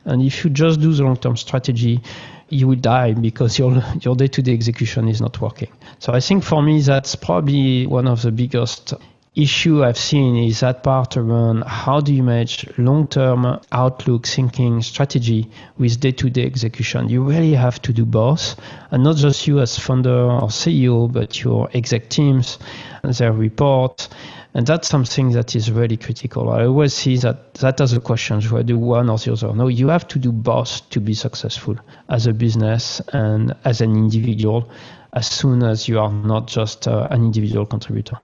And 0.05 0.23
if 0.23 0.45
you 0.45 0.51
just 0.51 0.81
do 0.81 0.93
the 0.93 1.05
long 1.05 1.17
term 1.17 1.37
strategy, 1.37 2.03
you 2.49 2.69
will 2.69 2.77
die 2.77 3.15
because 3.15 3.59
your 3.59 3.83
your 4.01 4.17
day 4.17 4.27
to 4.27 4.43
day 4.43 4.53
execution 4.53 5.09
is 5.09 5.21
not 5.21 5.41
working. 5.41 5.73
So 6.01 6.13
I 6.13 6.21
think 6.21 6.45
for 6.45 6.63
me 6.63 6.81
that's 6.81 7.15
probably 7.15 7.87
one 7.87 8.07
of 8.07 8.23
the 8.23 8.33
biggest 8.33 8.95
issue 9.35 9.83
I've 9.83 9.97
seen 9.97 10.37
is 10.37 10.61
that 10.61 10.83
part 10.83 11.17
around 11.17 11.65
how 11.65 12.01
do 12.01 12.13
you 12.13 12.23
match 12.23 12.67
long-term 12.77 13.61
outlook 13.73 14.27
thinking 14.27 14.83
strategy 14.83 15.51
with 15.79 16.01
day-to-day 16.01 16.45
execution. 16.45 17.09
You 17.09 17.23
really 17.23 17.55
have 17.55 17.81
to 17.83 17.95
do 17.95 18.05
both, 18.05 18.61
and 18.91 19.03
not 19.03 19.17
just 19.17 19.47
you 19.47 19.61
as 19.61 19.79
founder 19.79 20.31
or 20.31 20.49
CEO, 20.49 21.11
but 21.11 21.43
your 21.43 21.71
exec 21.73 22.11
teams, 22.11 22.59
and 23.03 23.15
their 23.15 23.33
report. 23.33 24.09
And 24.53 24.67
that's 24.67 24.89
something 24.89 25.33
that 25.33 25.57
is 25.57 25.71
really 25.71 25.97
critical. 25.97 26.51
I 26.51 26.67
always 26.67 26.93
see 26.93 27.17
that 27.19 27.55
that 27.55 27.81
as 27.81 27.95
a 27.95 28.01
question, 28.01 28.41
should 28.43 28.59
I 28.59 28.63
do 28.63 28.77
one 28.77 29.09
or 29.09 29.17
the 29.17 29.33
other? 29.33 29.55
No, 29.55 29.69
you 29.69 29.89
have 29.89 30.07
to 30.09 30.19
do 30.19 30.31
both 30.31 30.91
to 30.91 31.01
be 31.01 31.15
successful 31.15 31.77
as 32.11 32.27
a 32.27 32.35
business 32.35 33.01
and 33.15 33.57
as 33.65 33.81
an 33.81 33.97
individual 33.97 34.71
as 35.15 35.27
soon 35.27 35.63
as 35.63 35.89
you 35.89 35.99
are 35.99 36.13
not 36.13 36.49
just 36.49 36.89
uh, 36.89 37.07
an 37.11 37.25
individual 37.25 37.67
contributor. 37.67 38.19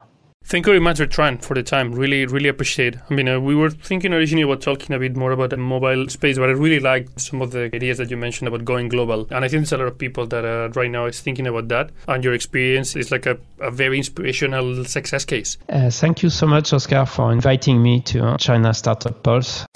Thank 0.49 0.67
you 0.67 0.71
very 0.71 0.81
much, 0.81 0.97
Bertrand, 0.97 1.45
for 1.45 1.53
the 1.53 1.63
time. 1.63 1.93
Really, 1.93 2.25
really 2.25 2.49
appreciate. 2.49 2.97
I 3.11 3.13
mean, 3.13 3.29
uh, 3.29 3.39
we 3.39 3.55
were 3.55 3.69
thinking 3.69 4.15
originally 4.15 4.45
about 4.45 4.63
talking 4.63 4.97
a 4.97 4.99
bit 4.99 5.15
more 5.15 5.31
about 5.33 5.51
the 5.51 5.59
mobile 5.59 6.09
space, 6.09 6.39
but 6.39 6.49
I 6.49 6.53
really 6.53 6.81
like 6.81 7.07
some 7.21 7.43
of 7.43 7.51
the 7.51 7.65
ideas 7.65 7.99
that 7.99 8.11
you 8.11 8.17
mentioned 8.17 8.49
about 8.49 8.65
going 8.65 8.89
global. 8.89 9.27
And 9.31 9.45
I 9.45 9.49
think 9.49 9.61
there's 9.61 9.73
a 9.73 9.77
lot 9.77 9.89
of 9.89 9.99
people 9.99 10.27
that 10.29 10.47
uh, 10.47 10.71
right 10.71 10.91
now 10.91 11.05
is 11.05 11.21
thinking 11.21 11.47
about 11.47 11.69
that. 11.69 11.91
And 12.09 12.25
your 12.25 12.33
experience 12.33 12.97
is 12.97 13.11
like 13.11 13.27
a, 13.27 13.37
a 13.61 13.71
very 13.71 13.99
inspirational 13.99 14.87
success 14.87 15.27
case. 15.27 15.59
Uh, 15.69 15.91
thank 15.91 16.23
you 16.23 16.31
so 16.31 16.47
much, 16.47 16.73
Oscar, 16.73 17.05
for 17.05 17.31
inviting 17.31 17.83
me 17.83 18.01
to 18.01 18.35
China 18.39 18.73
Startup 18.73 19.23
Pulse. 19.23 19.68